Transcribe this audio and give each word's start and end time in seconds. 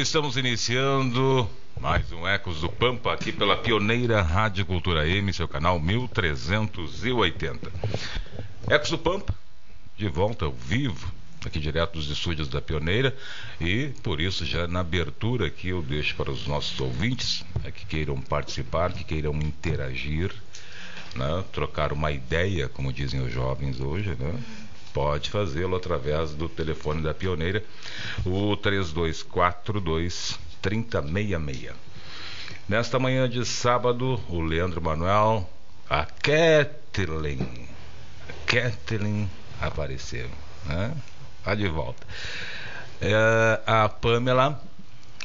Estamos 0.00 0.36
iniciando 0.36 1.48
mais 1.80 2.12
um 2.12 2.28
Ecos 2.28 2.60
do 2.60 2.68
Pampa 2.68 3.14
aqui 3.14 3.32
pela 3.32 3.56
pioneira 3.56 4.20
Rádio 4.20 4.66
Cultura 4.66 5.08
M, 5.08 5.32
seu 5.32 5.48
canal 5.48 5.80
1380. 5.80 7.72
Ecos 8.68 8.90
do 8.90 8.98
Pampa, 8.98 9.34
de 9.96 10.06
volta 10.06 10.44
ao 10.44 10.52
vivo, 10.52 11.10
aqui 11.46 11.58
direto 11.58 11.94
dos 11.94 12.10
estúdios 12.10 12.46
da 12.46 12.60
Pioneira 12.60 13.16
e 13.58 13.86
por 14.02 14.20
isso 14.20 14.44
já 14.44 14.68
na 14.68 14.80
abertura 14.80 15.46
aqui 15.46 15.68
eu 15.68 15.80
deixo 15.80 16.14
para 16.14 16.30
os 16.30 16.46
nossos 16.46 16.78
ouvintes 16.78 17.42
né, 17.64 17.70
que 17.70 17.86
queiram 17.86 18.20
participar, 18.20 18.92
que 18.92 19.02
queiram 19.02 19.34
interagir, 19.36 20.30
né, 21.14 21.42
trocar 21.52 21.90
uma 21.90 22.12
ideia, 22.12 22.68
como 22.68 22.92
dizem 22.92 23.22
os 23.22 23.32
jovens 23.32 23.80
hoje, 23.80 24.10
né? 24.10 24.34
Pode 24.96 25.28
fazê-lo 25.28 25.76
através 25.76 26.32
do 26.32 26.48
telefone 26.48 27.02
da 27.02 27.12
Pioneira, 27.12 27.62
o 28.24 28.56
3242 28.56 30.38
3066. 30.62 31.74
Nesta 32.66 32.98
manhã 32.98 33.28
de 33.28 33.44
sábado, 33.44 34.18
o 34.26 34.40
Leandro 34.40 34.80
Manuel, 34.80 35.46
a 35.90 36.06
Kathleen, 36.06 37.68
Kathleen 38.46 39.30
apareceu, 39.60 40.30
né? 40.64 40.96
Tá 41.44 41.54
de 41.54 41.68
volta. 41.68 42.06
É, 42.98 43.60
a 43.66 43.90
Pamela, 43.90 44.58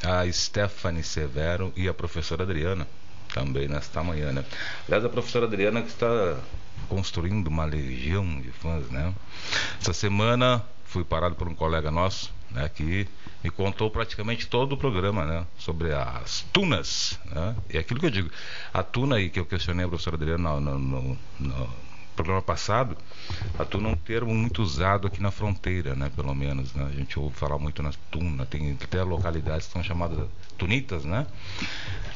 a 0.04 0.30
Stephanie 0.30 1.02
Severo 1.02 1.72
e 1.78 1.88
a 1.88 1.94
professora 1.94 2.44
Adriana 2.44 2.86
também 3.34 3.70
nesta 3.70 4.04
manhã, 4.04 4.34
né? 4.34 4.44
Aliás, 4.86 5.06
a 5.06 5.10
professora 5.10 5.46
Adriana 5.46 5.82
que 5.82 5.88
está 5.88 6.38
construindo 6.90 7.48
uma 7.48 7.66
legião 7.66 8.26
de 8.42 8.52
fãs, 8.52 8.90
né? 8.90 9.14
Essa 9.80 9.94
semana 9.94 10.64
fui 10.86 11.04
parado 11.04 11.36
por 11.36 11.48
um 11.48 11.56
colega 11.56 11.90
nosso, 11.90 12.34
né, 12.52 12.70
que 12.70 13.08
me 13.44 13.50
contou 13.50 13.90
praticamente 13.90 14.46
todo 14.48 14.74
o 14.74 14.78
programa, 14.78 15.26
né, 15.26 15.48
sobre 15.58 15.94
as 15.94 16.42
tunas, 16.52 17.18
né? 17.26 17.56
E 17.70 17.78
aquilo 17.78 18.00
que 18.00 18.06
eu 18.06 18.12
digo, 18.12 18.30
a 18.74 18.84
tuna 18.84 19.16
aí 19.16 19.30
que 19.30 19.40
eu 19.40 19.46
questionei 19.46 19.86
a 19.86 19.88
professora 19.88 20.18
Adriana 20.18 20.60
no, 20.60 20.78
no, 20.78 21.18
no 21.40 21.70
programa 22.16 22.42
passado, 22.42 22.98
a 23.58 23.66
tuna 23.66 23.90
é 23.90 23.92
um 23.94 23.96
termo 23.96 24.34
muito 24.34 24.62
usado 24.62 25.08
aqui 25.08 25.22
na 25.22 25.32
fronteira, 25.32 25.96
né, 25.96 26.12
pelo 26.16 26.36
menos, 26.36 26.74
né? 26.74 26.86
A 26.86 26.96
gente 26.96 27.18
ouve 27.18 27.36
falar 27.36 27.58
muito 27.58 27.82
na 27.82 27.92
tuna, 28.12 28.46
tem 28.46 28.78
até 28.82 29.02
localidades 29.02 29.68
que 29.68 29.74
são 29.74 29.84
chamadas 29.84 30.28
tunitas, 30.58 31.06
né? 31.06 31.26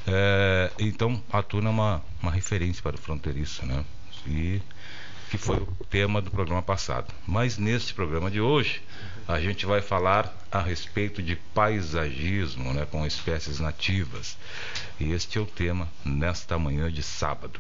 É, 0.05 0.71
então, 0.79 1.21
a 1.31 1.41
tuna 1.41 1.69
é 1.69 1.71
uma, 1.71 2.01
uma 2.21 2.31
referência 2.31 2.83
para 2.83 2.95
o 2.95 2.99
fronteiriço, 2.99 3.65
né? 3.65 3.83
E 4.25 4.61
que 5.29 5.37
foi 5.37 5.57
o 5.57 5.67
tema 5.89 6.21
do 6.21 6.31
programa 6.31 6.61
passado. 6.61 7.13
Mas 7.27 7.57
neste 7.57 7.93
programa 7.93 8.29
de 8.29 8.39
hoje, 8.39 8.81
a 9.27 9.39
gente 9.39 9.65
vai 9.65 9.81
falar 9.81 10.33
a 10.51 10.61
respeito 10.61 11.21
de 11.21 11.35
paisagismo 11.35 12.73
né, 12.73 12.85
com 12.89 13.05
espécies 13.05 13.59
nativas. 13.59 14.37
E 14.99 15.11
este 15.11 15.37
é 15.37 15.41
o 15.41 15.45
tema 15.45 15.89
nesta 16.03 16.57
manhã 16.57 16.91
de 16.91 17.01
sábado. 17.01 17.59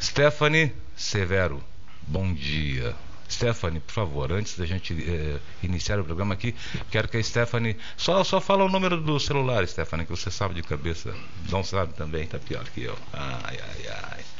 Stephanie 0.00 0.72
Severo, 0.96 1.62
bom 2.06 2.32
dia. 2.32 2.94
Stephanie, 3.28 3.80
por 3.80 3.92
favor, 3.92 4.32
antes 4.32 4.56
da 4.56 4.66
gente 4.66 4.92
eh, 4.92 5.40
iniciar 5.62 5.98
o 5.98 6.04
programa 6.04 6.34
aqui, 6.34 6.54
quero 6.90 7.08
que 7.08 7.16
a 7.16 7.22
Stephanie. 7.22 7.76
Só, 7.96 8.22
só 8.22 8.40
fala 8.40 8.64
o 8.64 8.68
número 8.68 9.00
do 9.00 9.18
celular, 9.18 9.66
Stephanie, 9.66 10.06
que 10.06 10.12
você 10.12 10.30
sabe 10.30 10.54
de 10.54 10.62
cabeça. 10.62 11.12
Não 11.50 11.64
sabe 11.64 11.94
também, 11.94 12.26
tá 12.26 12.38
pior 12.38 12.64
que 12.68 12.82
eu. 12.82 12.96
Ai, 13.12 13.58
ai, 13.60 13.88
ai. 13.88 14.33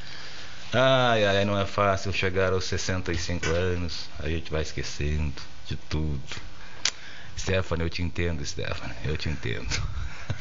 Ai, 0.76 1.24
ai, 1.24 1.44
não 1.44 1.56
é 1.56 1.64
fácil 1.64 2.12
chegar 2.12 2.52
aos 2.52 2.64
65 2.64 3.48
anos. 3.48 4.10
A 4.18 4.28
gente 4.28 4.50
vai 4.50 4.62
esquecendo 4.62 5.32
de 5.68 5.76
tudo. 5.76 6.20
Stephanie, 7.38 7.86
eu 7.86 7.90
te 7.90 8.02
entendo, 8.02 8.44
Stephanie. 8.44 8.96
Eu 9.04 9.16
te 9.16 9.28
entendo. 9.28 9.80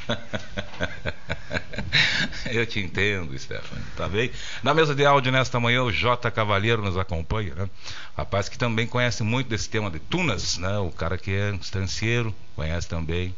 eu 2.50 2.66
te 2.66 2.80
entendo, 2.80 3.38
Stephanie. 3.38 3.86
Tá 3.96 4.10
bem? 4.10 4.32
Na 4.64 4.74
mesa 4.74 4.96
de 4.96 5.06
áudio 5.06 5.32
nesta 5.32 5.60
manhã, 5.60 5.84
o 5.84 5.92
J 5.92 6.32
Cavalheiro 6.32 6.82
nos 6.82 6.98
acompanha, 6.98 7.54
né? 7.54 7.70
Rapaz 8.18 8.50
que 8.50 8.58
também 8.58 8.88
conhece 8.88 9.22
muito 9.22 9.50
desse 9.50 9.70
tema 9.70 9.92
de 9.92 10.00
tunas, 10.00 10.58
né? 10.58 10.80
O 10.80 10.90
cara 10.90 11.16
que 11.16 11.30
é 11.30 11.54
estancieiro, 11.62 12.34
conhece 12.56 12.88
também. 12.88 13.36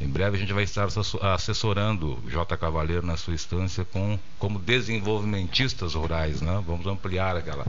Em 0.00 0.08
breve 0.08 0.36
a 0.36 0.40
gente 0.40 0.52
vai 0.52 0.64
estar 0.64 0.88
assessorando 1.34 2.22
J. 2.28 2.56
Cavaleiro 2.56 3.06
na 3.06 3.16
sua 3.16 3.34
instância 3.34 3.84
com, 3.84 4.18
como 4.38 4.58
desenvolvimentistas 4.58 5.94
rurais. 5.94 6.40
Né? 6.40 6.62
Vamos 6.66 6.86
ampliar 6.86 7.36
aquela, 7.36 7.66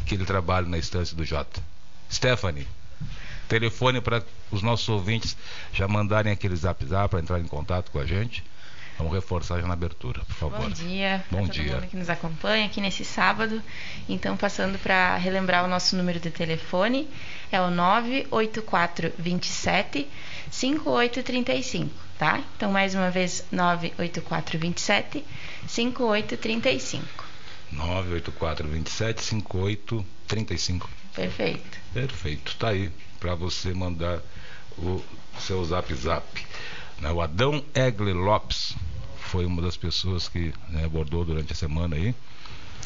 aquele 0.00 0.24
trabalho 0.24 0.68
na 0.68 0.78
instância 0.78 1.16
do 1.16 1.24
J. 1.24 1.62
Stephanie, 2.10 2.66
telefone 3.48 4.00
para 4.00 4.24
os 4.50 4.62
nossos 4.62 4.88
ouvintes 4.88 5.36
já 5.72 5.86
mandarem 5.86 6.32
aquele 6.32 6.56
zap 6.56 6.84
zap 6.86 7.10
para 7.10 7.20
entrar 7.20 7.38
em 7.38 7.46
contato 7.46 7.90
com 7.90 7.98
a 7.98 8.06
gente. 8.06 8.42
Vamos 9.00 9.14
reforçar 9.14 9.58
já 9.58 9.66
na 9.66 9.72
abertura, 9.72 10.20
por 10.26 10.34
favor. 10.34 10.60
Bom 10.60 10.68
dia. 10.68 11.24
Bom 11.30 11.46
todo 11.46 11.52
dia. 11.52 11.76
mundo 11.76 11.86
que 11.86 11.96
nos 11.96 12.10
acompanha 12.10 12.66
aqui 12.66 12.82
nesse 12.82 13.02
sábado. 13.02 13.62
Então, 14.06 14.36
passando 14.36 14.78
para 14.78 15.16
relembrar 15.16 15.64
o 15.64 15.68
nosso 15.68 15.96
número 15.96 16.20
de 16.20 16.30
telefone, 16.30 17.08
é 17.50 17.58
o 17.62 17.70
98427 17.70 20.06
5835, 20.50 21.90
tá? 22.18 22.42
Então, 22.54 22.70
mais 22.70 22.94
uma 22.94 23.10
vez, 23.10 23.42
98427 23.50 25.24
5835. 25.66 27.24
98427 27.72 29.22
5835. 29.22 30.90
Perfeito. 31.14 31.78
Perfeito. 31.94 32.54
Tá 32.56 32.68
aí 32.68 32.90
para 33.18 33.34
você 33.34 33.72
mandar 33.72 34.20
o 34.76 35.02
seu 35.38 35.64
zap 35.64 35.94
zap. 35.94 36.26
Né? 37.00 37.10
O 37.10 37.22
Adão 37.22 37.64
Egle 37.74 38.12
Lopes 38.12 38.76
foi 39.30 39.46
uma 39.46 39.62
das 39.62 39.76
pessoas 39.76 40.28
que 40.28 40.52
né, 40.68 40.84
abordou 40.84 41.24
durante 41.24 41.52
a 41.52 41.56
semana 41.56 41.94
aí 41.94 42.12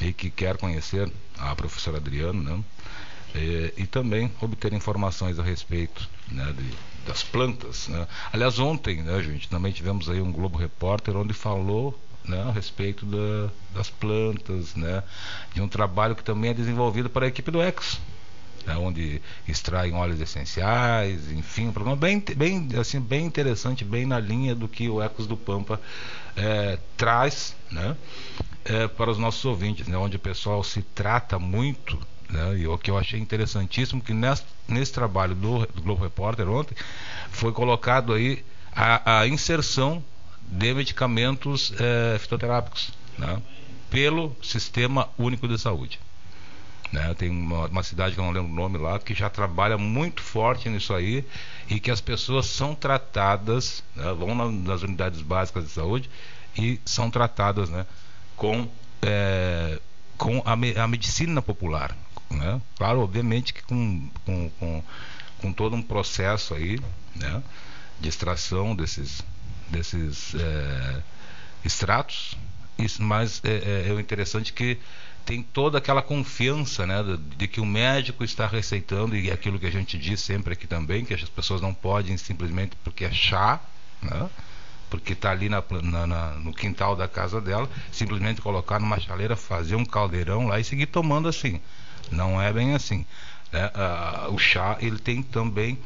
e 0.02 0.12
que 0.12 0.31
quer 0.31 0.58
conhecer 0.58 1.11
a 1.38 1.55
professora 1.56 1.96
Adriano, 1.96 2.43
né? 2.43 2.62
E, 3.35 3.82
e, 3.82 3.87
também 3.87 4.31
obter 4.41 4.73
informações 4.73 5.41
a 5.41 5.43
respeito 5.43 6.08
né, 6.31 6.55
de, 6.56 6.70
das 7.05 7.25
plantas. 7.25 7.88
Né? 7.88 8.06
Aliás, 8.32 8.61
ontem, 8.61 9.02
né, 9.02 9.20
gente, 9.23 9.49
também 9.49 9.73
tivemos 9.73 10.08
aí 10.08 10.20
um 10.20 10.31
Globo 10.31 10.56
Repórter 10.56 11.17
onde 11.17 11.35
falou 11.35 11.99
né, 12.25 12.41
a 12.43 12.52
respeito 12.52 13.05
da, 13.05 13.50
das 13.75 13.90
plantas, 13.90 14.76
né, 14.76 15.02
de 15.52 15.61
um 15.61 15.67
trabalho 15.67 16.14
que 16.14 16.23
também 16.23 16.50
é 16.50 16.55
desenvolvido 16.55 17.11
para 17.11 17.25
a 17.25 17.29
equipe 17.29 17.50
do 17.50 17.61
Ex, 17.61 18.00
né, 18.66 18.76
onde 18.76 19.20
extraem 19.46 19.94
óleos 19.94 20.20
essenciais, 20.20 21.31
enfim, 21.32 21.69
um 21.69 21.72
programa 21.72 21.96
bem, 21.96 22.22
bem, 22.37 22.69
assim, 22.78 23.00
bem 23.00 23.26
interessante, 23.26 23.84
bem 23.84 24.06
na 24.06 24.19
linha 24.19 24.55
do 24.55 24.69
que 24.69 24.88
o 24.88 25.02
Ecos 25.02 25.26
do 25.26 25.37
Pampa 25.37 25.81
é, 26.37 26.78
traz 26.96 27.55
né, 27.70 27.96
é, 28.64 28.88
para 28.88 29.11
os 29.11 29.19
nossos 29.19 29.44
ouvintes, 29.44 29.87
né, 29.87 29.96
onde 29.96 30.16
o 30.16 30.20
pessoal 30.20 30.62
se 30.62 30.82
trata 30.82 31.38
muito 31.38 31.99
né? 32.34 32.58
E 32.58 32.66
o 32.66 32.76
que 32.78 32.90
eu 32.90 32.99
achei 32.99 33.20
interessantíssimo 33.20 34.02
que 34.02 34.12
nesse, 34.12 34.43
nesse 34.66 34.93
trabalho 34.93 35.34
do, 35.34 35.66
do, 35.66 35.82
Globo 35.82 36.02
Repórter 36.02 36.49
ontem 36.49 36.75
foi 37.31 37.52
colocado 37.52 38.12
aí 38.12 38.44
a, 38.75 39.20
a 39.20 39.28
inserção 39.28 40.02
de 40.43 40.75
medicamentos 40.75 41.72
é, 41.78 42.19
fitoterápicos 42.19 42.93
né? 43.19 43.40
pelo 43.90 44.34
Sistema 44.43 45.08
Único 45.16 45.46
de 45.46 45.58
Saúde. 45.58 46.00
Né? 46.92 47.14
Tem 47.14 47.28
uma, 47.28 47.66
uma, 47.66 47.82
cidade 47.82 48.14
que 48.14 48.20
eu 48.20 48.25
não 48.25 48.32
lembro 48.32 48.52
o 48.52 48.54
nome 48.54 48.78
lá 48.78 48.98
que 48.98 49.14
já 49.14 49.28
trabalha 49.28 49.76
muito 49.76 50.22
forte 50.22 50.69
nisso 50.69 50.94
aí 50.94 51.25
e 51.69 51.81
que 51.81 51.90
as 51.90 52.00
pessoas 52.00 52.46
são 52.46 52.75
tratadas, 52.75 53.82
né? 53.96 54.12
vão 54.12 54.34
na, 54.34 54.50
nas 54.50 54.82
unidades 54.82 55.20
básicas 55.20 55.64
de 55.64 55.70
saúde 55.70 56.08
e 56.56 56.81
são 56.84 57.10
tratadas 57.10 57.69
né? 57.69 57.86
com, 58.36 58.69
é, 59.02 59.81
com 60.16 60.42
a, 60.44 60.52
a 60.52 60.86
medicina 60.86 61.42
popular. 61.42 61.96
Né? 62.31 62.60
Claro, 62.76 63.00
obviamente 63.00 63.52
que 63.52 63.62
com, 63.62 64.08
com, 64.25 64.50
com, 64.50 64.82
com 65.38 65.52
todo 65.52 65.75
um 65.75 65.82
processo 65.82 66.54
aí, 66.54 66.80
né? 67.16 67.42
de 68.00 68.08
extração 68.08 68.75
desses, 68.75 69.22
desses 69.69 70.34
é, 70.34 71.02
extratos, 71.64 72.37
isso, 72.78 73.02
mas 73.02 73.40
é, 73.44 73.87
é, 73.88 73.90
é 73.90 74.00
interessante 74.00 74.52
que 74.52 74.78
tem 75.25 75.43
toda 75.43 75.79
aquela 75.79 76.03
confiança 76.03 76.87
né, 76.87 76.97
de, 77.37 77.49
que 77.49 77.61
o 77.61 77.67
médico 77.67 78.25
está 78.25 78.47
receitando, 78.47 79.17
e 79.17 79.31
é 79.31 79.32
aquilo 79.32 79.59
que 79.59 79.67
a 79.67 79.71
gente 79.71 79.99
diz 79.99 80.21
sempre 80.21 80.53
aqui 80.53 80.67
também, 80.67 81.05
que 81.05 81.15
as 81.15 81.25
pessoas 81.25 81.61
não 81.61 81.73
podem 81.73 82.17
simplesmente 82.17 82.76
porque 82.85 83.05
é 83.05 83.11
chá, 83.11 83.61
né, 84.03 84.29
porque 84.91 85.12
está 85.15 85.31
ali 85.31 85.49
na, 85.49 85.62
na, 85.82 86.06
na, 86.06 86.31
no 86.32 86.53
quintal 86.53 86.94
da 86.94 87.09
casa 87.09 87.41
dela, 87.41 87.69
simplesmente 87.91 88.41
colocar 88.41 88.79
numa 88.79 89.00
chaleira, 89.00 89.35
fazer 89.35 89.76
um 89.76 89.85
caldeirão 89.85 90.47
lá 90.47 90.61
e 90.61 90.65
seguir 90.65 90.87
tomando 90.87 91.26
assim. 91.26 91.61
Não 92.11 92.41
é 92.41 92.53
bem 92.53 92.75
assim. 92.75 93.05
Né? 93.50 93.71
Ah, 93.75 94.29
o 94.31 94.38
chá 94.38 94.76
ele 94.81 94.99
tem 94.99 95.23
também 95.23 95.79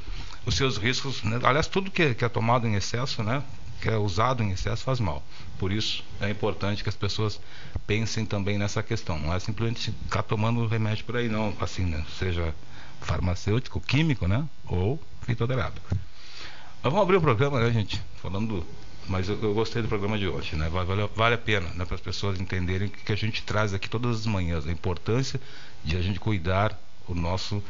os 0.44 0.56
seus 0.56 0.76
riscos. 0.76 1.22
Né? 1.22 1.38
Aliás, 1.42 1.66
tudo 1.66 1.90
que, 1.90 2.14
que 2.14 2.24
é 2.24 2.28
tomado 2.28 2.66
em 2.66 2.74
excesso, 2.74 3.22
né? 3.22 3.42
Que 3.80 3.88
é 3.88 3.96
usado 3.96 4.42
em 4.42 4.50
excesso 4.50 4.84
faz 4.84 5.00
mal. 5.00 5.22
Por 5.58 5.72
isso 5.72 6.04
é 6.20 6.28
importante 6.30 6.82
que 6.82 6.88
as 6.88 6.96
pessoas 6.96 7.40
pensem 7.86 8.24
também 8.26 8.58
nessa 8.58 8.82
questão. 8.82 9.18
Não 9.18 9.32
é 9.32 9.38
simplesmente 9.38 9.92
ficar 10.04 10.22
tomando 10.22 10.66
remédio 10.66 11.04
por 11.04 11.16
aí, 11.16 11.28
não, 11.28 11.54
assim, 11.60 11.84
né? 11.84 12.04
seja 12.18 12.54
farmacêutico, 13.00 13.80
químico, 13.80 14.26
né? 14.26 14.44
Ou 14.66 15.00
fitoterápico. 15.22 15.86
Mas 15.90 16.92
vamos 16.92 17.02
abrir 17.02 17.16
o 17.16 17.20
programa, 17.20 17.60
né, 17.60 17.70
gente? 17.72 18.00
Falando 18.20 18.66
mas 19.08 19.26
eu, 19.26 19.38
eu, 19.42 19.54
gostei 19.54 19.80
do 19.80 19.88
programa 19.88 20.18
de 20.18 20.28
hoje, 20.28 20.54
né? 20.54 20.68
Vale, 20.68 21.08
vale 21.16 21.34
a 21.34 21.38
pena 21.38 21.70
né, 21.70 21.86
para 21.86 21.94
as 21.94 22.00
pessoas 22.00 22.38
entenderem 22.38 22.90
que 22.90 23.10
a 23.10 23.16
gente 23.16 23.42
traz 23.42 23.72
aqui 23.72 23.88
todas 23.88 24.20
as 24.20 24.26
manhãs, 24.26 24.66
a 24.66 24.70
importância 24.70 25.40
de 25.82 25.96
a 25.96 26.02
gente 26.02 26.20
cuidar 26.20 26.78
o 27.08 27.14
nosso, 27.14 27.64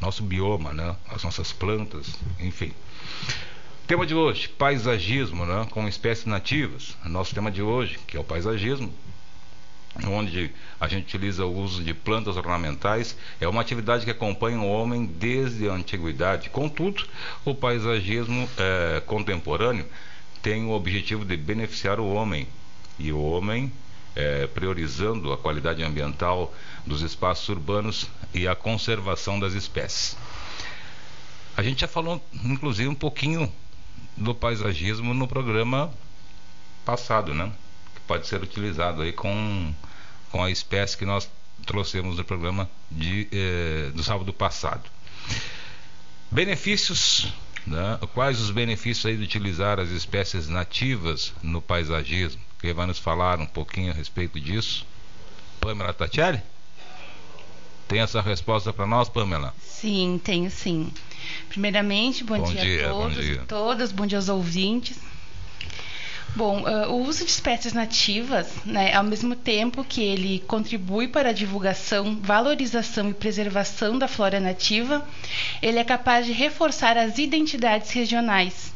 nosso 0.00 0.22
bioma, 0.22 0.72
né? 0.72 0.94
as 1.08 1.24
nossas 1.24 1.52
plantas, 1.52 2.06
enfim. 2.38 2.72
Tema 3.86 4.06
de 4.06 4.14
hoje, 4.14 4.48
paisagismo, 4.48 5.44
né? 5.44 5.66
com 5.70 5.86
espécies 5.86 6.24
nativas. 6.24 6.96
Nosso 7.04 7.34
tema 7.34 7.50
de 7.50 7.60
hoje, 7.60 7.98
que 8.06 8.16
é 8.16 8.20
o 8.20 8.24
paisagismo, 8.24 8.90
onde 10.06 10.50
a 10.80 10.88
gente 10.88 11.04
utiliza 11.04 11.44
o 11.44 11.54
uso 11.54 11.84
de 11.84 11.92
plantas 11.92 12.38
ornamentais, 12.38 13.14
é 13.38 13.46
uma 13.46 13.60
atividade 13.60 14.06
que 14.06 14.10
acompanha 14.10 14.58
o 14.58 14.66
homem 14.66 15.04
desde 15.04 15.68
a 15.68 15.74
antiguidade. 15.74 16.48
Contudo, 16.48 17.04
o 17.44 17.54
paisagismo 17.54 18.48
é, 18.56 19.02
contemporâneo 19.04 19.84
tem 20.40 20.64
o 20.64 20.70
objetivo 20.70 21.22
de 21.22 21.36
beneficiar 21.36 22.00
o 22.00 22.10
homem 22.10 22.48
e 22.98 23.12
o 23.12 23.22
homem 23.22 23.70
é, 24.16 24.46
priorizando 24.46 25.30
a 25.30 25.36
qualidade 25.36 25.82
ambiental 25.82 26.54
dos 26.86 27.02
espaços 27.02 27.46
urbanos 27.50 28.08
e 28.32 28.48
a 28.48 28.54
conservação 28.54 29.38
das 29.38 29.52
espécies. 29.52 30.16
A 31.54 31.62
gente 31.62 31.82
já 31.82 31.88
falou, 31.88 32.20
inclusive, 32.42 32.88
um 32.88 32.94
pouquinho 32.94 33.52
do 34.16 34.34
paisagismo 34.34 35.14
no 35.14 35.26
programa 35.26 35.92
passado, 36.84 37.34
né? 37.34 37.52
Que 37.94 38.00
pode 38.02 38.26
ser 38.26 38.42
utilizado 38.42 39.02
aí 39.02 39.12
com, 39.12 39.74
com 40.30 40.42
a 40.42 40.50
espécie 40.50 40.96
que 40.96 41.04
nós 41.04 41.30
trouxemos 41.66 42.16
no 42.16 42.24
programa 42.24 42.68
de, 42.90 43.28
eh, 43.32 43.90
do 43.94 44.02
sábado 44.02 44.32
passado. 44.32 44.90
Benefícios 46.30 47.32
né? 47.66 47.98
Quais 48.12 48.40
os 48.40 48.50
benefícios 48.50 49.06
aí 49.06 49.16
de 49.16 49.24
utilizar 49.24 49.80
as 49.80 49.88
espécies 49.90 50.48
nativas 50.48 51.32
no 51.42 51.62
paisagismo? 51.62 52.40
Quem 52.60 52.72
vai 52.72 52.86
nos 52.86 52.98
falar 52.98 53.40
um 53.40 53.46
pouquinho 53.46 53.90
a 53.90 53.94
respeito 53.94 54.38
disso? 54.38 54.86
Pamela 55.60 55.92
Tatielli? 55.92 56.42
Tem 57.88 58.00
essa 58.00 58.20
resposta 58.20 58.72
para 58.72 58.86
nós, 58.86 59.08
Pamela? 59.08 59.54
Sim, 59.60 60.20
tenho 60.22 60.50
sim. 60.50 60.92
Primeiramente, 61.48 62.24
bom, 62.24 62.38
bom 62.38 62.44
dia, 62.44 62.60
dia, 62.60 62.86
a 62.86 62.90
todos 62.90 63.16
bom 63.16 63.22
dia. 63.22 63.32
e 63.32 63.38
todas, 63.46 63.92
bom 63.92 64.06
dia 64.06 64.18
aos 64.18 64.28
ouvintes. 64.28 64.98
Bom, 66.36 66.62
uh, 66.62 66.90
o 66.90 67.06
uso 67.06 67.24
de 67.24 67.30
espécies 67.30 67.72
nativas, 67.72 68.48
né, 68.64 68.92
ao 68.92 69.04
mesmo 69.04 69.36
tempo 69.36 69.84
que 69.84 70.02
ele 70.02 70.42
contribui 70.48 71.06
para 71.06 71.28
a 71.28 71.32
divulgação, 71.32 72.18
valorização 72.20 73.08
e 73.08 73.14
preservação 73.14 73.96
da 73.96 74.08
flora 74.08 74.40
nativa, 74.40 75.06
ele 75.62 75.78
é 75.78 75.84
capaz 75.84 76.26
de 76.26 76.32
reforçar 76.32 76.98
as 76.98 77.18
identidades 77.18 77.92
regionais. 77.92 78.74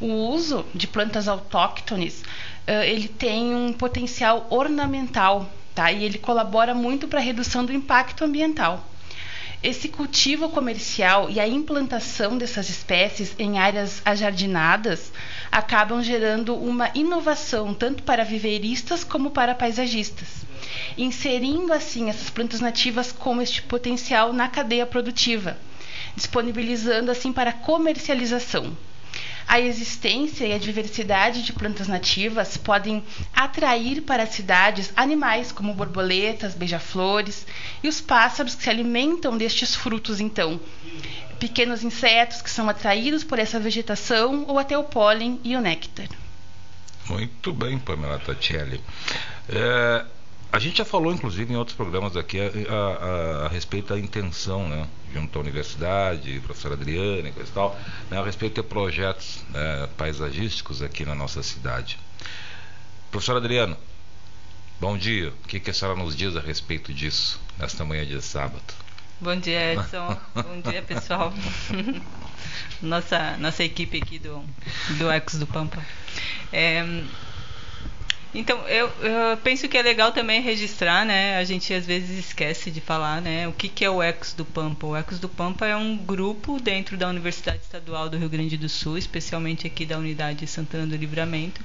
O 0.00 0.06
uso 0.06 0.64
de 0.72 0.86
plantas 0.86 1.26
autóctones, 1.26 2.22
uh, 2.68 2.84
ele 2.84 3.08
tem 3.08 3.52
um 3.52 3.72
potencial 3.72 4.46
ornamental, 4.48 5.50
tá? 5.74 5.90
E 5.90 6.04
ele 6.04 6.18
colabora 6.18 6.72
muito 6.72 7.08
para 7.08 7.18
a 7.18 7.22
redução 7.22 7.64
do 7.64 7.72
impacto 7.72 8.24
ambiental. 8.24 8.91
Esse 9.62 9.88
cultivo 9.88 10.48
comercial 10.48 11.30
e 11.30 11.38
a 11.38 11.46
implantação 11.46 12.36
dessas 12.36 12.68
espécies 12.68 13.32
em 13.38 13.60
áreas 13.60 14.02
ajardinadas 14.04 15.12
acabam 15.52 16.02
gerando 16.02 16.56
uma 16.56 16.90
inovação 16.96 17.72
tanto 17.72 18.02
para 18.02 18.24
viveiristas 18.24 19.04
como 19.04 19.30
para 19.30 19.54
paisagistas, 19.54 20.44
inserindo 20.98 21.72
assim 21.72 22.10
essas 22.10 22.28
plantas 22.28 22.60
nativas 22.60 23.12
com 23.12 23.40
este 23.40 23.62
potencial 23.62 24.32
na 24.32 24.48
cadeia 24.48 24.84
produtiva, 24.84 25.56
disponibilizando 26.16 27.12
assim 27.12 27.32
para 27.32 27.52
comercialização. 27.52 28.76
A 29.46 29.60
existência 29.60 30.46
e 30.46 30.52
a 30.52 30.58
diversidade 30.58 31.42
de 31.42 31.52
plantas 31.52 31.88
nativas 31.88 32.56
podem 32.56 33.04
atrair 33.34 34.02
para 34.02 34.22
as 34.22 34.30
cidades 34.30 34.92
animais 34.96 35.52
como 35.52 35.74
borboletas, 35.74 36.54
beija-flores 36.54 37.46
e 37.82 37.88
os 37.88 38.00
pássaros 38.00 38.54
que 38.54 38.62
se 38.62 38.70
alimentam 38.70 39.36
destes 39.36 39.74
frutos, 39.74 40.20
então. 40.20 40.60
Pequenos 41.38 41.82
insetos 41.82 42.40
que 42.40 42.50
são 42.50 42.68
atraídos 42.68 43.24
por 43.24 43.38
essa 43.38 43.58
vegetação 43.58 44.44
ou 44.46 44.58
até 44.58 44.78
o 44.78 44.84
pólen 44.84 45.40
e 45.42 45.56
o 45.56 45.60
néctar. 45.60 46.08
Muito 47.08 47.52
bem, 47.52 47.78
Pamela 47.78 48.18
Tatielli. 48.18 48.80
É, 49.48 50.04
a 50.52 50.58
gente 50.58 50.76
já 50.76 50.84
falou, 50.84 51.10
inclusive, 51.14 51.50
em 51.50 51.56
outros 51.56 51.74
programas 51.74 52.14
aqui 52.14 52.38
a, 52.38 52.44
a, 52.44 53.46
a, 53.46 53.48
respeito 53.48 53.94
da 53.94 53.98
intenção, 53.98 54.68
né, 54.68 54.86
junto 55.12 55.38
à 55.38 55.40
universidade, 55.40 56.40
professora 56.40 56.74
Adriana 56.74 57.30
e 57.30 57.32
coisa 57.32 57.50
e 57.50 57.54
tal, 57.54 57.80
né, 58.10 58.20
a 58.20 58.24
respeito 58.24 58.60
de 58.60 58.68
projetos 58.68 59.42
né, 59.48 59.88
paisagísticos 59.96 60.82
aqui 60.82 61.06
na 61.06 61.14
nossa 61.14 61.42
cidade. 61.42 61.98
Professora 63.10 63.38
Adriana, 63.38 63.78
bom 64.78 64.98
dia. 64.98 65.30
O 65.42 65.48
que, 65.48 65.58
que 65.58 65.70
a 65.70 65.74
senhora 65.74 65.98
nos 65.98 66.14
diz 66.14 66.36
a 66.36 66.40
respeito 66.40 66.92
disso, 66.92 67.40
nesta 67.58 67.82
manhã 67.82 68.04
de 68.04 68.20
sábado? 68.20 68.62
Bom 69.22 69.36
dia, 69.36 69.72
Edson. 69.72 70.18
bom 70.34 70.70
dia, 70.70 70.82
pessoal. 70.82 71.32
nossa, 72.82 73.38
nossa 73.38 73.64
equipe 73.64 74.02
aqui 74.02 74.18
do, 74.18 74.44
do 74.98 75.10
Ecos 75.10 75.38
do 75.38 75.46
Pampa. 75.46 75.82
É, 76.52 76.84
Então, 78.34 78.66
eu, 78.66 78.90
eu, 79.02 79.36
penso 79.44 79.68
que 79.68 79.76
é 79.76 79.82
legal 79.82 80.10
também 80.10 80.40
registrar, 80.40 81.04
né? 81.04 81.36
A 81.36 81.44
gente 81.44 81.72
às 81.74 81.84
vezes 81.84 82.18
esquece 82.18 82.70
de 82.70 82.80
falar, 82.80 83.20
né? 83.20 83.46
O 83.46 83.52
que, 83.52 83.68
que 83.68 83.84
é 83.84 83.90
o 83.90 84.02
Ecos 84.02 84.32
do 84.32 84.42
Pampa? 84.42 84.86
O 84.86 84.96
Ecos 84.96 85.18
do 85.18 85.28
Pampa 85.28 85.66
é 85.66 85.76
um 85.76 85.98
grupo 85.98 86.58
dentro 86.58 86.96
da 86.96 87.08
Universidade 87.08 87.58
Estadual 87.58 88.08
do 88.08 88.16
Rio 88.16 88.30
Grande 88.30 88.56
do 88.56 88.70
Sul, 88.70 88.96
especialmente 88.96 89.66
aqui 89.66 89.84
da 89.84 89.98
Unidade 89.98 90.46
Santana 90.46 90.86
do 90.86 90.96
Livramento. 90.96 91.60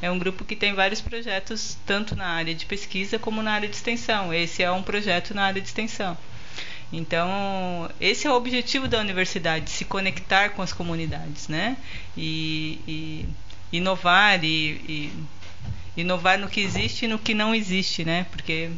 É 0.00 0.08
um 0.08 0.18
grupo 0.18 0.44
que 0.44 0.54
tem 0.54 0.72
vários 0.72 1.00
projetos, 1.00 1.76
tanto 1.84 2.14
na 2.14 2.26
área 2.26 2.54
de 2.54 2.64
pesquisa 2.64 3.18
como 3.18 3.42
na 3.42 3.52
área 3.52 3.68
de 3.68 3.74
extensão. 3.74 4.32
Esse 4.32 4.62
é 4.62 4.70
um 4.70 4.84
projeto 4.84 5.34
na 5.34 5.46
área 5.46 5.60
de 5.60 5.66
extensão. 5.66 6.16
Então, 6.92 7.90
esse 8.00 8.24
é 8.24 8.30
o 8.30 8.34
objetivo 8.34 8.86
da 8.86 9.00
universidade, 9.00 9.68
se 9.68 9.84
conectar 9.84 10.50
com 10.50 10.62
as 10.62 10.72
comunidades, 10.72 11.48
né? 11.48 11.76
E, 12.16 12.78
e 12.86 13.26
inovar 13.76 14.44
e, 14.44 14.80
e 14.88 15.12
inovar 15.96 16.38
no 16.38 16.48
que 16.48 16.60
existe 16.60 17.04
e 17.04 17.08
no 17.08 17.18
que 17.18 17.34
não 17.34 17.54
existe, 17.54 18.04
né? 18.04 18.26
Porque 18.30 18.70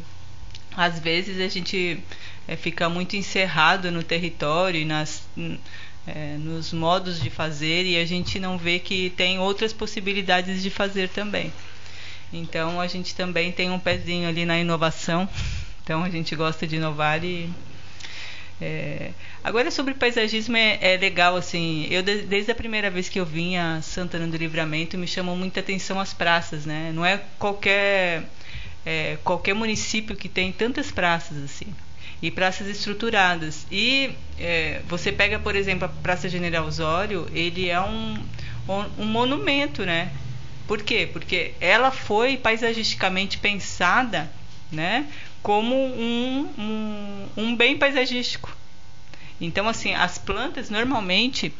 às 0.75 0.99
vezes 0.99 1.39
a 1.41 1.47
gente 1.47 1.99
é, 2.47 2.55
fica 2.55 2.87
muito 2.87 3.15
encerrado 3.15 3.91
no 3.91 4.03
território 4.03 4.79
e 4.79 4.85
nas, 4.85 5.23
é, 6.05 6.37
nos 6.37 6.71
modos 6.71 7.19
de 7.19 7.29
fazer 7.29 7.85
e 7.85 7.97
a 7.97 8.05
gente 8.05 8.39
não 8.39 8.57
vê 8.57 8.79
que 8.79 9.09
tem 9.11 9.39
outras 9.39 9.73
possibilidades 9.73 10.61
de 10.61 10.69
fazer 10.69 11.09
também. 11.09 11.51
Então 12.31 12.79
a 12.79 12.87
gente 12.87 13.15
também 13.15 13.51
tem 13.51 13.71
um 13.71 13.79
pezinho 13.79 14.27
ali 14.27 14.45
na 14.45 14.59
inovação. 14.59 15.27
Então 15.83 16.03
a 16.03 16.09
gente 16.09 16.35
gosta 16.35 16.67
de 16.67 16.75
inovar 16.75 17.23
e 17.23 17.49
é... 18.61 19.11
Agora 19.43 19.69
sobre 19.69 19.93
paisagismo 19.93 20.57
é, 20.57 20.79
é, 20.81 20.97
legal 20.97 21.35
assim. 21.35 21.87
Eu 21.89 22.03
desde 22.03 22.51
a 22.51 22.55
primeira 22.55 22.89
vez 22.89 23.07
que 23.07 23.19
eu 23.19 23.25
vim 23.25 23.55
a 23.57 23.81
Santana 23.81 24.27
do 24.27 24.37
Livramento 24.37 24.97
me 24.97 25.07
chamou 25.07 25.35
muita 25.35 25.59
atenção 25.59 25.99
as 25.99 26.13
praças, 26.13 26.65
né? 26.65 26.91
Não 26.93 27.05
é 27.05 27.21
qualquer 27.37 28.23
é, 28.85 29.17
qualquer 29.23 29.53
município 29.53 30.15
que 30.15 30.27
tem 30.27 30.51
tantas 30.51 30.91
praças 30.91 31.37
assim 31.43 31.67
e 32.21 32.31
praças 32.31 32.67
estruturadas. 32.67 33.67
E 33.71 34.11
é, 34.39 34.81
você 34.87 35.11
pega 35.11 35.37
por 35.39 35.55
exemplo 35.55 35.85
a 35.85 35.89
Praça 35.89 36.27
General 36.27 36.65
Osório, 36.65 37.27
ele 37.33 37.69
é 37.69 37.79
um 37.79 38.17
um 38.97 39.05
monumento, 39.05 39.85
né? 39.85 40.11
Por 40.67 40.81
quê? 40.81 41.09
Porque 41.11 41.53
ela 41.61 41.91
foi 41.91 42.35
paisagisticamente 42.35 43.37
pensada, 43.37 44.29
né? 44.71 45.07
Como 45.41 45.75
um, 45.75 46.49
um, 46.57 47.27
um 47.37 47.55
bem 47.55 47.77
paisagístico. 47.77 48.55
Então, 49.39 49.67
assim, 49.67 49.93
as 49.93 50.17
plantas 50.17 50.69
normalmente 50.69 51.53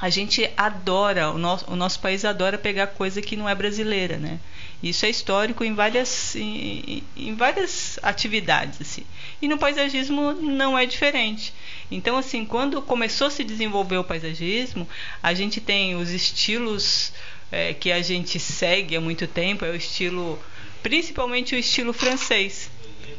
a 0.00 0.10
gente 0.10 0.50
adora, 0.56 1.30
o 1.30 1.38
nosso, 1.38 1.70
o 1.70 1.76
nosso 1.76 2.00
país 2.00 2.24
adora 2.24 2.58
pegar 2.58 2.88
coisa 2.88 3.22
que 3.22 3.36
não 3.36 3.48
é 3.48 3.54
brasileira, 3.54 4.16
né? 4.16 4.40
Isso 4.82 5.06
é 5.06 5.08
histórico 5.08 5.64
em 5.64 5.72
várias, 5.72 6.34
em, 6.34 7.02
em, 7.16 7.34
várias 7.34 7.98
atividades, 8.02 8.80
assim. 8.82 9.04
E 9.40 9.48
no 9.48 9.56
paisagismo 9.56 10.32
não 10.32 10.76
é 10.76 10.84
diferente. 10.84 11.54
Então, 11.90 12.16
assim, 12.16 12.44
quando 12.44 12.82
começou 12.82 13.28
a 13.28 13.30
se 13.30 13.44
desenvolver 13.44 13.96
o 13.96 14.04
paisagismo, 14.04 14.86
a 15.22 15.32
gente 15.32 15.60
tem 15.60 15.94
os 15.94 16.10
estilos 16.10 17.12
é, 17.50 17.72
que 17.72 17.92
a 17.92 18.02
gente 18.02 18.38
segue 18.40 18.96
há 18.96 19.00
muito 19.00 19.26
tempo, 19.26 19.64
é 19.64 19.70
o 19.70 19.76
estilo, 19.76 20.38
principalmente 20.82 21.54
o 21.54 21.58
estilo 21.58 21.92
francês 21.92 22.68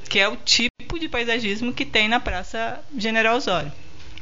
que 0.10 0.20
é 0.20 0.28
o 0.28 0.36
tipo 0.36 1.00
de 1.00 1.10
paisagismo 1.10 1.74
que 1.74 1.86
tem 1.86 2.08
na 2.08 2.20
Praça 2.20 2.80
General 2.98 3.36
Osório. 3.36 3.72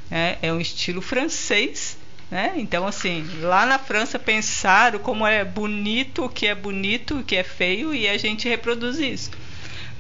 É, 0.10 0.38
é 0.42 0.54
um 0.54 0.60
estilo 0.60 1.02
francês, 1.02 1.98
né? 2.30 2.54
Então, 2.56 2.88
assim, 2.88 3.28
lá 3.42 3.66
na 3.66 3.78
França 3.78 4.18
pensaram 4.18 5.00
como 5.00 5.26
é 5.26 5.44
bonito, 5.44 6.26
o 6.26 6.30
que 6.30 6.48
é 6.48 6.56
bonito, 6.56 7.20
o 7.20 7.24
que 7.24 7.36
é 7.36 7.44
feio, 7.44 7.94
e 7.94 8.08
a 8.08 8.18
gente 8.18 8.48
reproduz 8.48 8.98
isso. 8.98 9.32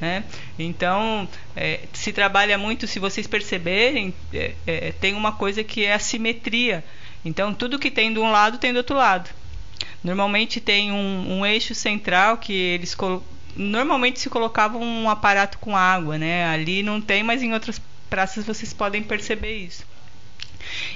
Né? 0.01 0.23
Então, 0.57 1.27
é, 1.55 1.81
se 1.93 2.11
trabalha 2.11 2.57
muito, 2.57 2.87
se 2.87 2.99
vocês 2.99 3.27
perceberem, 3.27 4.13
é, 4.33 4.53
é, 4.65 4.91
tem 4.91 5.13
uma 5.13 5.31
coisa 5.31 5.63
que 5.63 5.85
é 5.85 5.93
a 5.93 5.99
simetria. 5.99 6.83
Então, 7.23 7.53
tudo 7.53 7.79
que 7.79 7.91
tem 7.91 8.11
de 8.11 8.19
um 8.19 8.31
lado 8.31 8.57
tem 8.57 8.73
do 8.73 8.77
outro 8.77 8.97
lado. 8.97 9.29
Normalmente 10.03 10.59
tem 10.59 10.91
um, 10.91 11.39
um 11.39 11.45
eixo 11.45 11.73
central 11.73 12.37
que 12.37 12.51
eles 12.51 12.93
normalmente 13.55 14.19
se 14.19 14.29
colocava 14.29 14.77
um 14.77 15.09
aparato 15.09 15.57
com 15.57 15.75
água, 15.75 16.17
né? 16.17 16.45
Ali 16.45 16.83
não 16.83 16.99
tem, 17.01 17.23
mas 17.23 17.41
em 17.41 17.53
outras 17.53 17.81
praças 18.09 18.45
vocês 18.45 18.73
podem 18.73 19.03
perceber 19.03 19.55
isso. 19.57 19.85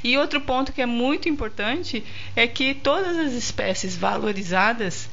E 0.03 0.17
outro 0.17 0.39
ponto 0.41 0.71
que 0.71 0.81
é 0.81 0.85
muito 0.85 1.27
importante 1.27 2.03
é 2.35 2.47
que 2.47 2.73
todas 2.73 3.17
as 3.17 3.33
espécies 3.33 3.95
valorizadas 3.95 5.09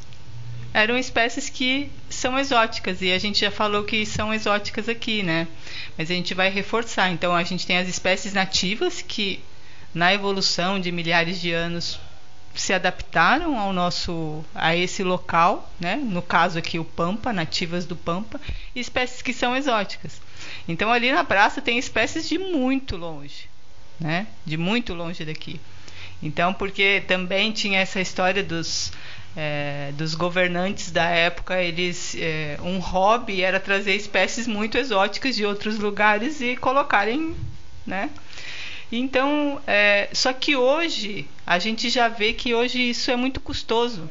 eram 0.73 0.99
espécies 0.99 1.49
que 1.49 1.91
são 2.11 2.39
exóticas 2.39 3.01
e 3.01 3.13
a 3.13 3.19
gente 3.19 3.41
já 3.41 3.51
falou 3.51 3.85
que 3.85 4.05
são 4.05 4.35
exóticas 4.35 4.89
aqui, 4.89 5.23
né? 5.23 5.47
Mas 5.97 6.11
a 6.11 6.15
gente 6.15 6.35
vai 6.35 6.51
reforçar. 6.51 7.11
Então 7.11 7.35
a 7.35 7.45
gente 7.45 7.67
tem 7.67 7.79
as 7.79 7.89
espécies 7.89 8.33
nativas 8.33 9.01
que 9.01 9.41
na 9.95 10.13
evolução 10.13 10.81
de 10.81 10.91
milhares 10.91 11.41
de 11.41 11.53
anos 11.53 12.01
se 12.55 12.73
adaptaram 12.73 13.59
ao 13.59 13.73
nosso 13.73 14.45
a 14.55 14.77
esse 14.77 15.03
local, 15.03 15.71
né? 15.81 15.97
No 15.97 16.23
caso 16.23 16.59
aqui 16.59 16.79
o 16.79 16.85
pampa, 16.85 17.33
nativas 17.33 17.85
do 17.85 17.97
pampa, 17.97 18.41
e 18.75 18.81
espécies 18.81 19.23
que 19.23 19.33
são 19.33 19.57
exóticas. 19.57 20.21
Então 20.69 20.93
ali 20.93 21.13
na 21.13 21.25
praça 21.25 21.61
tem 21.61 21.79
espécies 21.79 22.29
de 22.29 22.39
muito 22.39 22.97
longe, 22.97 23.49
né? 23.99 24.27
De 24.45 24.57
muito 24.57 24.95
longe 24.95 25.25
daqui. 25.25 25.61
Então 26.23 26.55
porque 26.55 27.03
também 27.07 27.53
tinha 27.53 27.81
essa 27.81 28.01
história 28.01 28.43
dos 28.43 28.93
é, 29.37 29.91
dos 29.97 30.15
governantes 30.15 30.91
da 30.93 31.09
época, 31.09 31.61
eles 31.61 32.15
é, 32.17 32.57
um 32.63 32.79
hobby 32.79 33.43
era 33.43 33.59
trazer 33.59 33.95
espécies 33.97 34.47
muito 34.47 34.79
exóticas 34.79 35.35
de 35.35 35.45
outros 35.45 35.79
lugares 35.79 36.41
e 36.41 36.57
colocarem, 36.57 37.35
né? 37.85 38.11
Então, 38.97 39.61
é, 39.67 40.09
só 40.13 40.33
que 40.33 40.55
hoje 40.55 41.27
a 41.45 41.59
gente 41.59 41.91
já 41.91 42.07
vê 42.07 42.33
que 42.33 42.55
hoje 42.55 42.91
isso 42.91 43.11
é 43.11 43.17
muito 43.17 43.41
custoso. 43.41 44.09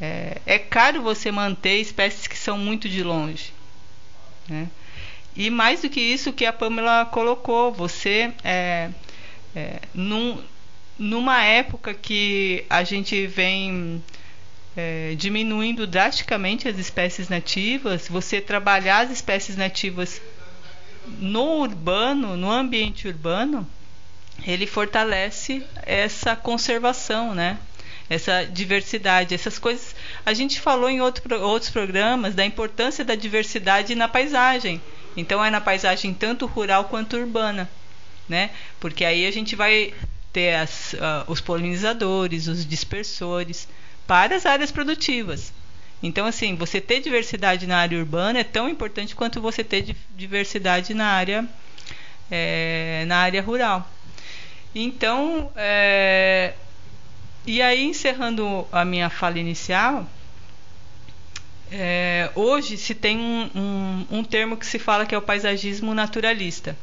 É, 0.00 0.40
é 0.46 0.58
caro 0.58 1.02
você 1.02 1.30
manter 1.30 1.80
espécies 1.80 2.26
que 2.26 2.38
são 2.38 2.56
muito 2.56 2.88
de 2.88 3.02
longe. 3.02 3.52
Né? 4.48 4.68
E 5.36 5.50
mais 5.50 5.82
do 5.82 5.90
que 5.90 6.00
isso 6.00 6.32
que 6.32 6.46
a 6.46 6.52
Pamela 6.52 7.04
colocou, 7.04 7.70
você 7.70 8.32
é, 8.42 8.88
é, 9.54 9.80
num, 9.92 10.42
numa 10.98 11.44
época 11.44 11.92
que 11.92 12.64
a 12.70 12.82
gente 12.84 13.26
vem 13.26 14.02
é, 14.74 15.14
diminuindo 15.14 15.86
drasticamente 15.86 16.66
as 16.66 16.78
espécies 16.78 17.28
nativas, 17.28 18.08
você 18.08 18.40
trabalhar 18.40 19.00
as 19.00 19.10
espécies 19.10 19.56
nativas 19.56 20.22
no 21.18 21.60
urbano, 21.60 22.36
no 22.36 22.50
ambiente 22.50 23.08
urbano, 23.08 23.66
ele 24.46 24.66
fortalece 24.66 25.62
essa 25.82 26.36
conservação, 26.36 27.34
né? 27.34 27.58
Essa 28.08 28.44
diversidade, 28.44 29.34
essas 29.34 29.58
coisas. 29.58 29.94
A 30.24 30.32
gente 30.32 30.60
falou 30.60 30.88
em 30.88 31.00
outro, 31.00 31.40
outros 31.42 31.70
programas 31.70 32.34
da 32.34 32.44
importância 32.44 33.04
da 33.04 33.14
diversidade 33.14 33.94
na 33.94 34.08
paisagem. 34.08 34.80
Então 35.16 35.44
é 35.44 35.50
na 35.50 35.60
paisagem 35.60 36.14
tanto 36.14 36.46
rural 36.46 36.84
quanto 36.84 37.16
urbana, 37.16 37.68
né? 38.28 38.50
Porque 38.80 39.04
aí 39.04 39.26
a 39.26 39.30
gente 39.30 39.56
vai 39.56 39.92
ter 40.32 40.54
as, 40.54 40.92
uh, 40.94 41.24
os 41.26 41.40
polinizadores, 41.40 42.46
os 42.46 42.64
dispersores 42.64 43.68
para 44.06 44.36
as 44.36 44.46
áreas 44.46 44.70
produtivas. 44.70 45.52
Então, 46.02 46.26
assim, 46.26 46.54
você 46.54 46.80
ter 46.80 47.00
diversidade 47.00 47.66
na 47.66 47.78
área 47.78 47.98
urbana 47.98 48.38
é 48.38 48.44
tão 48.44 48.68
importante 48.68 49.16
quanto 49.16 49.40
você 49.40 49.64
ter 49.64 49.96
diversidade 50.14 50.94
na 50.94 51.06
área, 51.06 51.44
é, 52.30 53.04
na 53.06 53.18
área 53.18 53.42
rural. 53.42 53.88
Então, 54.74 55.50
é, 55.56 56.54
e 57.44 57.60
aí, 57.60 57.82
encerrando 57.84 58.66
a 58.70 58.84
minha 58.84 59.10
fala 59.10 59.38
inicial, 59.38 60.06
é, 61.70 62.30
hoje 62.34 62.76
se 62.76 62.94
tem 62.94 63.18
um, 63.18 63.50
um, 63.54 64.18
um 64.18 64.24
termo 64.24 64.56
que 64.56 64.66
se 64.66 64.78
fala 64.78 65.04
que 65.04 65.14
é 65.14 65.18
o 65.18 65.22
paisagismo 65.22 65.94
naturalista. 65.94 66.76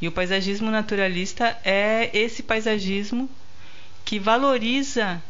E 0.00 0.08
o 0.08 0.12
paisagismo 0.12 0.70
naturalista 0.70 1.58
é 1.64 2.10
esse 2.12 2.42
paisagismo 2.42 3.28
que 4.04 4.18
valoriza 4.18 5.22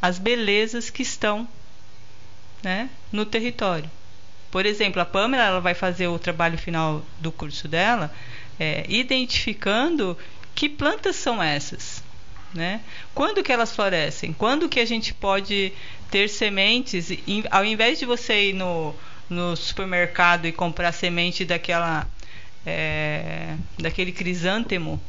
as 0.00 0.18
belezas 0.18 0.90
que 0.90 1.02
estão 1.02 1.48
né, 2.62 2.88
no 3.10 3.24
território. 3.24 3.90
Por 4.50 4.66
exemplo, 4.66 5.00
a 5.00 5.04
Pamela 5.04 5.44
ela 5.44 5.60
vai 5.60 5.74
fazer 5.74 6.06
o 6.08 6.18
trabalho 6.18 6.58
final 6.58 7.04
do 7.18 7.32
curso 7.32 7.66
dela 7.66 8.12
é, 8.60 8.84
identificando 8.88 10.16
que 10.54 10.68
plantas 10.68 11.16
são 11.16 11.42
essas, 11.42 12.02
né? 12.52 12.80
Quando 13.14 13.42
que 13.42 13.50
elas 13.50 13.74
florescem? 13.74 14.32
Quando 14.32 14.68
que 14.68 14.78
a 14.78 14.84
gente 14.84 15.14
pode 15.14 15.72
ter 16.10 16.28
sementes? 16.28 17.08
Ao 17.50 17.64
invés 17.64 17.98
de 17.98 18.04
você 18.04 18.50
ir 18.50 18.52
no, 18.52 18.94
no 19.28 19.56
supermercado 19.56 20.46
e 20.46 20.52
comprar 20.52 20.92
semente 20.92 21.44
daquela 21.44 22.06
é, 22.66 23.56
daquele 23.78 24.12
crisântemo 24.12 25.00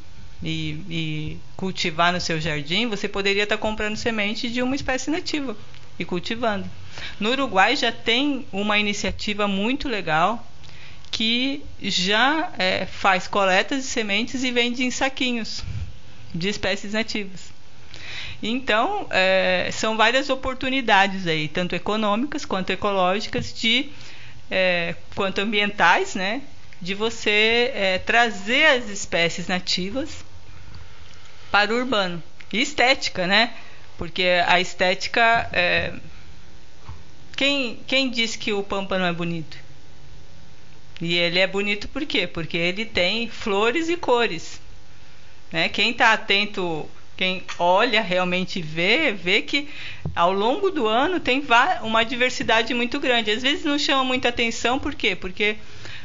e, 0.42 0.80
e, 0.90 1.38
cultivar 1.56 2.12
no 2.12 2.20
seu 2.20 2.40
jardim, 2.40 2.88
você 2.88 3.08
poderia 3.08 3.44
estar 3.44 3.58
comprando 3.58 3.96
semente 3.96 4.50
de 4.50 4.62
uma 4.62 4.76
espécie 4.76 5.12
nativa 5.12 5.56
e 6.00 6.06
cultivando. 6.06 6.70
No 7.20 7.32
Uruguai 7.32 7.76
já 7.76 7.92
tem 7.92 8.46
uma 8.52 8.78
iniciativa 8.78 9.48
muito 9.48 9.88
legal 9.88 10.46
que 11.12 11.64
já 11.82 12.52
é, 12.58 12.86
faz 12.86 13.28
coletas 13.28 13.84
de 13.84 13.88
sementes 13.88 14.44
e 14.44 14.52
vende 14.52 14.84
em 14.84 14.90
saquinhos 14.90 15.64
de 16.34 16.50
espécies 16.50 16.94
nativas. 16.94 17.54
Então, 18.42 19.08
é, 19.12 19.70
são 19.72 19.96
várias 19.96 20.30
oportunidades 20.30 21.28
aí, 21.28 21.48
tanto 21.48 21.76
econômicas 21.76 22.46
quanto 22.46 22.72
ecológicas, 22.72 23.54
de 23.54 23.90
é, 24.50 24.96
quanto 25.16 25.40
ambientais, 25.40 26.16
né, 26.16 26.42
de 26.82 26.94
você 26.94 27.72
é, 27.74 28.00
trazer 28.00 28.66
as 28.66 28.90
espécies 28.90 29.48
nativas 29.48 30.26
para 31.50 31.74
o 31.74 31.78
urbano. 31.78 32.22
E 32.52 32.62
estética, 32.62 33.26
né? 33.26 33.54
Porque 33.98 34.24
a 34.46 34.60
estética. 34.60 35.50
Quem, 37.44 37.78
quem 37.86 38.10
diz 38.10 38.38
que 38.38 38.54
o 38.54 38.64
Pampa 38.64 38.98
não 38.98 39.06
é 39.06 39.12
bonito? 39.12 39.58
E 41.02 41.16
ele 41.16 41.40
é 41.40 41.46
bonito 41.46 41.90
por 41.90 42.06
quê? 42.06 42.26
Porque 42.26 42.56
ele 42.56 42.86
tem 42.86 43.28
flores 43.28 43.90
e 43.90 43.98
cores. 43.98 44.62
Né? 45.52 45.68
Quem 45.68 45.92
está 45.92 46.14
atento, 46.14 46.90
quem 47.18 47.44
olha 47.60 48.02
realmente 48.02 48.62
vê, 48.62 49.12
vê 49.12 49.42
que 49.42 49.68
ao 50.16 50.32
longo 50.32 50.72
do 50.72 50.88
ano 50.88 51.20
tem 51.20 51.44
uma 51.82 52.06
diversidade 52.06 52.74
muito 52.74 52.98
grande. 52.98 53.32
Às 53.32 53.42
vezes 53.42 53.66
não 53.66 53.78
chama 53.78 54.06
muita 54.06 54.30
atenção, 54.30 54.80
por 54.80 54.96
quê? 54.96 55.14
Porque 55.14 55.58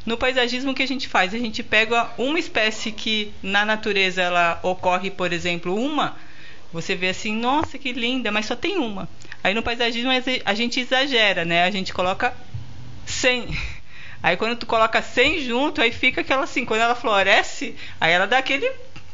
no 0.04 0.16
paisagismo 0.16 0.75
que 0.75 0.83
a 0.83 0.88
gente 0.88 1.07
faz, 1.07 1.33
a 1.33 1.38
gente 1.38 1.62
pega 1.62 2.11
uma 2.18 2.40
espécie 2.40 2.90
que 2.90 3.33
na 3.40 3.64
natureza 3.64 4.23
ela 4.23 4.59
ocorre, 4.64 5.09
por 5.09 5.33
exemplo, 5.33 5.73
uma, 5.73 6.16
você 6.72 6.94
vê 6.94 7.08
assim, 7.08 7.34
nossa, 7.34 7.78
que 7.78 7.92
linda, 7.92 8.30
mas 8.30 8.46
só 8.46 8.54
tem 8.54 8.78
uma. 8.78 9.08
Aí 9.42 9.54
no 9.54 9.62
paisagismo 9.62 10.10
a 10.44 10.54
gente 10.54 10.80
exagera, 10.80 11.44
né? 11.44 11.64
A 11.64 11.70
gente 11.70 11.92
coloca 11.92 12.34
100. 13.06 13.56
Aí 14.22 14.37
quando 14.37 14.56
tu 14.56 14.66
coloca 14.66 15.00
100 15.00 15.42
junto, 15.42 15.80
aí 15.80 15.92
fica 15.92 16.20
aquela 16.20 16.44
assim, 16.44 16.64
quando 16.64 16.80
ela 16.80 16.94
floresce, 16.94 17.76
aí 18.00 18.12
ela 18.12 18.26
dá 18.26 18.38
aquele 18.38 18.70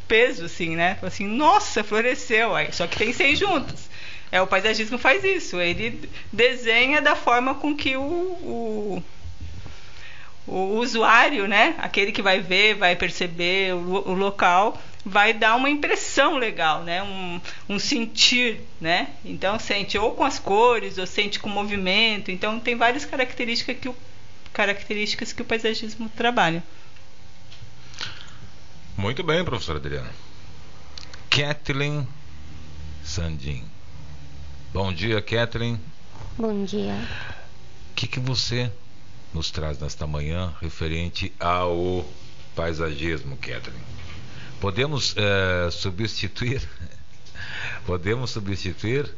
peso 0.09 0.47
assim, 0.47 0.75
né? 0.75 0.99
Assim, 1.03 1.27
nossa, 1.27 1.85
floresceu, 1.85 2.55
aí 2.55 2.73
só 2.73 2.87
que 2.87 2.97
tem 2.97 3.13
100 3.13 3.37
juntos. 3.37 3.89
É, 4.33 4.41
o 4.41 4.47
paisagismo 4.47 4.99
faz 4.99 5.23
isso, 5.23 5.61
ele 5.61 6.09
desenha 6.33 7.01
da 7.01 7.15
forma 7.15 7.55
com 7.55 7.77
que 7.77 7.97
o, 7.97 8.03
o 8.03 9.03
o 10.47 10.77
usuário, 10.79 11.49
né, 11.49 11.75
aquele 11.79 12.13
que 12.13 12.21
vai 12.21 12.41
ver, 12.41 12.75
vai 12.75 12.95
perceber 12.95 13.75
o, 13.75 14.11
o 14.11 14.13
local, 14.13 14.79
vai 15.05 15.33
dar 15.33 15.57
uma 15.57 15.69
impressão 15.69 16.39
legal, 16.39 16.83
né, 16.83 17.03
um, 17.03 17.41
um, 17.69 17.79
sentir, 17.79 18.61
né. 18.81 19.11
Então 19.25 19.59
sente 19.59 19.99
ou 19.99 20.13
com 20.13 20.25
as 20.25 20.39
cores, 20.39 20.99
ou 20.99 21.07
sente 21.07 21.39
com 21.39 21.49
o 21.49 21.53
movimento. 21.53 22.31
Então 22.31 22.59
tem 22.59 22.77
várias 22.77 23.05
características 23.05 23.77
que 23.79 23.89
o, 23.89 23.97
características 24.53 25.33
que 25.33 25.43
o 25.43 25.45
paisagismo 25.45 26.09
trabalha. 26.11 26.63
Muito 28.97 29.23
bem, 29.23 29.45
professora 29.45 29.79
Adriana. 29.79 30.11
Kathleen 31.29 32.07
Sandin. 33.03 33.65
Bom 34.73 34.93
dia, 34.93 35.21
Kathleen. 35.21 35.81
Bom 36.39 36.65
dia. 36.65 36.95
O 37.91 37.95
que, 37.95 38.07
que 38.07 38.21
você 38.21 38.71
nos 39.35 39.51
traz 39.51 39.79
nesta 39.79 40.07
manhã 40.07 40.55
referente 40.61 41.33
ao 41.41 42.05
paisagismo, 42.55 43.37
Catherine. 43.37 43.83
Podemos 44.65 45.15
é, 45.19 45.71
substituir, 45.71 46.67
podemos 47.85 48.31
substituir. 48.31 49.15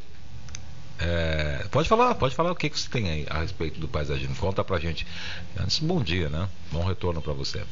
É, 0.99 1.65
pode 1.71 1.89
falar, 1.89 2.17
pode 2.17 2.35
falar 2.35 2.51
o 2.51 2.57
que, 2.57 2.69
que 2.69 2.77
você 2.77 2.91
tem 2.91 3.09
aí 3.09 3.27
a 3.31 3.39
respeito 3.43 3.79
do 3.79 3.87
paisagismo. 3.87 4.35
Conta 4.35 4.65
pra 4.65 4.81
gente. 4.81 5.07
Antes, 5.57 5.79
bom 5.79 6.03
dia, 6.03 6.29
né? 6.29 6.49
Bom 6.73 6.85
retorno 6.85 7.23
para 7.23 7.33
você. 7.33 7.63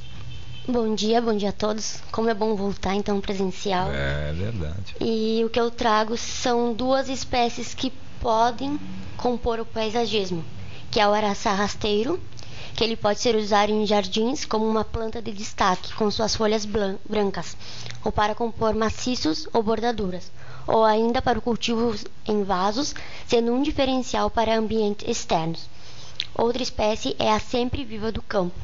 Bom 0.68 0.94
dia, 0.94 1.20
bom 1.20 1.36
dia 1.36 1.48
a 1.48 1.52
todos. 1.52 2.00
Como 2.12 2.30
é 2.30 2.34
bom 2.34 2.54
voltar 2.54 2.94
então 2.94 3.20
presencial. 3.20 3.90
É 3.90 4.32
verdade. 4.32 4.94
E 5.00 5.42
o 5.44 5.50
que 5.50 5.58
eu 5.58 5.68
trago 5.68 6.16
são 6.16 6.72
duas 6.72 7.08
espécies 7.08 7.74
que 7.74 7.92
podem 8.20 8.78
compor 9.16 9.58
o 9.58 9.66
paisagismo, 9.66 10.44
que 10.92 11.00
é 11.00 11.08
o 11.08 11.12
araçá 11.12 11.52
rasteiro 11.52 12.20
que 12.74 12.82
ele 12.82 12.96
pode 12.96 13.20
ser 13.20 13.36
usado 13.36 13.70
em 13.70 13.86
jardins 13.86 14.44
como 14.44 14.66
uma 14.66 14.84
planta 14.84 15.22
de 15.22 15.32
destaque 15.32 15.94
com 15.94 16.10
suas 16.10 16.34
folhas 16.34 16.66
brancas, 16.66 17.56
ou 18.04 18.10
para 18.10 18.34
compor 18.34 18.74
maciços 18.74 19.48
ou 19.52 19.62
bordaduras, 19.62 20.30
ou 20.66 20.84
ainda 20.84 21.22
para 21.22 21.38
o 21.38 21.42
cultivo 21.42 21.94
em 22.26 22.42
vasos, 22.42 22.94
sendo 23.26 23.52
um 23.52 23.62
diferencial 23.62 24.28
para 24.28 24.58
ambientes 24.58 25.06
externos. 25.08 25.68
Outra 26.34 26.62
espécie 26.62 27.14
é 27.18 27.30
a 27.30 27.38
sempre 27.38 27.84
viva 27.84 28.10
do 28.10 28.20
campo. 28.20 28.54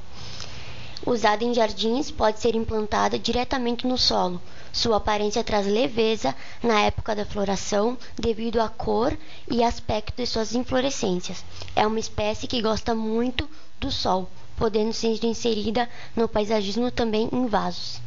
Usada 1.07 1.43
em 1.45 1.55
jardins, 1.55 2.11
pode 2.11 2.41
ser 2.41 2.55
implantada 2.55 3.19
diretamente 3.19 3.87
no 3.87 3.97
solo. 3.97 4.41
Sua 4.73 4.99
aparência 4.99 5.43
traz 5.43 5.67
leveza 5.67 6.35
na 6.63 6.81
época 6.81 7.17
da 7.17 7.25
floração 7.25 7.97
devido 8.17 8.61
à 8.61 8.69
cor 8.69 9.17
e 9.51 9.65
aspecto 9.65 10.17
de 10.17 10.27
suas 10.27 10.55
inflorescências. 10.55 11.45
É 11.75 11.87
uma 11.87 11.99
espécie 11.99 12.47
que 12.47 12.63
gosta 12.63 12.95
muito 12.95 13.49
do 13.81 13.91
sol, 13.91 14.31
podendo 14.57 14.93
ser 14.93 15.19
inserida 15.25 15.89
no 16.15 16.29
paisagismo 16.29 16.91
também 16.91 17.29
em 17.33 17.47
vasos. 17.47 18.01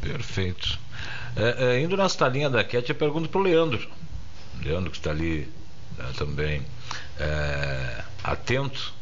Perfeito. 0.00 0.78
É, 1.36 1.76
é, 1.76 1.80
indo 1.80 1.96
nessa 1.96 2.26
linha 2.28 2.50
da 2.50 2.64
Cat, 2.64 2.88
eu 2.88 2.94
pergunto 2.94 3.28
para 3.28 3.40
o 3.40 3.44
Leandro. 3.44 3.88
Leandro 4.62 4.90
que 4.90 4.96
está 4.96 5.10
ali 5.10 5.48
né, 5.96 6.12
também 6.16 6.66
é, 7.18 8.02
atento. 8.24 8.92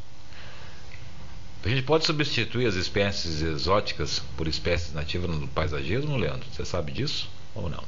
A 1.65 1.69
gente 1.69 1.83
pode 1.83 2.07
substituir 2.07 2.67
as 2.67 2.75
espécies 2.75 3.43
exóticas 3.43 4.23
por 4.37 4.47
espécies 4.47 4.95
nativas 4.95 5.31
no 5.31 5.49
paisagismo, 5.49 6.17
Leandro? 6.17 6.47
Você 6.53 6.65
sabe 6.65 6.93
disso 6.93 7.29
ou 7.55 7.69
não? 7.69 7.83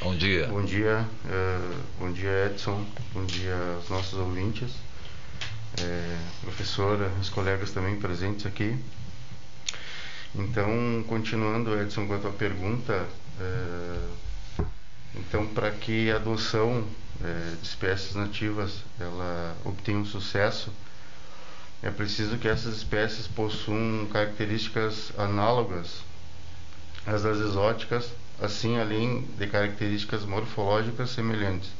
Bom 0.00 0.16
dia. 0.16 0.46
Bom 0.48 0.64
dia, 0.64 1.06
uh, 1.26 1.76
bom 2.00 2.12
dia 2.12 2.46
Edson, 2.46 2.84
bom 3.12 3.24
dia 3.24 3.54
aos 3.76 3.88
nossos 3.88 4.18
ouvintes 4.18 4.72
é, 5.80 6.18
professora, 6.42 7.10
os 7.20 7.28
colegas 7.28 7.70
também 7.72 7.96
presentes 7.96 8.46
aqui. 8.46 8.76
Então, 10.34 11.04
continuando, 11.06 11.80
Edson, 11.80 12.06
com 12.06 12.14
a 12.14 12.18
tua 12.18 12.32
pergunta, 12.32 13.06
é, 13.40 14.64
então, 15.16 15.46
para 15.48 15.70
que 15.70 16.10
a 16.10 16.16
adoção 16.16 16.84
é, 17.22 17.54
de 17.60 17.66
espécies 17.66 18.14
nativas 18.14 18.82
ela 18.98 19.56
obtenha 19.64 19.98
um 19.98 20.04
sucesso, 20.04 20.70
é 21.82 21.90
preciso 21.90 22.38
que 22.38 22.48
essas 22.48 22.76
espécies 22.76 23.26
possuam 23.26 24.06
características 24.12 25.12
análogas 25.18 26.02
às 27.06 27.22
das 27.22 27.38
exóticas, 27.38 28.10
assim 28.40 28.78
além 28.78 29.22
de 29.38 29.46
características 29.46 30.24
morfológicas 30.24 31.10
semelhantes. 31.10 31.70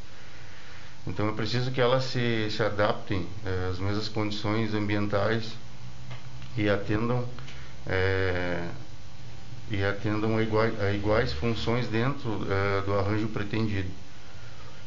Então 1.07 1.29
é 1.29 1.33
preciso 1.33 1.71
que 1.71 1.81
elas 1.81 2.05
se, 2.05 2.51
se 2.51 2.63
adaptem 2.63 3.27
é, 3.45 3.69
às 3.71 3.79
mesmas 3.79 4.09
condições 4.09 4.75
ambientais 4.75 5.53
e 6.57 6.69
atendam 6.69 7.27
é, 7.87 8.67
e 9.71 9.83
atendam 9.83 10.37
a 10.37 10.43
iguais, 10.43 10.81
a 10.81 10.93
iguais 10.93 11.33
funções 11.33 11.89
dentro 11.89 12.47
é, 12.51 12.83
do 12.83 12.95
arranjo 12.95 13.29
pretendido. 13.29 13.91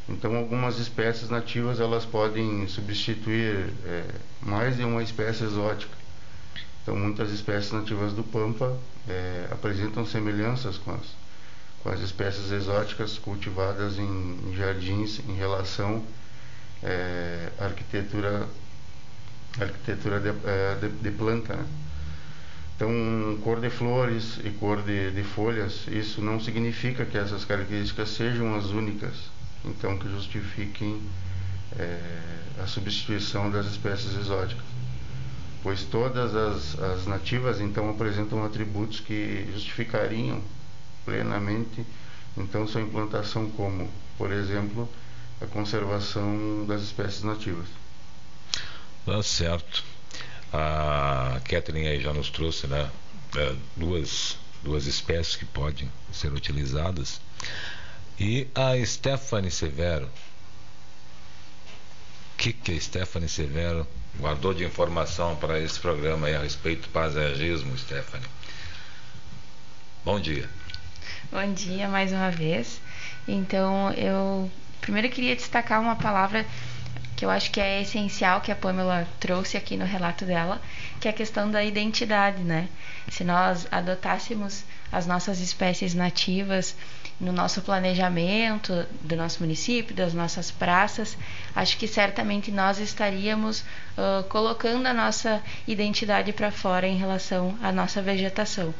Então 0.08 0.36
algumas 0.36 0.78
espécies 0.78 1.28
nativas 1.28 1.80
elas 1.80 2.04
podem 2.04 2.66
substituir 2.66 3.72
é, 3.84 4.04
mais 4.40 4.76
de 4.76 4.84
uma 4.84 5.02
espécie 5.02 5.44
exótica. 5.44 5.96
Então 6.82 6.96
muitas 6.96 7.30
espécies 7.30 7.72
nativas 7.72 8.12
do 8.12 8.22
Pampa 8.22 8.76
é, 9.06 9.48
apresentam 9.50 10.06
semelhanças 10.06 10.78
com 10.78 10.92
as 10.92 11.28
com 11.82 11.90
as 11.90 12.00
espécies 12.00 12.50
exóticas 12.50 13.18
cultivadas 13.18 13.98
em, 13.98 14.38
em 14.46 14.54
jardins 14.56 15.20
em 15.28 15.34
relação 15.34 16.02
é, 16.82 17.50
à 17.58 17.64
arquitetura 17.66 18.46
arquitetura 19.60 20.20
de, 20.20 20.28
é, 20.28 20.74
de, 20.80 20.88
de 20.88 21.10
planta 21.10 21.56
né? 21.56 21.66
então 22.76 23.38
cor 23.42 23.60
de 23.60 23.70
flores 23.70 24.38
e 24.44 24.50
cor 24.50 24.82
de, 24.82 25.10
de 25.10 25.22
folhas 25.22 25.86
isso 25.88 26.20
não 26.20 26.40
significa 26.40 27.04
que 27.04 27.16
essas 27.16 27.44
características 27.44 28.10
sejam 28.10 28.54
as 28.54 28.66
únicas 28.66 29.14
então 29.64 29.98
que 29.98 30.08
justifiquem 30.08 31.00
é, 31.78 32.00
a 32.62 32.66
substituição 32.66 33.50
das 33.50 33.66
espécies 33.66 34.14
exóticas 34.14 34.64
pois 35.62 35.84
todas 35.84 36.34
as, 36.34 36.78
as 36.80 37.06
nativas 37.06 37.60
então 37.60 37.90
apresentam 37.90 38.44
atributos 38.44 39.00
que 39.00 39.46
justificariam 39.52 40.42
plenamente 41.04 41.84
então 42.36 42.66
sua 42.66 42.80
implantação 42.80 43.50
como, 43.50 43.90
por 44.16 44.30
exemplo, 44.32 44.88
a 45.40 45.46
conservação 45.46 46.64
das 46.66 46.82
espécies 46.82 47.22
nativas. 47.22 47.66
Tá 49.04 49.22
certo. 49.22 49.82
A 50.52 51.40
Catherine 51.44 51.88
aí 51.88 52.00
já 52.00 52.12
nos 52.12 52.30
trouxe 52.30 52.66
né, 52.66 52.90
é, 53.36 53.54
duas, 53.76 54.36
duas 54.62 54.86
espécies 54.86 55.36
que 55.36 55.44
podem 55.44 55.90
ser 56.12 56.32
utilizadas. 56.32 57.20
E 58.20 58.48
a 58.54 58.74
Stephanie 58.84 59.50
Severo, 59.50 60.10
que, 62.36 62.52
que 62.52 62.72
a 62.72 62.80
Stephanie 62.80 63.28
Severo 63.28 63.86
guardou 64.18 64.52
de 64.52 64.64
informação 64.64 65.36
para 65.36 65.60
esse 65.60 65.78
programa 65.78 66.26
aí 66.26 66.34
a 66.34 66.40
respeito 66.40 66.82
do 66.82 66.88
paisagismo, 66.88 67.78
Stephanie. 67.78 68.26
Bom 70.04 70.18
dia. 70.18 70.48
Bom 71.30 71.52
dia 71.52 71.88
mais 71.88 72.12
uma 72.12 72.30
vez. 72.30 72.80
Então, 73.26 73.92
eu 73.92 74.50
primeiro 74.80 75.08
queria 75.10 75.36
destacar 75.36 75.80
uma 75.80 75.94
palavra 75.94 76.44
que 77.14 77.24
eu 77.24 77.30
acho 77.30 77.50
que 77.50 77.60
é 77.60 77.82
essencial 77.82 78.40
que 78.40 78.50
a 78.50 78.56
Pamela 78.56 79.06
trouxe 79.20 79.56
aqui 79.56 79.76
no 79.76 79.84
relato 79.84 80.24
dela, 80.24 80.60
que 81.00 81.06
é 81.06 81.10
a 81.10 81.14
questão 81.14 81.50
da 81.50 81.62
identidade, 81.62 82.42
né? 82.42 82.68
Se 83.10 83.22
nós 83.22 83.66
adotássemos 83.70 84.64
as 84.90 85.06
nossas 85.06 85.40
espécies 85.40 85.94
nativas 85.94 86.74
no 87.20 87.32
nosso 87.32 87.62
planejamento 87.62 88.86
do 89.00 89.16
nosso 89.16 89.40
município, 89.42 89.94
das 89.94 90.14
nossas 90.14 90.50
praças, 90.50 91.16
acho 91.54 91.76
que 91.76 91.88
certamente 91.88 92.52
nós 92.52 92.78
estaríamos 92.78 93.60
uh, 93.60 94.22
colocando 94.28 94.86
a 94.86 94.94
nossa 94.94 95.42
identidade 95.66 96.32
para 96.32 96.52
fora 96.52 96.86
em 96.86 96.96
relação 96.96 97.58
à 97.60 97.72
nossa 97.72 98.00
vegetação. 98.00 98.72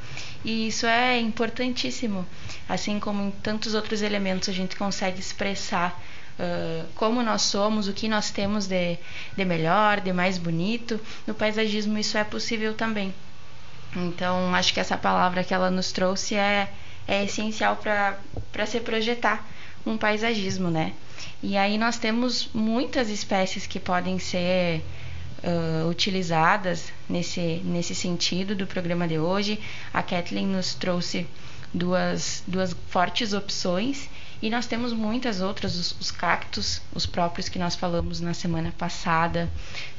E 0.44 0.68
isso 0.68 0.86
é 0.86 1.18
importantíssimo, 1.18 2.24
assim 2.68 3.00
como 3.00 3.22
em 3.24 3.30
tantos 3.30 3.74
outros 3.74 4.02
elementos 4.02 4.48
a 4.48 4.52
gente 4.52 4.76
consegue 4.76 5.20
expressar 5.20 6.00
Uh, 6.38 6.86
como 6.94 7.20
nós 7.20 7.42
somos, 7.42 7.88
o 7.88 7.92
que 7.92 8.06
nós 8.08 8.30
temos 8.30 8.68
de, 8.68 8.96
de 9.36 9.44
melhor, 9.44 10.00
de 10.00 10.12
mais 10.12 10.38
bonito. 10.38 11.00
No 11.26 11.34
paisagismo 11.34 11.98
isso 11.98 12.16
é 12.16 12.22
possível 12.22 12.74
também. 12.74 13.12
Então, 14.06 14.54
acho 14.54 14.72
que 14.72 14.80
essa 14.80 14.96
palavra 14.96 15.42
que 15.42 15.52
ela 15.52 15.70
nos 15.70 15.92
trouxe 15.92 16.34
é, 16.34 16.68
é 17.06 17.24
essencial 17.24 17.76
para 17.76 18.66
se 18.66 18.80
projetar 18.80 19.46
um 19.86 19.96
paisagismo, 19.96 20.70
né? 20.70 20.92
E 21.42 21.56
aí 21.56 21.78
nós 21.78 21.98
temos 21.98 22.48
muitas 22.52 23.08
espécies 23.08 23.66
que 23.66 23.78
podem 23.78 24.18
ser 24.18 24.82
uh, 25.42 25.88
utilizadas 25.88 26.92
nesse, 27.08 27.60
nesse 27.64 27.94
sentido 27.94 28.54
do 28.54 28.66
programa 28.66 29.06
de 29.06 29.18
hoje. 29.18 29.58
A 29.92 30.02
Kathleen 30.02 30.46
nos 30.46 30.74
trouxe 30.74 31.26
duas, 31.72 32.42
duas 32.46 32.74
fortes 32.88 33.32
opções 33.32 34.08
e 34.40 34.48
nós 34.48 34.66
temos 34.66 34.92
muitas 34.92 35.40
outras, 35.40 35.74
os, 35.76 36.00
os, 36.00 36.10
cactos, 36.10 36.80
os 36.94 37.06
próprios 37.06 37.48
que 37.48 37.58
nós 37.58 37.74
falamos 37.74 38.20
na 38.20 38.32
semana 38.32 38.72
passada. 38.78 39.48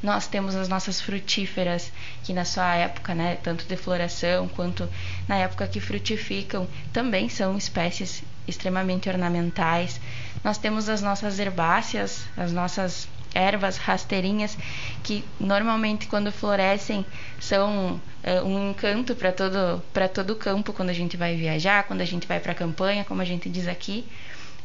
Nós 0.02 0.28
temos 0.28 0.56
as 0.56 0.70
nossas 0.70 1.02
frutíferas, 1.02 1.92
que 2.24 2.32
na 2.32 2.46
sua 2.46 2.76
época, 2.76 3.14
né, 3.14 3.38
tanto 3.44 3.66
de 3.66 3.76
floração 3.76 4.48
quanto 4.48 4.88
na 5.28 5.36
época 5.36 5.68
que 5.68 5.82
frutificam, 5.82 6.68
também 6.94 7.28
são 7.28 7.58
espécies 7.58 8.24
extremamente 8.48 9.10
ornamentais. 9.10 10.00
Nós 10.44 10.58
temos 10.58 10.88
as 10.88 11.02
nossas 11.02 11.38
herbáceas, 11.38 12.24
as 12.38 12.54
nossas 12.54 13.08
ervas 13.34 13.78
rasteirinhas 13.78 14.58
que 15.04 15.24
normalmente 15.40 16.08
quando 16.08 16.32
florescem 16.32 17.06
são 17.40 18.02
uh, 18.24 18.46
um 18.46 18.72
encanto 18.72 19.16
para 19.16 19.32
todo 19.32 19.82
para 19.94 20.08
todo 20.08 20.32
o 20.32 20.36
campo 20.36 20.74
quando 20.74 20.90
a 20.90 20.94
gente 20.94 21.16
vai 21.18 21.36
viajar, 21.36 21.84
quando 21.84 22.02
a 22.02 22.06
gente 22.06 22.28
vai 22.28 22.40
para 22.40 22.52
a 22.52 22.56
campanha, 22.56 23.04
como 23.06 23.22
a 23.22 23.26
gente 23.26 23.50
diz 23.50 23.68
aqui. 23.68 24.06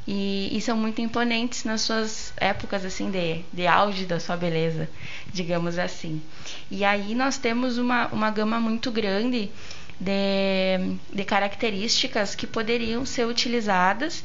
E, 0.07 0.55
e, 0.55 0.61
são 0.61 0.77
muito 0.77 1.00
imponentes 1.00 1.64
nas 1.64 1.81
suas 1.81 2.35
épocas 2.37 2.85
assim 2.85 3.11
de, 3.11 3.42
de 3.50 3.66
auge 3.66 4.05
da 4.05 4.20
sua 4.20 4.37
beleza, 4.37 4.87
digamos 5.33 5.79
assim. 5.79 6.20
E 6.70 6.85
aí 6.85 7.14
nós 7.14 7.38
temos 7.38 7.79
uma, 7.79 8.09
uma 8.09 8.31
gama 8.31 8.61
muito 8.61 8.90
grande 8.90 9.50
de, 9.98 10.98
de 11.11 11.24
características 11.24 12.35
que 12.35 12.46
poderiam 12.46 13.07
ser 13.07 13.27
utilizadas 13.27 14.22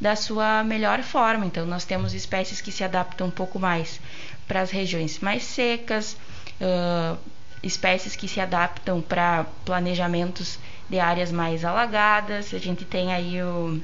da 0.00 0.16
sua 0.16 0.64
melhor 0.64 1.02
forma. 1.02 1.44
Então, 1.44 1.66
nós 1.66 1.84
temos 1.84 2.14
espécies 2.14 2.60
que 2.60 2.72
se 2.72 2.82
adaptam 2.82 3.26
um 3.26 3.30
pouco 3.30 3.58
mais 3.58 4.00
para 4.48 4.62
as 4.62 4.70
regiões 4.70 5.18
mais 5.20 5.44
secas, 5.44 6.16
uh, 6.60 7.18
espécies 7.62 8.16
que 8.16 8.26
se 8.26 8.40
adaptam 8.40 9.00
para 9.00 9.44
planejamentos 9.64 10.58
de 10.88 10.98
áreas 10.98 11.30
mais 11.30 11.64
alagadas. 11.64 12.54
A 12.54 12.58
gente 12.58 12.84
tem 12.84 13.12
aí 13.12 13.42
o, 13.42 13.80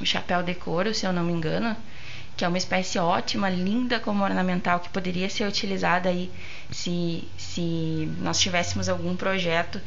o 0.00 0.06
chapéu 0.06 0.42
de 0.42 0.54
couro, 0.54 0.94
se 0.94 1.06
eu 1.06 1.12
não 1.12 1.22
me 1.22 1.32
engano, 1.32 1.76
que 2.36 2.44
é 2.44 2.48
uma 2.48 2.58
espécie 2.58 2.98
ótima, 2.98 3.48
linda 3.48 4.00
como 4.00 4.24
ornamental, 4.24 4.80
que 4.80 4.88
poderia 4.88 5.28
ser 5.28 5.46
utilizada 5.46 6.08
aí 6.08 6.30
se, 6.70 7.28
se 7.36 8.10
nós 8.20 8.40
tivéssemos 8.40 8.88
algum 8.88 9.14
projeto 9.14 9.80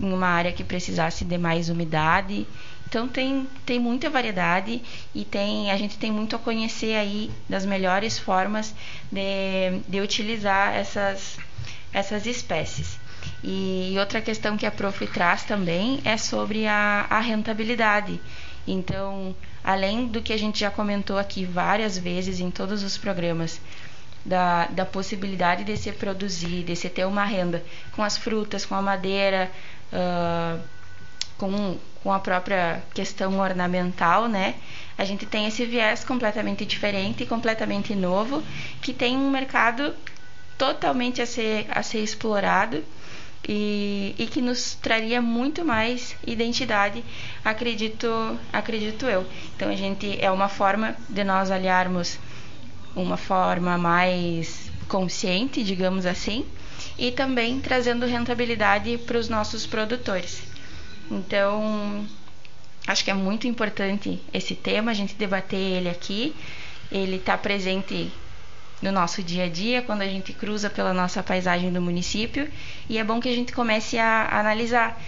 em 0.00 0.12
uma 0.12 0.26
área 0.26 0.52
que 0.52 0.64
precisasse 0.64 1.24
de 1.24 1.38
mais 1.38 1.68
umidade. 1.68 2.46
Então 2.94 3.08
tem, 3.08 3.48
tem 3.66 3.80
muita 3.80 4.08
variedade 4.08 4.80
e 5.12 5.24
tem 5.24 5.68
a 5.72 5.76
gente 5.76 5.98
tem 5.98 6.12
muito 6.12 6.36
a 6.36 6.38
conhecer 6.38 6.94
aí 6.94 7.28
das 7.48 7.66
melhores 7.66 8.20
formas 8.20 8.72
de, 9.10 9.80
de 9.88 10.00
utilizar 10.00 10.72
essas, 10.72 11.36
essas 11.92 12.24
espécies. 12.24 12.96
E 13.42 13.96
outra 13.98 14.20
questão 14.20 14.56
que 14.56 14.64
a 14.64 14.70
Prof 14.70 15.04
traz 15.08 15.42
também 15.42 16.00
é 16.04 16.16
sobre 16.16 16.68
a, 16.68 17.06
a 17.10 17.18
rentabilidade. 17.18 18.20
Então, 18.64 19.34
além 19.64 20.06
do 20.06 20.22
que 20.22 20.32
a 20.32 20.38
gente 20.38 20.60
já 20.60 20.70
comentou 20.70 21.18
aqui 21.18 21.44
várias 21.44 21.98
vezes 21.98 22.38
em 22.38 22.48
todos 22.48 22.84
os 22.84 22.96
programas, 22.96 23.60
da, 24.24 24.66
da 24.68 24.86
possibilidade 24.86 25.64
de 25.64 25.76
se 25.76 25.90
produzir, 25.90 26.62
de 26.62 26.76
se 26.76 26.88
ter 26.88 27.04
uma 27.04 27.24
renda 27.24 27.62
com 27.92 28.02
as 28.02 28.16
frutas, 28.16 28.64
com 28.64 28.74
a 28.74 28.80
madeira, 28.80 29.50
uh, 29.92 30.60
com, 31.38 31.76
com 32.02 32.12
a 32.12 32.18
própria 32.18 32.82
questão 32.94 33.38
ornamental, 33.38 34.28
né? 34.28 34.54
A 34.96 35.04
gente 35.04 35.26
tem 35.26 35.46
esse 35.46 35.64
viés 35.64 36.04
completamente 36.04 36.64
diferente, 36.64 37.26
completamente 37.26 37.94
novo, 37.94 38.42
que 38.80 38.92
tem 38.92 39.16
um 39.16 39.30
mercado 39.30 39.94
totalmente 40.56 41.20
a 41.20 41.26
ser, 41.26 41.66
a 41.70 41.82
ser 41.82 41.98
explorado 41.98 42.84
e, 43.48 44.14
e 44.18 44.26
que 44.26 44.40
nos 44.40 44.74
traria 44.74 45.20
muito 45.20 45.64
mais 45.64 46.16
identidade, 46.26 47.04
acredito, 47.44 48.38
acredito 48.52 49.06
eu. 49.06 49.26
Então 49.56 49.68
a 49.68 49.76
gente 49.76 50.18
é 50.20 50.30
uma 50.30 50.48
forma 50.48 50.96
de 51.08 51.24
nós 51.24 51.50
olharmos 51.50 52.18
uma 52.94 53.16
forma 53.16 53.76
mais 53.76 54.70
consciente, 54.86 55.64
digamos 55.64 56.06
assim, 56.06 56.46
e 56.96 57.10
também 57.10 57.60
trazendo 57.60 58.06
rentabilidade 58.06 58.96
para 58.98 59.18
os 59.18 59.28
nossos 59.28 59.66
produtores. 59.66 60.53
Então, 61.10 62.06
acho 62.86 63.04
que 63.04 63.10
é 63.10 63.14
muito 63.14 63.46
importante 63.46 64.20
esse 64.32 64.54
tema, 64.54 64.90
a 64.90 64.94
gente 64.94 65.14
debater 65.14 65.58
ele 65.58 65.88
aqui. 65.88 66.34
Ele 66.90 67.16
está 67.16 67.36
presente 67.36 68.10
no 68.82 68.92
nosso 68.92 69.22
dia 69.22 69.44
a 69.44 69.48
dia, 69.48 69.80
quando 69.82 70.02
a 70.02 70.06
gente 70.06 70.32
cruza 70.32 70.68
pela 70.68 70.92
nossa 70.92 71.22
paisagem 71.22 71.72
do 71.72 71.80
município, 71.80 72.50
e 72.88 72.98
é 72.98 73.04
bom 73.04 73.18
que 73.20 73.28
a 73.28 73.34
gente 73.34 73.52
comece 73.52 73.96
a 73.98 74.28
analisar, 74.38 75.00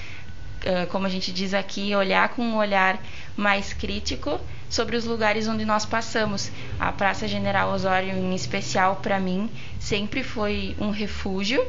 como 0.90 1.06
a 1.06 1.10
gente 1.10 1.30
diz 1.30 1.52
aqui, 1.52 1.94
olhar 1.94 2.30
com 2.30 2.42
um 2.42 2.56
olhar 2.56 2.98
mais 3.36 3.74
crítico 3.74 4.40
sobre 4.70 4.96
os 4.96 5.04
lugares 5.04 5.46
onde 5.46 5.64
nós 5.64 5.84
passamos. 5.84 6.50
A 6.80 6.90
Praça 6.90 7.28
General 7.28 7.70
Osório, 7.70 8.10
em 8.10 8.34
especial, 8.34 8.96
para 8.96 9.20
mim, 9.20 9.50
sempre 9.78 10.22
foi 10.22 10.74
um 10.80 10.90
refúgio 10.90 11.62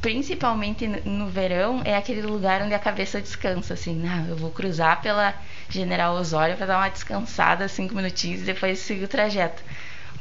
principalmente 0.00 0.86
no 0.86 1.28
verão, 1.28 1.82
é 1.84 1.96
aquele 1.96 2.22
lugar 2.22 2.62
onde 2.62 2.74
a 2.74 2.78
cabeça 2.78 3.20
descansa, 3.20 3.74
assim, 3.74 4.06
ah, 4.06 4.24
eu 4.28 4.36
vou 4.36 4.50
cruzar 4.50 5.00
pela 5.02 5.34
General 5.68 6.14
Osório 6.14 6.56
para 6.56 6.66
dar 6.66 6.78
uma 6.78 6.88
descansada, 6.88 7.68
cinco 7.68 7.94
minutinhos, 7.94 8.42
e 8.42 8.44
depois 8.44 8.78
sigo 8.78 9.04
o 9.04 9.08
trajeto. 9.08 9.62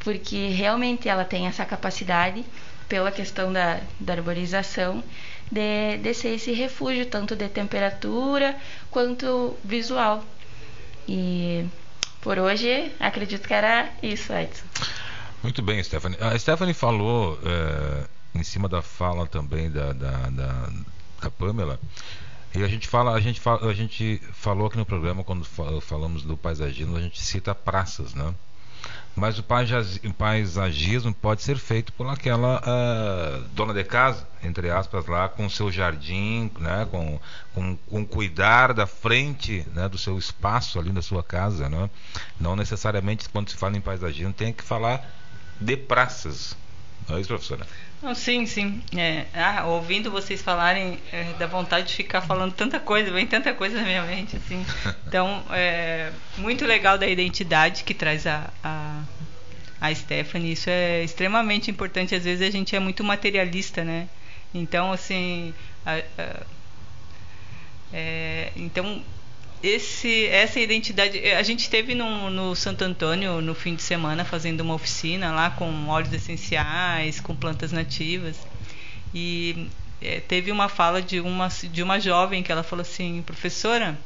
Porque 0.04 0.48
realmente 0.50 1.08
ela 1.08 1.26
tem 1.26 1.48
essa 1.48 1.66
capacidade, 1.66 2.44
pela 2.88 3.12
questão 3.12 3.52
da, 3.52 3.80
da 4.00 4.14
arborização, 4.14 5.04
de, 5.52 5.98
de 5.98 6.14
ser 6.14 6.30
esse 6.36 6.54
refúgio, 6.54 7.06
tanto 7.06 7.36
de 7.36 7.48
temperatura 7.50 8.56
quanto 8.90 9.56
visual. 9.64 10.24
E 11.08 11.66
por 12.22 12.40
hoje, 12.40 12.92
acredito 13.00 13.48
que 13.48 13.54
era 13.54 13.90
isso, 14.02 14.34
Edson. 14.34 14.66
Muito 15.44 15.62
bem, 15.62 15.82
Stephanie. 15.84 16.18
A 16.20 16.38
Stephanie 16.38 16.74
falou 16.74 17.40
é, 17.46 18.08
em 18.40 18.44
cima 18.44 18.68
da 18.68 18.82
fala 18.82 19.26
também 19.28 19.70
da, 19.70 19.94
da, 19.94 20.30
da, 20.30 20.70
da 21.22 21.32
Pamela. 21.32 21.80
E 22.56 22.64
a 22.64 22.68
gente 22.68 22.88
fala, 22.88 23.14
a 23.14 23.20
gente 23.20 23.40
fala, 23.40 23.70
a 23.70 23.74
gente 23.74 24.22
falou 24.34 24.68
aqui 24.68 24.78
no 24.78 24.86
programa 24.86 25.24
quando 25.24 25.46
falamos 25.82 26.24
do 26.24 26.38
paisagismo, 26.38 26.98
a 26.98 27.02
gente 27.02 27.22
cita 27.22 27.54
praças, 27.54 28.14
né? 28.14 28.34
Mas 29.18 29.40
o 29.40 29.44
paisagismo 29.44 31.12
pode 31.12 31.42
ser 31.42 31.58
feito 31.58 31.92
por 31.94 32.08
aquela 32.08 32.62
uh, 32.62 33.42
dona 33.50 33.74
de 33.74 33.84
casa, 33.84 34.28
entre 34.44 34.70
aspas, 34.70 35.08
lá 35.08 35.28
com 35.28 35.50
seu 35.50 35.72
jardim, 35.72 36.52
né, 36.60 36.88
com, 36.92 37.20
com, 37.52 37.76
com 37.76 38.06
cuidar 38.06 38.76
da 38.76 38.86
frente 38.86 39.66
né, 39.74 39.90
do 39.90 39.98
seu 39.98 40.20
espaço 40.20 40.80
ali 40.80 40.92
na 40.92 41.02
sua 41.02 41.24
casa. 41.24 41.68
Né? 41.68 41.90
Não 42.40 42.56
necessariamente, 42.56 43.28
quando 43.30 43.50
se 43.50 43.58
fala 43.58 43.76
em 43.76 43.82
paisagismo, 43.82 44.34
tem 44.34 44.54
que 44.54 44.64
falar 44.64 45.04
de 45.60 45.76
praças. 45.76 46.56
Não 47.08 47.18
é 47.18 47.22
isso, 47.22 47.30
professora? 47.30 47.66
Não, 48.02 48.14
sim, 48.14 48.46
sim. 48.46 48.82
É, 48.96 49.26
ah, 49.34 49.66
ouvindo 49.66 50.12
vocês 50.12 50.42
falarem, 50.42 51.00
é, 51.12 51.34
dá 51.40 51.48
vontade 51.48 51.88
de 51.88 51.94
ficar 51.94 52.22
falando 52.22 52.54
tanta 52.54 52.80
coisa, 52.80 53.10
vem 53.12 53.26
tanta 53.26 53.54
coisa 53.54 53.78
na 53.78 53.84
minha 53.84 54.04
mente, 54.04 54.36
assim. 54.36 54.66
Então, 55.08 55.44
é 55.52 56.12
muito 56.38 56.66
legal 56.66 56.98
da 56.98 57.08
identidade 57.08 57.84
que 57.86 57.94
traz 57.94 58.28
a, 58.28 58.50
a, 58.62 59.02
a 59.80 59.96
Stephanie. 59.96 60.52
Isso 60.52 60.70
é 60.70 61.04
extremamente 61.04 61.72
importante. 61.72 62.14
Às 62.14 62.26
vezes 62.26 62.46
a 62.46 62.52
gente 62.52 62.76
é 62.76 62.80
muito 62.80 63.04
materialista, 63.04 63.84
né? 63.84 64.10
Então, 64.54 64.92
assim. 64.92 65.54
A, 65.86 65.96
a, 66.22 66.44
é, 67.94 68.52
então, 68.56 69.02
esse, 69.62 70.28
essa 70.28 70.60
identidade. 70.60 71.20
A 71.32 71.44
gente 71.44 71.62
esteve 71.62 71.96
no, 71.96 72.30
no 72.30 72.56
Santo 72.56 72.84
Antônio 72.84 73.42
no 73.42 73.56
fim 73.56 73.76
de 73.76 73.82
semana 73.82 74.24
fazendo 74.24 74.62
uma 74.62 74.74
oficina 74.74 75.32
lá 75.32 75.50
com 75.50 75.88
óleos 75.88 76.14
essenciais, 76.14 77.20
com 77.20 77.36
plantas 77.36 77.72
nativas. 77.72 78.38
E 79.14 79.68
é, 80.02 80.20
teve 80.20 80.52
uma 80.52 80.70
fala 80.70 81.02
de 81.02 81.20
uma, 81.20 81.48
de 81.48 81.82
uma 81.82 82.00
jovem 82.00 82.44
que 82.44 82.52
ela 82.52 82.64
falou 82.64 82.82
assim: 82.82 83.22
professora, 83.26 83.98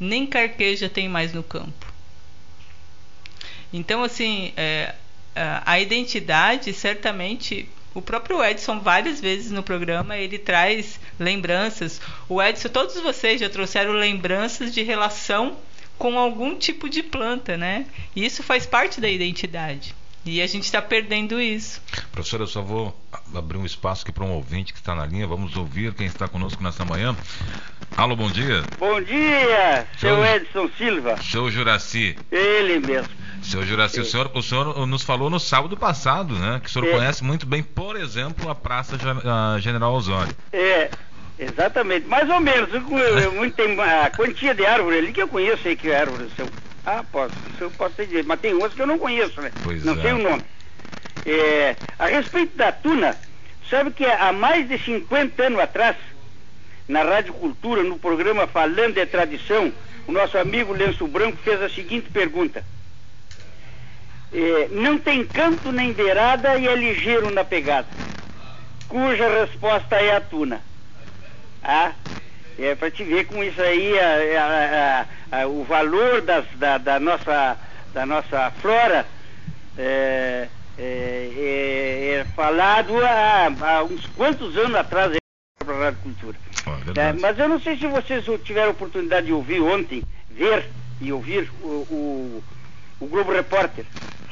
nem 0.00 0.26
carqueja 0.26 0.88
tem 0.88 1.08
mais 1.08 1.32
no 1.32 1.42
campo. 1.42 1.92
Então, 3.72 4.02
assim, 4.02 4.52
é, 4.56 4.94
a 5.34 5.78
identidade 5.78 6.72
certamente 6.72 7.68
o 7.96 8.02
próprio 8.02 8.44
Edson, 8.44 8.78
várias 8.78 9.22
vezes 9.22 9.50
no 9.50 9.62
programa, 9.62 10.18
ele 10.18 10.36
traz 10.36 11.00
lembranças. 11.18 11.98
O 12.28 12.42
Edson, 12.42 12.68
todos 12.68 13.00
vocês 13.00 13.40
já 13.40 13.48
trouxeram 13.48 13.92
lembranças 13.92 14.74
de 14.74 14.82
relação 14.82 15.56
com 15.96 16.18
algum 16.18 16.54
tipo 16.54 16.90
de 16.90 17.02
planta, 17.02 17.56
né? 17.56 17.86
E 18.14 18.22
isso 18.22 18.42
faz 18.42 18.66
parte 18.66 19.00
da 19.00 19.08
identidade. 19.08 19.94
E 20.26 20.42
a 20.42 20.46
gente 20.48 20.64
está 20.64 20.82
perdendo 20.82 21.40
isso. 21.40 21.80
Professora, 22.10 22.42
eu 22.42 22.48
só 22.48 22.60
vou 22.60 22.92
abrir 23.32 23.58
um 23.58 23.64
espaço 23.64 24.02
aqui 24.02 24.10
para 24.10 24.24
um 24.24 24.32
ouvinte 24.32 24.72
que 24.72 24.78
está 24.80 24.92
na 24.92 25.06
linha. 25.06 25.24
Vamos 25.24 25.56
ouvir 25.56 25.94
quem 25.94 26.04
está 26.04 26.26
conosco 26.26 26.60
nesta 26.64 26.84
manhã. 26.84 27.16
Alô, 27.96 28.16
bom 28.16 28.28
dia. 28.28 28.64
Bom 28.76 29.00
dia, 29.00 29.86
seu, 29.96 30.16
seu 30.16 30.26
Edson 30.26 30.68
Silva. 30.76 31.16
Seu 31.22 31.48
Juraci. 31.48 32.18
Ele 32.32 32.80
mesmo. 32.80 33.08
Seu 33.40 33.64
Juraci, 33.64 34.00
o 34.00 34.04
senhor, 34.04 34.28
o 34.34 34.42
senhor 34.42 34.84
nos 34.84 35.04
falou 35.04 35.30
no 35.30 35.38
sábado 35.38 35.76
passado, 35.76 36.34
né? 36.34 36.60
Que 36.60 36.68
o 36.68 36.72
senhor 36.72 36.88
é. 36.88 36.90
conhece 36.90 37.22
muito 37.22 37.46
bem, 37.46 37.62
por 37.62 37.94
exemplo, 37.94 38.50
a 38.50 38.54
Praça 38.54 38.98
General 39.60 39.94
Osório. 39.94 40.34
É, 40.52 40.90
exatamente. 41.38 42.08
Mais 42.08 42.28
ou 42.28 42.40
menos. 42.40 42.68
Muito, 43.32 43.54
tem 43.54 43.80
a 43.80 44.10
quantia 44.10 44.52
de 44.52 44.66
árvore 44.66 44.98
ali 44.98 45.12
que 45.12 45.22
eu 45.22 45.28
conheço 45.28 45.68
aí, 45.68 45.76
que 45.76 45.88
é 45.88 46.00
árvore. 46.00 46.28
Ah, 46.86 47.02
posso, 47.02 47.34
isso 47.48 47.64
eu 47.64 47.70
posso 47.72 47.96
dizer. 47.96 48.24
Mas 48.24 48.40
tem 48.40 48.54
umas 48.54 48.72
que 48.72 48.80
eu 48.80 48.86
não 48.86 48.98
conheço, 48.98 49.40
né? 49.40 49.52
Pois 49.62 49.84
não 49.84 49.94
é. 49.94 50.02
sei 50.02 50.12
o 50.12 50.18
nome. 50.18 50.42
É, 51.24 51.76
a 51.98 52.06
respeito 52.06 52.56
da 52.56 52.70
tuna, 52.70 53.18
sabe 53.68 53.90
que 53.90 54.04
há 54.04 54.32
mais 54.32 54.68
de 54.68 54.78
50 54.78 55.42
anos 55.42 55.58
atrás, 55.58 55.96
na 56.86 57.02
Rádio 57.02 57.34
Cultura, 57.34 57.82
no 57.82 57.98
programa 57.98 58.46
Falando 58.46 58.94
de 58.94 59.06
Tradição, 59.06 59.72
o 60.06 60.12
nosso 60.12 60.38
amigo 60.38 60.72
Lenço 60.72 61.06
Branco 61.08 61.36
fez 61.38 61.60
a 61.60 61.68
seguinte 61.68 62.08
pergunta 62.10 62.64
é, 64.32 64.68
não 64.68 64.98
tem 64.98 65.24
canto 65.24 65.70
nem 65.72 65.92
beirada 65.92 66.56
e 66.58 66.66
é 66.66 66.74
ligeiro 66.74 67.30
na 67.30 67.44
pegada, 67.44 67.88
cuja 68.88 69.28
resposta 69.28 69.96
é 69.96 70.14
a 70.16 70.20
tuna. 70.20 70.60
Ah, 71.62 71.92
é 72.58 72.74
para 72.74 72.90
te 72.90 73.04
ver 73.04 73.26
com 73.26 73.42
isso 73.44 73.60
aí 73.60 73.98
a, 73.98 75.06
a, 75.30 75.40
a, 75.42 75.46
o 75.46 75.64
valor 75.64 76.22
das, 76.22 76.44
da, 76.56 76.78
da, 76.78 76.98
nossa, 76.98 77.56
da 77.92 78.06
nossa 78.06 78.50
flora 78.62 79.06
é, 79.76 80.48
é, 80.78 81.30
é, 81.36 82.14
é 82.20 82.24
falado 82.34 82.94
há, 83.04 83.82
uns 83.84 84.06
quantos 84.06 84.56
anos 84.56 84.74
atrás 84.74 85.12
para 85.58 85.74
a 85.74 85.78
Rádio 85.78 86.00
Cultura. 86.02 86.36
É, 86.96 87.12
mas 87.12 87.38
eu 87.38 87.48
não 87.48 87.60
sei 87.60 87.76
se 87.76 87.86
vocês 87.86 88.24
tiveram 88.42 88.70
oportunidade 88.70 89.26
de 89.26 89.32
ouvir 89.32 89.60
ontem, 89.60 90.02
ver 90.30 90.68
e 91.00 91.12
ouvir 91.12 91.50
o, 91.62 91.66
o, 91.66 92.44
o 93.00 93.06
Globo 93.06 93.32
Repórter. 93.32 93.84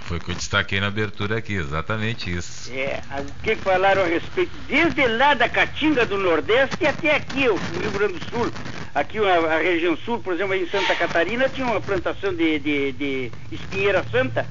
Foi 0.05 0.19
o 0.19 0.21
que 0.21 0.33
eu 0.33 0.35
destaquei 0.35 0.81
na 0.81 0.89
abertura 0.89 1.39
aqui, 1.39 1.55
exatamente 1.55 2.31
isso. 2.31 2.71
É, 2.73 3.01
o 3.19 3.43
que 3.43 3.57
falaram 3.57 4.03
a 4.03 4.07
respeito, 4.07 4.53
desde 4.69 5.07
lá 5.07 5.33
da 5.33 5.49
Caatinga 5.49 6.05
do 6.05 6.19
Nordeste 6.19 6.87
até 6.87 7.17
aqui, 7.17 7.49
o 7.49 7.57
Rio 7.57 7.91
Grande 7.91 8.19
do 8.19 8.25
Sul. 8.27 8.53
Aqui 8.95 9.19
a, 9.19 9.55
a 9.55 9.59
região 9.59 9.97
sul, 9.97 10.21
por 10.21 10.35
exemplo, 10.35 10.55
em 10.55 10.69
Santa 10.69 10.95
Catarina, 10.95 11.49
tinha 11.49 11.67
uma 11.67 11.81
plantação 11.81 12.35
de, 12.35 12.59
de, 12.59 12.93
de 12.93 13.33
espinheira 13.51 14.05
santa, 14.11 14.47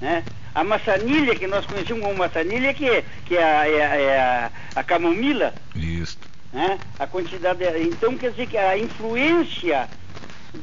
né? 0.00 0.24
A 0.54 0.62
maçanilha, 0.62 1.34
que 1.34 1.48
nós 1.48 1.66
conhecemos 1.66 2.02
como 2.02 2.16
maçanilha, 2.16 2.72
que 2.72 2.88
é, 2.88 3.04
que 3.26 3.36
é, 3.36 3.42
a, 3.42 3.68
é, 3.68 4.02
é 4.02 4.20
a, 4.20 4.50
a 4.76 4.84
camomila. 4.84 5.52
Isso. 5.74 6.16
Né? 6.52 6.78
A 7.00 7.06
quantidade. 7.08 7.64
Então, 7.82 8.16
quer 8.16 8.30
dizer 8.30 8.46
que 8.46 8.56
a 8.56 8.78
influência 8.78 9.88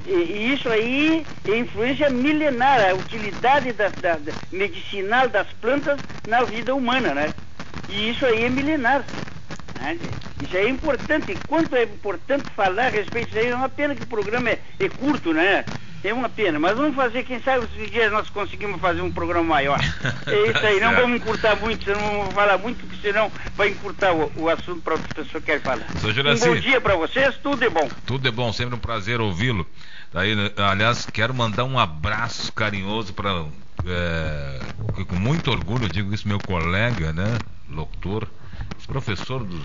e 0.06 0.54
isso 0.54 0.70
aí 0.70 1.28
é 1.48 1.58
influência 1.58 2.10
milenar, 2.10 2.80
a 2.82 2.94
utilidade 2.96 3.74
da, 3.74 3.90
da, 3.90 4.20
medicinal 4.52 5.28
das 5.28 5.48
plantas 5.54 6.00
na 6.26 6.44
vida 6.44 6.74
humana, 6.74 7.14
né? 7.14 7.34
E 7.88 8.10
isso 8.10 8.26
aí 8.26 8.44
é 8.44 8.50
milenar. 8.50 9.06
Isso 10.42 10.58
aí 10.58 10.66
é 10.66 10.70
importante. 10.70 11.38
Quanto 11.48 11.76
é 11.76 11.84
importante 11.84 12.46
falar 12.56 12.88
a 12.88 12.90
respeito 12.90 13.28
disso 13.28 13.40
aí, 13.40 13.50
é 13.50 13.56
uma 13.56 13.70
pena 13.70 13.96
que 13.96 14.04
o 14.04 14.08
programa 14.08 14.50
é, 14.50 14.60
é 14.80 14.90
curto, 14.90 15.34
né? 15.34 15.66
É 16.04 16.12
uma 16.12 16.30
pena, 16.30 16.60
mas 16.60 16.76
vamos 16.76 16.96
fazer, 16.96 17.24
quem 17.24 17.40
sabe, 17.44 17.64
os 17.64 17.92
dias 17.92 18.12
nós 18.12 18.28
conseguimos 18.28 18.82
fazer 18.82 19.02
um 19.02 19.12
programa 19.12 19.48
maior. 19.48 19.80
É 20.26 20.50
isso 20.50 20.66
aí, 20.66 20.80
não 20.80 20.96
vamos 20.96 21.22
encurtar 21.22 21.56
muito, 21.58 21.84
senão 21.86 22.00
vamos 22.00 22.34
falar 22.34 22.58
muito, 22.58 22.80
porque 22.80 23.08
senão 23.08 23.32
vai 23.56 23.70
encurtar 23.70 24.12
o, 24.12 24.32
o 24.36 24.50
assunto 24.50 24.82
para 24.82 24.96
o 24.96 25.00
pessoa 25.00 25.40
quer 25.40 25.62
falar. 25.62 25.86
Um 26.04 26.56
bom 26.56 26.56
dia 26.60 26.82
para 26.82 26.96
vocês, 26.96 27.36
tudo 27.44 27.64
é 27.64 27.70
bom. 27.70 27.88
Tudo 28.04 28.28
é 28.28 28.32
bom, 28.32 28.52
sempre 28.52 28.74
um 28.74 28.80
prazer 28.80 29.22
ouvi-lo. 29.22 29.64
Né, 30.12 30.24
aliás, 30.58 31.06
quero 31.06 31.36
mandar 31.36 31.66
um 31.66 31.78
abraço 31.78 32.52
carinhoso 32.52 33.14
para. 33.14 33.46
É, 33.86 34.60
com 35.08 35.16
muito 35.16 35.52
orgulho, 35.52 35.88
digo 35.88 36.14
isso, 36.14 36.28
meu 36.28 36.40
colega, 36.40 37.14
né? 37.14 37.38
Locutor, 37.70 38.28
professor 38.88 39.44
dos, 39.44 39.64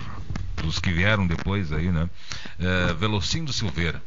dos 0.61 0.79
que 0.79 0.91
vieram 0.91 1.27
depois 1.27 1.71
aí, 1.71 1.91
né? 1.91 2.09
É, 2.59 2.93
Velocindo 2.93 3.51
Silveira. 3.51 4.01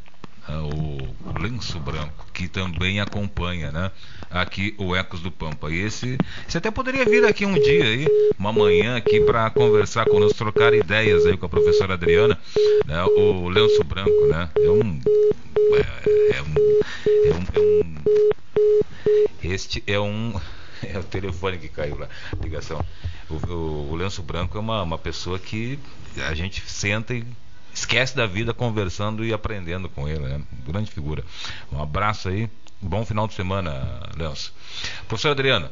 Né, 0.49 0.57
o 0.59 1.39
lenço 1.39 1.79
branco, 1.79 2.27
que 2.33 2.49
também 2.49 3.01
acompanha, 3.01 3.71
né? 3.71 3.91
Aqui 4.31 4.75
o 4.79 4.95
Ecos 4.95 5.21
do 5.21 5.31
Pampa. 5.31 5.71
E 5.71 5.79
esse, 5.79 6.17
você 6.47 6.59
até 6.59 6.71
poderia 6.71 7.05
vir 7.05 7.25
aqui 7.25 7.45
um 7.45 7.55
dia 7.55 7.85
aí, 7.85 8.07
uma 8.39 8.53
manhã 8.53 8.97
aqui 8.97 9.21
para 9.21 9.51
conversar 9.51 10.07
conosco, 10.07 10.39
trocar 10.39 10.73
ideias 10.73 11.27
aí 11.27 11.37
com 11.37 11.47
a 11.47 11.49
professora 11.49 11.95
Adriana, 11.95 12.39
né? 12.87 13.05
O 13.05 13.49
lenço 13.49 13.83
branco, 13.85 14.27
né? 14.29 14.49
É 14.57 14.71
um 14.71 15.01
é, 15.73 16.37
é, 16.37 16.43
um, 16.43 16.55
é 17.27 17.35
um, 17.35 17.47
é 17.55 17.61
um 17.61 17.81
este 19.43 19.83
é 19.87 19.99
um 19.99 20.35
é 20.93 20.99
o 20.99 21.03
telefone 21.03 21.59
que 21.59 21.69
caiu 21.69 21.99
lá, 21.99 22.09
ligação. 22.43 22.85
O, 23.29 23.35
o, 23.35 23.91
o 23.93 23.97
lenço 23.97 24.23
branco 24.23 24.57
é 24.57 24.61
uma, 24.61 24.83
uma 24.83 24.99
pessoa 24.99 25.39
que 25.39 25.79
a 26.29 26.35
gente 26.35 26.63
senta 26.69 27.15
e 27.15 27.25
esquece 27.73 28.17
da 28.17 28.27
vida 28.27 28.53
conversando 28.53 29.25
e 29.25 29.33
aprendendo 29.33 29.89
com 29.89 30.09
ele, 30.09 30.21
né? 30.21 30.43
Grande 30.67 30.91
figura. 30.91 31.25
Um 31.73 31.81
abraço 31.81 32.29
aí, 32.29 32.49
bom 32.81 33.05
final 33.05 33.29
de 33.29 33.35
semana, 33.35 34.09
Lenço. 34.17 34.53
Professor 35.07 35.31
Adriana, 35.31 35.71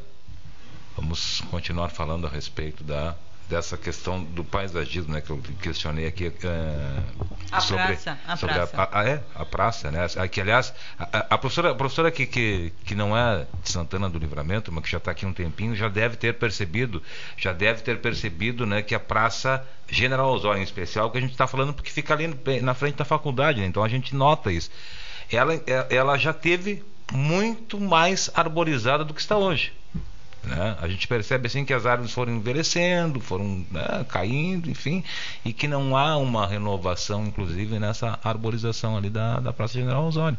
vamos 0.97 1.43
continuar 1.51 1.89
falando 1.91 2.27
a 2.27 2.31
respeito 2.31 2.85
da 2.85 3.17
dessa 3.49 3.77
questão 3.77 4.23
do 4.23 4.45
paisagismo, 4.45 5.15
né, 5.15 5.21
que 5.23 5.31
eu 5.31 5.41
questionei 5.63 6.07
aqui 6.07 6.27
é, 6.27 7.03
a 7.51 7.61
sobre, 7.61 7.85
praça, 7.85 8.19
a 8.27 8.37
sobre 8.37 8.55
praça. 8.55 8.77
A, 8.77 9.01
a, 9.01 9.09
é, 9.09 9.23
a 9.35 9.45
praça, 9.45 9.91
né? 9.91 10.07
Que 10.31 10.41
aliás 10.41 10.75
a, 10.99 11.19
a, 11.31 11.39
professora, 11.39 11.71
a 11.71 11.75
professora 11.75 12.11
que, 12.11 12.27
que, 12.27 12.73
que 12.85 12.95
não 12.95 13.17
é 13.17 13.47
de 13.63 13.71
Santana 13.71 14.09
do 14.09 14.19
Livramento, 14.19 14.71
mas 14.71 14.85
que 14.85 14.91
já 14.91 14.99
está 14.99 15.13
aqui 15.13 15.25
um 15.25 15.33
tempinho, 15.33 15.75
já 15.75 15.89
deve 15.89 16.17
ter 16.17 16.35
percebido, 16.35 17.03
já 17.37 17.53
deve 17.53 17.81
ter 17.81 18.01
percebido, 18.01 18.67
né, 18.67 18.83
que 18.83 18.95
a 18.95 19.01
praça 19.01 19.67
General 19.91 20.31
Osório 20.31 20.61
em 20.61 20.65
especial, 20.65 21.11
que 21.11 21.17
a 21.17 21.21
gente 21.21 21.33
está 21.33 21.47
falando 21.47 21.73
porque 21.73 21.91
fica 21.91 22.13
ali 22.13 22.29
na 22.61 22.75
frente 22.75 22.97
da 22.97 23.05
faculdade, 23.05 23.61
né? 23.61 23.67
então 23.67 23.83
a 23.83 23.89
gente 23.89 24.15
nota 24.15 24.53
isso. 24.53 24.71
Ela, 25.33 25.55
é, 25.55 25.87
ela 25.91 26.19
já 26.19 26.35
teve 26.35 26.85
muito 27.13 27.81
mais 27.81 28.31
arborizada 28.35 29.05
do 29.05 29.15
que 29.15 29.21
está 29.21 29.39
hoje. 29.39 29.73
Né? 30.45 30.77
A 30.81 30.89
gente 30.89 31.07
percebe 31.07 31.47
assim 31.47 31.65
que 31.65 31.75
as 31.75 31.85
árvores 31.85 32.13
foram 32.13 32.33
envelhecendo, 32.33 33.21
foram 33.21 33.65
né, 33.71 34.07
caindo, 34.09 34.71
enfim, 34.71 35.05
e 35.45 35.53
que 35.53 35.69
não 35.69 35.97
há 35.97 36.17
uma 36.17 36.47
renovação, 36.47 37.25
inclusive, 37.27 37.79
nessa 37.79 38.19
arborização 38.23 38.97
ali 38.97 39.11
da, 39.11 39.41
da 39.41 39.53
Praça 39.53 39.75
General 39.75 40.05
Osório. 40.05 40.39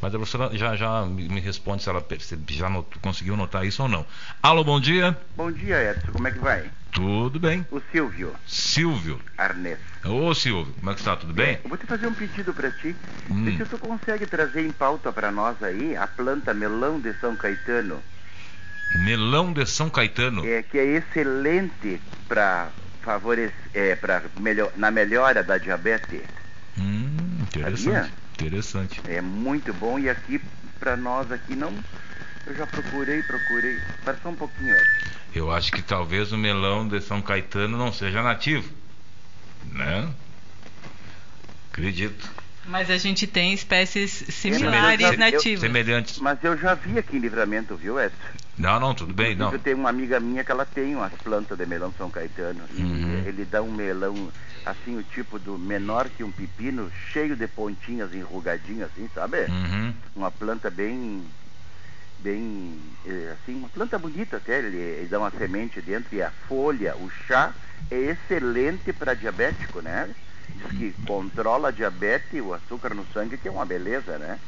Mas 0.00 0.14
a 0.14 0.18
professora 0.18 0.56
já, 0.56 0.76
já 0.76 1.04
me 1.06 1.40
responde 1.40 1.82
se 1.82 1.88
ela 1.88 2.00
percebe, 2.00 2.54
já 2.54 2.68
not, 2.68 2.86
conseguiu 3.00 3.36
notar 3.36 3.64
isso 3.64 3.82
ou 3.82 3.88
não. 3.88 4.04
Alô, 4.42 4.64
bom 4.64 4.80
dia. 4.80 5.16
Bom 5.36 5.50
dia, 5.50 5.92
Edson. 5.92 6.12
Como 6.12 6.28
é 6.28 6.30
que 6.30 6.38
vai? 6.38 6.70
Tudo 6.92 7.38
bem. 7.38 7.64
O 7.70 7.80
Silvio. 7.92 8.34
Silvio. 8.46 9.20
Arnês. 9.38 9.78
Ô 10.04 10.34
Silvio, 10.34 10.74
como 10.74 10.90
é 10.90 10.94
que 10.94 11.00
está? 11.00 11.16
Tudo 11.16 11.32
bem? 11.32 11.60
Eu 11.62 11.68
vou 11.68 11.78
te 11.78 11.86
fazer 11.86 12.06
um 12.06 12.14
pedido 12.14 12.52
para 12.52 12.70
ti. 12.70 12.96
Hum. 13.30 13.56
Se 13.56 13.64
tu 13.64 13.78
consegue 13.78 14.26
trazer 14.26 14.66
em 14.66 14.72
pauta 14.72 15.12
para 15.12 15.30
nós 15.30 15.62
aí 15.62 15.96
a 15.96 16.06
planta 16.06 16.52
melão 16.52 16.98
de 16.98 17.12
São 17.20 17.36
Caetano. 17.36 18.02
Melão 18.94 19.52
de 19.52 19.64
São 19.66 19.88
Caetano. 19.88 20.46
É, 20.46 20.62
que 20.62 20.78
é 20.78 20.84
excelente 20.84 22.00
para 22.28 22.70
favorecer, 23.02 23.54
é, 23.72 23.94
para 23.94 24.22
melhor, 24.38 24.70
na 24.76 24.90
melhora 24.90 25.42
da 25.42 25.58
diabetes. 25.58 26.22
Hum, 26.78 27.38
interessante. 27.42 27.84
Sabia? 27.84 28.10
Interessante. 28.34 29.00
É 29.06 29.20
muito 29.20 29.72
bom 29.72 29.98
e 29.98 30.08
aqui 30.08 30.40
para 30.78 30.96
nós 30.96 31.30
aqui 31.30 31.54
não 31.54 31.72
Eu 32.46 32.54
já 32.56 32.66
procurei, 32.66 33.22
procurei. 33.22 33.76
Espera 33.98 34.18
só 34.22 34.30
um 34.30 34.34
pouquinho. 34.34 34.76
Eu 35.34 35.50
acho 35.50 35.70
que 35.72 35.82
talvez 35.82 36.32
o 36.32 36.38
melão 36.38 36.88
de 36.88 37.00
São 37.00 37.20
Caetano 37.22 37.76
não 37.76 37.92
seja 37.92 38.22
nativo. 38.22 38.68
Né? 39.72 40.08
Acredito. 41.70 42.28
Mas 42.70 42.88
a 42.88 42.96
gente 42.96 43.26
tem 43.26 43.52
espécies 43.52 44.24
similares 44.28 45.18
nativas. 45.18 45.60
Semelhantes. 45.60 46.18
Mas 46.20 46.42
eu 46.44 46.56
já 46.56 46.74
vi 46.74 46.98
aqui 46.98 47.16
em 47.16 47.20
Livramento, 47.20 47.74
viu, 47.76 48.00
Edson? 48.00 48.16
Não, 48.56 48.78
não, 48.78 48.94
tudo 48.94 49.12
bem, 49.12 49.34
não. 49.34 49.52
Eu 49.52 49.58
tenho 49.58 49.76
uma 49.76 49.88
amiga 49.88 50.20
minha 50.20 50.44
que 50.44 50.52
ela 50.52 50.64
tem 50.64 50.94
umas 50.94 51.12
plantas 51.14 51.58
de 51.58 51.66
melão 51.66 51.92
São 51.98 52.10
Caetano. 52.10 52.60
Uhum. 52.78 53.22
E 53.24 53.28
ele 53.28 53.44
dá 53.44 53.60
um 53.60 53.72
melão, 53.72 54.30
assim, 54.64 54.96
o 54.96 55.02
tipo 55.02 55.38
do 55.38 55.58
menor 55.58 56.08
que 56.08 56.22
um 56.22 56.30
pepino, 56.30 56.92
cheio 57.12 57.34
de 57.34 57.48
pontinhas 57.48 58.14
enrugadinhas, 58.14 58.88
assim, 58.92 59.10
sabe? 59.12 59.46
Uhum. 59.48 59.92
Uma 60.14 60.30
planta 60.30 60.70
bem 60.70 61.24
bem 62.20 62.78
eh, 63.06 63.32
assim, 63.32 63.56
uma 63.56 63.68
planta 63.70 63.98
bonita 63.98 64.36
até, 64.36 64.58
ele, 64.58 64.76
ele, 64.76 65.08
dá 65.08 65.18
uma 65.18 65.30
semente 65.30 65.80
dentro 65.80 66.14
e 66.14 66.22
a 66.22 66.30
folha, 66.46 66.94
o 66.96 67.10
chá 67.26 67.52
é 67.90 67.96
excelente 67.96 68.92
para 68.92 69.14
diabético, 69.14 69.80
né? 69.80 70.10
Diz 70.56 70.78
que 70.78 70.94
controla 71.06 71.68
a 71.68 71.70
diabetes, 71.70 72.40
o 72.40 72.52
açúcar 72.52 72.94
no 72.94 73.04
sangue, 73.12 73.36
que 73.36 73.48
é 73.48 73.50
uma 73.50 73.64
beleza, 73.64 74.18
né? 74.18 74.38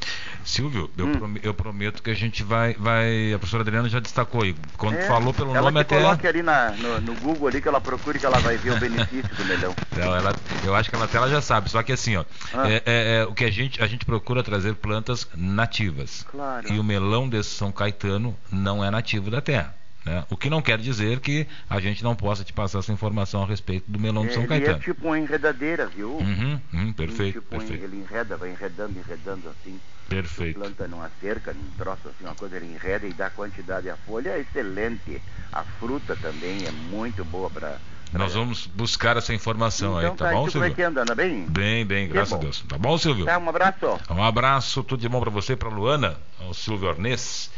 Silvio, 0.45 0.91
eu, 0.97 1.07
hum. 1.07 1.37
eu 1.43 1.55
prometo 1.55 2.03
que 2.03 2.11
a 2.11 2.15
gente 2.15 2.43
vai, 2.43 2.75
vai. 2.75 3.33
A 3.33 3.39
professora 3.39 3.63
Adriana 3.63 3.89
já 3.89 4.01
destacou 4.01 4.43
aí. 4.43 4.55
Quando 4.77 4.97
é, 4.97 5.03
falou 5.03 5.33
pelo 5.33 5.55
nome 5.55 5.81
até. 5.81 5.97
Coloque 5.97 6.27
ali 6.27 6.43
na, 6.43 6.71
no, 6.73 7.01
no, 7.01 7.15
Google 7.21 7.49
ali 7.49 7.61
que 7.61 7.69
ela 7.69 7.81
procure 7.81 8.19
que 8.19 8.27
ela 8.27 8.39
vai 8.41 8.57
ver 8.57 8.73
o 8.73 8.81
benefício 8.81 9.35
do 9.35 9.45
melão. 9.45 9.75
Não, 9.97 10.17
ela, 10.17 10.35
eu 10.65 10.75
acho 10.75 10.91
que 10.91 10.97
ela 10.97 11.05
até 11.05 11.17
ela 11.17 11.29
já 11.29 11.41
sabe. 11.41 11.71
Só 11.71 11.83
que 11.83 11.93
assim, 11.93 12.17
ó, 12.17 12.25
ah. 12.55 12.69
é, 12.69 12.83
é, 12.85 13.17
é, 13.21 13.25
o 13.25 13.33
que 13.33 13.45
a 13.45 13.51
gente, 13.51 13.83
a 13.83 13.87
gente 13.87 14.05
procura 14.05 14.43
trazer 14.43 14.75
plantas 14.75 15.29
nativas. 15.35 16.27
Claro. 16.31 16.73
E 16.73 16.79
o 16.79 16.85
melão 16.85 17.29
desse 17.29 17.51
São 17.51 17.71
Caetano 17.71 18.37
não 18.51 18.85
é 18.85 18.91
nativo 18.91 19.31
da 19.31 19.41
terra. 19.41 19.82
Né? 20.05 20.25
O 20.31 20.37
que 20.37 20.51
não 20.51 20.61
quer 20.61 20.79
dizer 20.79 21.21
que 21.21 21.47
a 21.69 21.81
gente 21.81 22.03
não 22.03 22.15
possa 22.15 22.43
te 22.43 22.53
passar 22.53 22.81
essa 22.81 22.93
informação 22.93 23.43
a 23.43 23.47
respeito 23.47 23.91
do 23.91 24.01
melão 24.01 24.27
de 24.27 24.35
São 24.35 24.47
Caetano. 24.47 24.77
Ele 24.77 24.81
é 24.81 24.85
tipo 24.85 25.07
uma 25.07 25.19
enredadeira, 25.19 25.87
viu? 25.87 26.17
Uhum, 26.17 26.61
uhum, 26.73 26.93
perfeito, 26.93 27.41
tipo 27.41 27.49
perfeito. 27.49 27.85
ele 27.85 27.99
enreda, 27.99 28.37
vai 28.37 28.51
enredando, 28.51 28.99
enredando 28.99 29.49
assim. 29.49 29.81
Perfeito. 30.09 30.59
Planta 30.59 30.89
numa 30.89 31.11
cerca, 31.21 31.53
num 31.53 31.71
troço 31.79 32.09
assim, 32.09 32.25
uma 32.25 32.35
coisa, 32.35 32.57
ele 32.57 32.67
enreda 32.67 33.07
e 33.07 33.13
dá 33.13 33.31
quantidade. 33.31 33.89
A 33.89 33.97
folha 33.97 34.31
é 34.31 34.41
excelente. 34.41 35.23
A 35.53 35.63
fruta 35.63 36.17
também 36.17 36.59
é 36.67 36.71
muito 36.91 37.25
boa 37.25 37.49
para 37.49 37.79
nós 38.13 38.35
vamos 38.35 38.67
buscar 38.67 39.17
essa 39.17 39.33
informação 39.33 39.99
então, 39.99 40.11
aí, 40.11 40.17
tá, 40.17 40.27
tá 40.27 40.33
bom, 40.33 40.51
Silvio? 40.51 40.75
Como 40.75 40.83
é 40.83 40.85
anda, 40.85 41.15
bem? 41.15 41.47
Bem, 41.49 41.87
bem, 41.87 42.09
graças 42.09 42.35
a 42.35 42.37
Deus. 42.37 42.63
Tá 42.69 42.77
bom, 42.77 42.99
Silvio? 42.99 43.25
Tá, 43.25 43.39
um 43.39 43.49
abraço. 43.49 44.01
Um 44.11 44.23
abraço, 44.23 44.85
tudo 44.85 45.01
de 45.01 45.09
bom 45.09 45.19
para 45.19 45.31
você, 45.31 45.57
para 45.57 45.71
Luana, 45.71 46.19
o 46.47 46.53
Silvio 46.53 46.91
Arnês. 46.91 47.51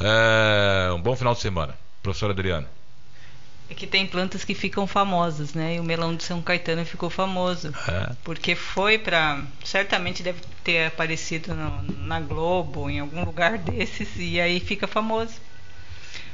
É, 0.00 0.92
um 0.92 1.00
bom 1.00 1.14
final 1.16 1.34
de 1.34 1.40
semana. 1.40 1.76
Professora 2.02 2.32
Adriana. 2.32 2.68
É 3.68 3.74
que 3.74 3.86
tem 3.86 4.06
plantas 4.06 4.44
que 4.44 4.54
ficam 4.54 4.86
famosas, 4.86 5.54
né? 5.54 5.76
E 5.76 5.80
o 5.80 5.84
melão 5.84 6.14
de 6.14 6.22
São 6.22 6.42
Caetano 6.42 6.84
ficou 6.84 7.08
famoso. 7.08 7.72
É. 7.88 8.12
Porque 8.22 8.54
foi 8.54 8.98
para. 8.98 9.42
Certamente 9.64 10.22
deve 10.22 10.40
ter 10.62 10.86
aparecido 10.86 11.54
no, 11.54 11.82
na 12.06 12.20
Globo, 12.20 12.90
em 12.90 13.00
algum 13.00 13.24
lugar 13.24 13.56
desses, 13.58 14.08
e 14.16 14.38
aí 14.38 14.60
fica 14.60 14.86
famoso. 14.86 15.34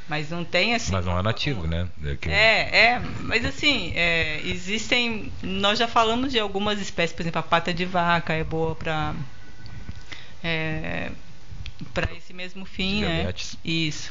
Mas 0.09 0.29
não 0.29 0.45
tem 0.45 0.75
assim. 0.75 0.91
Mas 0.91 1.07
não 1.07 1.17
é 1.17 1.23
nativo, 1.23 1.69
né? 1.69 1.89
É, 2.05 2.17
que... 2.17 2.29
é, 2.29 2.77
é, 2.77 3.03
mas 3.21 3.45
assim, 3.45 3.93
é, 3.95 4.41
existem. 4.45 5.33
Nós 5.41 5.79
já 5.79 5.87
falamos 5.87 6.33
de 6.33 6.41
algumas 6.41 6.81
espécies, 6.81 7.15
por 7.15 7.23
exemplo, 7.23 7.39
a 7.39 7.45
pata 7.45 7.73
de 7.73 7.85
vaca 7.85 8.33
é 8.33 8.43
boa 8.43 8.75
para. 8.75 9.15
É, 10.43 11.13
para 11.93 12.13
esse 12.15 12.33
mesmo 12.33 12.65
fim, 12.65 13.03
né? 13.03 13.33
Isso. 13.65 14.11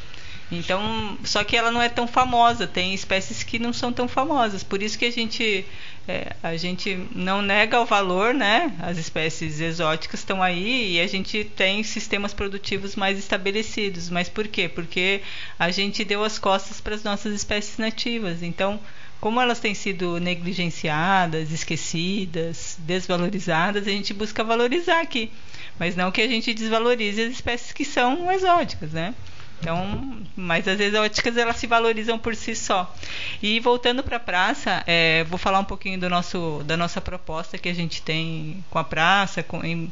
Então, 0.52 1.18
só 1.24 1.44
que 1.44 1.56
ela 1.56 1.72
não 1.72 1.82
é 1.82 1.90
tão 1.90 2.08
famosa. 2.08 2.66
Tem 2.66 2.94
espécies 2.94 3.44
que 3.44 3.60
não 3.60 3.72
são 3.72 3.94
tão 3.94 4.08
famosas. 4.08 4.64
Por 4.64 4.82
isso 4.82 4.98
que 4.98 5.06
a 5.06 5.12
gente 5.12 5.64
é, 6.08 6.36
a 6.42 6.58
gente 6.58 7.08
não 7.14 7.40
nega 7.42 7.80
o 7.80 7.86
valor, 7.86 8.34
né? 8.34 8.76
As 8.80 8.98
espécies 8.98 9.60
exóticas 9.60 10.22
estão 10.22 10.42
aí 10.42 10.94
e 10.94 11.00
a 11.00 11.06
gente 11.06 11.44
tem 11.44 11.84
sistemas 11.84 12.34
produtivos 12.34 12.96
mais 12.96 13.20
estabelecidos. 13.20 14.10
Mas 14.10 14.28
por 14.28 14.48
quê? 14.48 14.68
Porque 14.68 15.22
a 15.58 15.70
gente 15.70 16.04
deu 16.04 16.24
as 16.24 16.40
costas 16.40 16.82
para 16.82 16.96
as 16.96 17.04
nossas 17.04 17.34
espécies 17.34 17.78
nativas. 17.78 18.42
Então, 18.42 18.80
como 19.22 19.40
elas 19.40 19.60
têm 19.60 19.76
sido 19.76 20.20
negligenciadas, 20.20 21.52
esquecidas, 21.52 22.76
desvalorizadas, 22.80 23.86
a 23.86 23.92
gente 23.92 24.14
busca 24.14 24.44
valorizar 24.44 25.02
aqui. 25.02 25.32
Mas 25.80 25.96
não 25.96 26.12
que 26.12 26.22
a 26.22 26.28
gente 26.28 26.54
desvalorize 26.54 27.22
as 27.22 27.32
espécies 27.32 27.72
que 27.72 27.86
são 27.86 28.30
exóticas, 28.32 28.92
né? 28.92 29.16
Então, 29.60 30.22
mas 30.36 30.68
as 30.68 30.80
exóticas 30.80 31.36
elas 31.36 31.58
se 31.58 31.68
valorizam 31.68 32.18
por 32.18 32.36
si 32.36 32.56
só. 32.56 32.94
E 33.42 33.60
voltando 33.60 34.04
para 34.04 34.18
a 34.18 34.20
praça, 34.20 34.84
é, 34.88 35.24
vou 35.26 35.38
falar 35.38 35.60
um 35.60 35.66
pouquinho 35.66 36.00
do 36.00 36.10
nosso, 36.10 36.62
da 36.66 36.78
nossa 36.78 37.02
proposta 37.02 37.58
que 37.58 37.68
a 37.68 37.74
gente 37.74 38.02
tem 38.02 38.64
com 38.70 38.80
a 38.80 38.84
praça, 38.84 39.44
com, 39.44 39.64
em, 39.64 39.92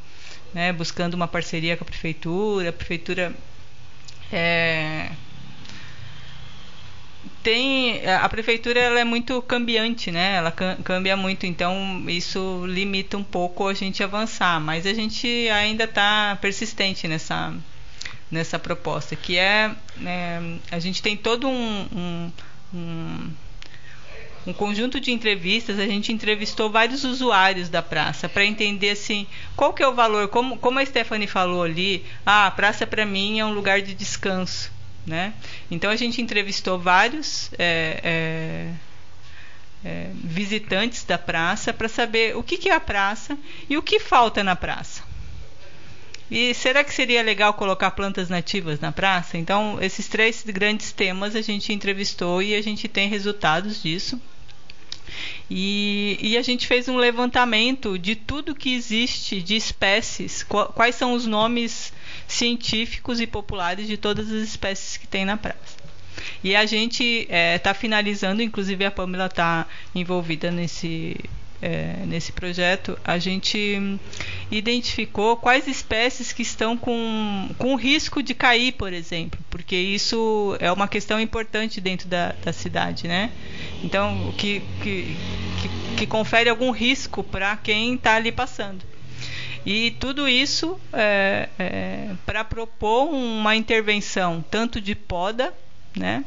né, 0.53 0.71
buscando 0.71 1.15
uma 1.15 1.27
parceria 1.27 1.75
com 1.75 1.83
a 1.83 1.87
prefeitura. 1.87 2.69
A 2.69 2.73
prefeitura 2.73 3.33
é, 4.31 5.09
tem 7.43 8.05
a 8.05 8.27
prefeitura 8.27 8.79
ela 8.79 8.99
é 8.99 9.03
muito 9.03 9.41
cambiante, 9.41 10.11
né? 10.11 10.35
Ela 10.35 10.51
cambia 10.51 11.15
muito, 11.15 11.45
então 11.45 12.03
isso 12.07 12.65
limita 12.65 13.17
um 13.17 13.23
pouco 13.23 13.67
a 13.67 13.73
gente 13.73 14.03
avançar. 14.03 14.59
Mas 14.59 14.85
a 14.85 14.93
gente 14.93 15.27
ainda 15.49 15.85
está 15.85 16.37
persistente 16.41 17.07
nessa 17.07 17.53
nessa 18.29 18.59
proposta, 18.59 19.15
que 19.15 19.37
é 19.37 19.73
né, 19.95 20.59
a 20.69 20.79
gente 20.79 21.01
tem 21.01 21.15
todo 21.15 21.47
um, 21.47 21.87
um, 21.93 22.31
um, 22.73 23.29
um, 24.47 24.53
conjunto 24.53 24.99
de 24.99 25.11
entrevistas, 25.11 25.79
a 25.79 25.85
gente 25.85 26.11
entrevistou 26.11 26.69
vários 26.69 27.05
usuários 27.05 27.69
da 27.69 27.81
praça 27.81 28.27
para 28.27 28.45
entender 28.45 28.89
assim 28.89 29.25
qual 29.55 29.73
que 29.73 29.81
é 29.81 29.87
o 29.87 29.93
valor, 29.93 30.27
como, 30.27 30.57
como 30.57 30.79
a 30.79 30.85
Stephanie 30.85 31.27
falou 31.27 31.63
ali, 31.63 32.05
ah, 32.25 32.47
a 32.47 32.51
praça 32.51 32.85
para 32.85 33.05
mim 33.05 33.39
é 33.39 33.45
um 33.45 33.53
lugar 33.53 33.81
de 33.81 33.93
descanso. 33.93 34.75
Né? 35.07 35.33
Então 35.71 35.89
a 35.89 35.95
gente 35.95 36.21
entrevistou 36.21 36.77
vários 36.77 37.49
é, 37.57 38.01
é, 38.03 38.73
é, 39.87 40.11
visitantes 40.13 41.05
da 41.05 41.17
praça 41.17 41.73
para 41.73 41.87
saber 41.87 42.35
o 42.35 42.43
que, 42.43 42.57
que 42.57 42.67
é 42.67 42.75
a 42.75 42.79
praça 42.79 43.37
e 43.69 43.77
o 43.77 43.81
que 43.81 44.01
falta 44.01 44.43
na 44.43 44.53
praça. 44.53 45.01
E 46.29 46.53
será 46.53 46.83
que 46.83 46.93
seria 46.93 47.23
legal 47.23 47.53
colocar 47.53 47.91
plantas 47.91 48.27
nativas 48.27 48.81
na 48.81 48.91
praça? 48.91 49.37
Então, 49.37 49.77
esses 49.81 50.09
três 50.09 50.43
grandes 50.45 50.91
temas 50.91 51.37
a 51.37 51.41
gente 51.41 51.71
entrevistou 51.71 52.41
e 52.41 52.53
a 52.53 52.61
gente 52.61 52.89
tem 52.89 53.07
resultados 53.07 53.81
disso. 53.81 54.19
E, 55.49 56.17
e, 56.21 56.37
a 56.37 56.41
gente 56.41 56.67
fez 56.67 56.89
um 56.89 56.97
levantamento 56.97 57.97
de 57.97 58.13
tudo 58.13 58.53
que 58.53 58.73
existe 58.73 59.41
de 59.41 59.55
espécies, 59.55 60.43
quais 60.43 60.95
são 60.95 61.13
os 61.13 61.25
nomes 61.25 61.93
científicos 62.27 63.19
e 63.21 63.27
populares 63.27 63.87
de 63.87 63.97
todas 63.97 64.27
as 64.27 64.43
espécies 64.43 64.97
que 64.97 65.07
tem 65.07 65.25
na 65.25 65.37
praça. 65.37 65.77
E 66.43 66.55
a 66.55 66.65
gente 66.65 67.27
está 67.29 67.71
é, 67.71 67.73
finalizando, 67.73 68.41
inclusive 68.41 68.83
a 68.85 68.91
Pamela 68.91 69.27
está 69.27 69.67
envolvida 69.95 70.51
nesse 70.51 71.17
é, 71.61 72.03
nesse 72.05 72.31
projeto, 72.31 72.97
a 73.03 73.17
gente 73.17 73.99
identificou 74.51 75.35
quais 75.37 75.67
espécies 75.67 76.31
que 76.31 76.41
estão 76.41 76.77
com, 76.77 77.49
com 77.57 77.75
risco 77.75 78.21
de 78.21 78.33
cair, 78.33 78.73
por 78.73 78.93
exemplo, 78.93 79.39
porque 79.49 79.75
isso 79.75 80.55
é 80.59 80.71
uma 80.71 80.87
questão 80.87 81.19
importante 81.19 81.81
dentro 81.81 82.07
da, 82.07 82.33
da 82.43 82.53
cidade, 82.53 83.07
né? 83.07 83.31
Então, 83.83 84.33
que, 84.37 84.61
que, 84.83 85.17
que, 85.61 85.95
que 85.97 86.07
confere 86.07 86.49
algum 86.49 86.71
risco 86.71 87.23
para 87.23 87.57
quem 87.57 87.95
está 87.95 88.15
ali 88.15 88.31
passando. 88.31 88.85
E 89.69 89.91
tudo 89.99 90.29
isso 90.29 90.79
é, 90.93 91.49
é, 91.59 92.11
para 92.25 92.45
propor 92.45 93.09
uma 93.09 93.53
intervenção 93.53 94.41
tanto 94.49 94.79
de 94.79 94.95
poda, 94.95 95.53
né, 95.93 96.23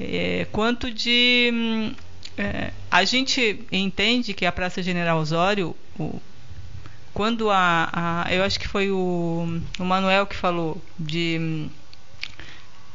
é, 0.00 0.46
quanto 0.50 0.90
de 0.90 1.50
hum, 1.52 1.94
é, 2.38 2.70
a 2.90 3.04
gente 3.04 3.62
entende 3.70 4.32
que 4.32 4.46
a 4.46 4.52
Praça 4.52 4.82
General 4.82 5.18
Osório, 5.18 5.76
o, 5.98 6.18
quando 7.12 7.50
a, 7.50 7.90
a, 8.24 8.34
Eu 8.34 8.42
acho 8.42 8.58
que 8.58 8.66
foi 8.66 8.90
o, 8.90 9.60
o 9.78 9.84
Manuel 9.84 10.26
que 10.26 10.34
falou 10.34 10.80
de 10.98 11.36
hum, 11.38 11.68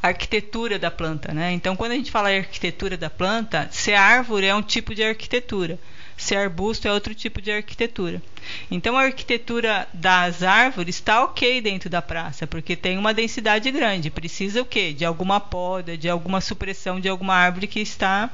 arquitetura 0.02 0.76
da 0.76 0.90
planta, 0.90 1.32
né? 1.32 1.52
Então, 1.52 1.76
quando 1.76 1.92
a 1.92 1.94
gente 1.94 2.10
fala 2.10 2.32
em 2.32 2.38
arquitetura 2.38 2.96
da 2.96 3.08
planta, 3.08 3.68
ser 3.70 3.94
árvore 3.94 4.46
é 4.46 4.54
um 4.56 4.62
tipo 4.62 4.92
de 4.92 5.04
arquitetura, 5.04 5.78
ser 6.16 6.36
arbusto 6.36 6.86
é 6.86 6.92
outro 6.92 7.14
tipo 7.14 7.40
de 7.40 7.50
arquitetura. 7.50 8.22
Então, 8.70 8.96
a 8.96 9.02
arquitetura 9.02 9.88
das 9.92 10.42
árvores 10.42 10.96
está 10.96 11.24
ok 11.24 11.60
dentro 11.60 11.88
da 11.88 12.02
praça, 12.02 12.46
porque 12.46 12.76
tem 12.76 12.98
uma 12.98 13.14
densidade 13.14 13.70
grande. 13.70 14.10
Precisa 14.10 14.62
o 14.62 14.64
quê? 14.64 14.92
De 14.92 15.04
alguma 15.04 15.40
poda, 15.40 15.96
de 15.96 16.08
alguma 16.08 16.40
supressão 16.40 17.00
de 17.00 17.08
alguma 17.08 17.34
árvore 17.34 17.66
que 17.66 17.80
está 17.80 18.30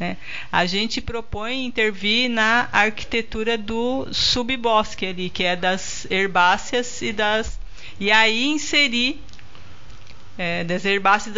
né? 0.00 0.16
A 0.50 0.64
gente 0.64 1.02
propõe 1.02 1.66
intervir 1.66 2.30
na 2.30 2.70
arquitetura 2.72 3.58
do 3.58 4.08
subbosque 4.12 5.04
ali, 5.04 5.28
que 5.28 5.44
é 5.44 5.54
das 5.54 6.10
herbáceas 6.10 7.02
e 7.02 7.12
das 7.12 7.60
e 8.00 8.10
aí 8.10 8.46
inserir 8.46 9.20
é, 10.38 10.64
das 10.64 10.86
herbáceas 10.86 11.34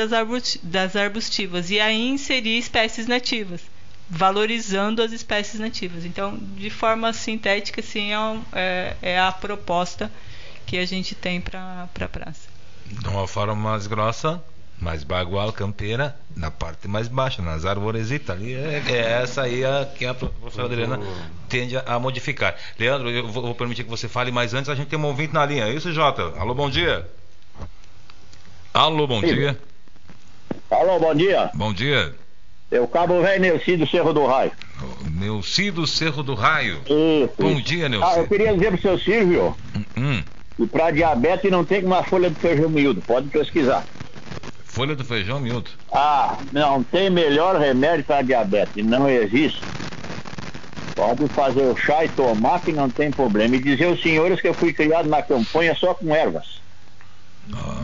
das 0.63 0.95
arbustivas 0.95 1.71
e 1.71 1.81
aí 1.81 2.07
inserir 2.07 2.57
espécies 2.57 3.09
nativas, 3.09 3.61
valorizando 4.15 5.03
as 5.03 5.11
espécies 5.11 5.59
nativas. 5.59 6.05
Então, 6.05 6.37
de 6.37 6.69
forma 6.69 7.15
sintética, 7.15 7.81
sim, 7.81 8.13
é, 8.13 8.41
é, 8.53 8.97
é 9.01 9.19
a 9.19 9.33
proposta 9.33 10.13
que 10.67 10.77
a 10.77 10.85
gente 10.85 11.15
tem 11.15 11.41
para 11.41 11.89
a 11.99 12.09
praça. 12.09 12.51
De 12.85 13.09
uma 13.09 13.27
forma 13.27 13.55
mais 13.55 13.87
grossa, 13.87 14.43
mais 14.79 15.03
bagual, 15.03 15.51
campeira, 15.51 16.15
na 16.37 16.51
parte 16.51 16.87
mais 16.87 17.09
baixa, 17.09 17.41
nas 17.41 17.65
arvoresitas 17.65 18.37
ali, 18.37 18.53
é, 18.55 18.83
é 18.87 19.23
essa 19.23 19.43
aí 19.43 19.65
a, 19.65 19.87
que 19.87 20.05
a 20.05 20.13
professora 20.13 20.67
Adriana 20.67 21.01
tende 21.49 21.79
a, 21.79 21.83
a, 21.87 21.99
modificar. 21.99 22.55
Leandro, 22.79 23.09
eu 23.09 23.27
vou, 23.29 23.43
vou, 23.45 23.55
permitir 23.55 23.83
que 23.83 23.91
você 23.91 24.09
fale, 24.09 24.31
mas 24.31 24.53
antes 24.53 24.69
a 24.69 24.75
gente 24.75 24.89
tem 24.89 24.99
um 24.99 25.07
ouvinte 25.07 25.33
na 25.33 25.47
linha. 25.47 25.65
É 25.65 25.73
isso, 25.73 25.91
Jota? 25.91 26.39
Alô, 26.39 26.55
bom 26.55 26.69
dia. 26.69 27.09
Alô, 28.75 29.07
bom 29.07 29.21
Sim. 29.21 29.29
dia. 29.29 29.59
Alô, 30.71 30.99
bom 31.01 31.15
dia. 31.15 31.51
Bom 31.55 31.73
dia. 31.73 32.22
É 32.73 32.81
o 32.81 32.89
Cabo 32.89 33.21
Velho 33.21 33.39
Neuci 33.39 33.77
do 33.77 33.87
Cerro 33.87 34.15
do 34.15 34.25
Raio. 34.25 34.51
Neuci 35.11 35.71
do 35.71 35.87
Cerro 35.87 36.23
do 36.23 36.33
Raio. 36.35 36.81
Isso. 36.87 37.35
Bom 37.39 37.61
dia, 37.61 37.87
Neuci. 37.87 38.07
Ah, 38.09 38.19
eu 38.19 38.27
queria 38.27 38.55
dizer 38.55 38.73
pro 38.73 38.81
seu 38.81 38.99
Silvio 38.99 39.55
hum, 39.77 39.85
hum. 39.99 40.23
que 40.57 40.67
para 40.67 40.91
diabetes 40.91 41.51
não 41.51 41.67
tem 41.67 41.85
uma 41.85 42.03
folha 42.03 42.31
de 42.31 42.37
feijão 42.37 42.71
miúdo, 42.71 43.03
pode 43.03 43.29
pesquisar. 43.29 43.85
Folha 44.65 44.97
do 44.97 45.05
feijão 45.05 45.39
miúdo. 45.39 45.71
Ah, 45.93 46.39
não 46.51 46.83
tem 46.83 47.11
melhor 47.11 47.61
remédio 47.61 48.07
para 48.07 48.23
diabetes, 48.23 48.83
não 48.83 49.07
existe. 49.07 49.61
Pode 50.95 51.29
fazer 51.29 51.65
o 51.65 51.77
chá 51.77 52.07
e 52.07 52.09
tomar 52.09 52.63
que 52.63 52.73
não 52.73 52.89
tem 52.89 53.11
problema. 53.11 53.55
E 53.55 53.63
dizer 53.63 53.85
aos 53.85 54.01
senhores 54.01 54.41
que 54.41 54.49
eu 54.49 54.55
fui 54.55 54.73
criado 54.73 55.11
na 55.11 55.21
campanha 55.21 55.75
só 55.75 55.93
com 55.93 56.15
ervas. 56.15 56.63
Ah, 57.53 57.83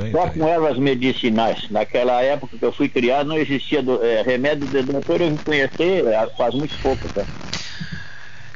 bem. 0.00 0.12
Só 0.12 0.28
com 0.28 0.48
ervas 0.48 0.78
medicinais. 0.78 1.68
Naquela 1.70 2.22
época 2.22 2.56
que 2.56 2.64
eu 2.64 2.72
fui 2.72 2.88
criado 2.88 3.28
não 3.28 3.36
existia 3.36 3.82
do, 3.82 4.02
é, 4.04 4.22
remédio 4.22 4.66
de 4.66 4.82
doutor, 4.82 5.20
eu 5.20 5.38
conheci 5.44 6.06
é, 6.06 6.26
faz 6.36 6.54
muito 6.54 6.78
pouco. 6.80 7.08
Tá? 7.08 7.24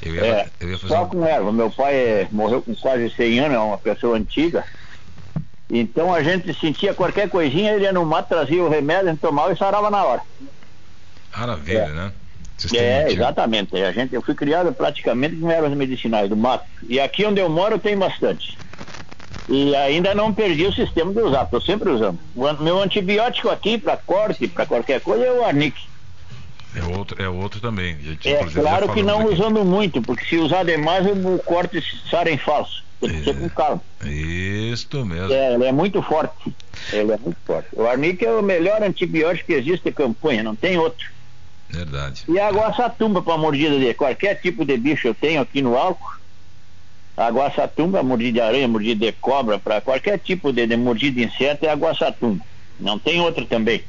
Eu 0.03 0.15
ia, 0.15 0.25
é, 0.25 0.49
eu 0.61 0.71
ia 0.71 0.79
só 0.79 1.05
um... 1.05 1.09
com 1.09 1.27
erva. 1.27 1.53
Meu 1.53 1.71
pai 1.71 1.95
é, 1.95 2.29
morreu 2.31 2.63
com 2.63 2.75
quase 2.75 3.11
100 3.11 3.41
anos, 3.41 3.57
é 3.57 3.61
uma 3.61 3.79
pessoa 3.79 4.17
antiga. 4.17 4.65
Então 5.71 6.13
a 6.13 6.23
gente 6.23 6.53
sentia 6.59 6.95
qualquer 6.95 7.29
coisinha, 7.29 7.73
ele 7.73 7.85
ia 7.85 7.93
no 7.93 8.05
mato, 8.05 8.29
trazia 8.29 8.63
o 8.63 8.69
remédio, 8.69 9.09
a 9.09 9.11
gente 9.13 9.21
tomava 9.21 9.53
e 9.53 9.57
sarava 9.57 9.91
na 9.91 10.05
hora. 10.05 10.23
Maravilha, 11.37 11.79
é. 11.79 11.89
né? 11.89 12.13
É, 12.73 13.13
exatamente. 13.13 13.77
A 13.77 13.93
gente, 13.93 14.15
eu 14.15 14.23
fui 14.23 14.35
criado 14.35 14.73
praticamente 14.73 15.37
com 15.37 15.51
ervas 15.51 15.73
medicinais 15.73 16.29
do 16.29 16.37
mato. 16.37 16.65
E 16.89 17.01
aqui 17.01 17.25
onde 17.25 17.41
eu 17.41 17.49
moro 17.49 17.79
tem 17.79 17.97
bastante. 17.97 18.57
E 19.49 19.75
ainda 19.77 20.15
não 20.15 20.33
perdi 20.33 20.65
o 20.67 20.73
sistema 20.73 21.13
de 21.13 21.21
usar, 21.21 21.45
estou 21.45 21.61
sempre 21.61 21.91
usando. 21.91 22.19
O 22.35 22.53
meu 22.63 22.83
antibiótico 22.83 23.51
aqui 23.51 23.77
para 23.77 23.97
corte, 23.97 24.49
para 24.49 24.65
qualquer 24.65 25.01
coisa, 25.01 25.25
é 25.25 25.33
o 25.33 25.45
Arnic. 25.45 25.79
É 26.75 26.83
outro, 26.83 27.23
é 27.23 27.29
outro 27.29 27.61
também. 27.61 27.97
Gente, 28.01 28.29
é 28.29 28.45
claro 28.47 28.93
que 28.93 29.03
não 29.03 29.21
aqui. 29.21 29.35
usando 29.35 29.65
muito, 29.65 30.03
porque 30.03 30.25
se 30.25 30.37
usar 30.37 30.65
demais 30.65 31.07
o 31.07 31.39
corte 31.39 31.83
sai 32.11 32.33
em 32.33 32.39
falso. 32.39 32.83
Tem 33.01 33.11
que 33.11 33.17
é, 33.17 33.25
ser 33.25 33.39
com 33.39 33.49
calma. 33.51 33.83
Isso 34.05 35.05
mesmo. 35.05 35.33
É, 35.33 35.55
ele 35.55 35.65
é 35.65 35.73
muito 35.73 36.03
forte. 36.03 36.55
Ele 36.93 37.13
é 37.13 37.19
muito 37.19 37.37
forte. 37.45 37.69
O 37.73 37.87
Arnic 37.87 38.25
é 38.25 38.33
o 38.33 38.43
melhor 38.43 38.83
antibiótico 38.83 39.47
que 39.47 39.53
existe 39.53 39.89
em 39.89 39.93
campanha, 39.93 40.43
não 40.43 40.57
tem 40.57 40.79
outro. 40.79 41.07
Verdade. 41.69 42.25
E 42.29 42.39
a 42.39 42.51
guaçatumba 42.51 43.23
para 43.23 43.37
mordida 43.37 43.79
de 43.79 43.95
qualquer 43.95 44.41
tipo 44.41 44.65
de 44.65 44.77
bicho 44.77 45.09
eu 45.09 45.15
tenho 45.15 45.41
aqui 45.41 45.61
no 45.63 45.77
álcool. 45.77 46.13
A 47.17 47.29
guaçatumba, 47.29 48.03
mordida 48.03 48.33
de 48.33 48.41
aranha, 48.41 48.67
mordida 48.67 49.07
de 49.07 49.13
cobra, 49.13 49.59
para 49.59 49.81
qualquer 49.81 50.19
tipo 50.19 50.53
de, 50.53 50.67
de 50.67 50.77
mordida 50.77 51.21
de 51.21 51.27
inseto 51.27 51.65
é 51.65 51.71
a 51.71 51.75
guaçatumba. 51.75 52.45
Não 52.81 52.99
tem 52.99 53.21
outra 53.21 53.45
também. 53.45 53.85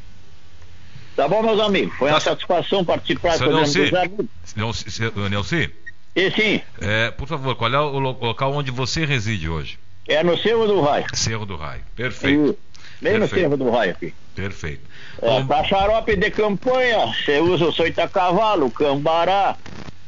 Tá 1.15 1.27
bom, 1.27 1.41
meus 1.41 1.59
amigos? 1.59 1.95
Foi 1.97 2.09
tá 2.09 2.15
uma 2.15 2.19
satisfação 2.19 2.83
participar 2.83 3.37
dos 3.37 3.75
amigos. 3.75 4.29
Nelci? 4.55 5.71
E 6.15 6.31
sim. 6.31 6.61
É, 6.79 7.11
por 7.11 7.27
favor, 7.27 7.55
qual 7.55 7.73
é 7.73 7.79
o 7.79 7.99
local 7.99 8.53
onde 8.53 8.69
você 8.69 9.05
reside 9.05 9.49
hoje? 9.49 9.79
É 10.07 10.23
no 10.23 10.37
Cerro 10.37 10.67
do 10.67 10.81
Raio. 10.81 11.05
Cerro 11.13 11.45
do 11.45 11.55
Raio, 11.55 11.81
perfeito. 11.95 12.57
bem 13.01 13.17
no 13.17 13.27
Cerro 13.27 13.57
do 13.57 13.69
Raio 13.69 13.91
aqui. 13.91 14.13
Perfeito. 14.35 14.81
É, 15.21 15.27
Bom... 15.27 15.47
Pra 15.47 15.63
xarope 15.63 16.15
de 16.15 16.29
campanha, 16.29 17.07
você 17.07 17.39
usa 17.39 17.65
o 17.65 17.73
soita 17.73 18.07
cavalo, 18.07 18.69
cambará, 18.69 19.57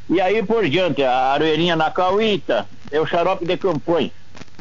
e 0.10 0.22
aí 0.22 0.42
por 0.44 0.68
diante, 0.70 1.04
a 1.04 1.34
aroeirinha 1.34 1.76
na 1.76 1.92
cauíta, 1.92 2.68
é 2.92 3.00
o 3.00 3.06
xarope 3.06 3.46
de 3.46 3.58
campanha. 3.58 4.12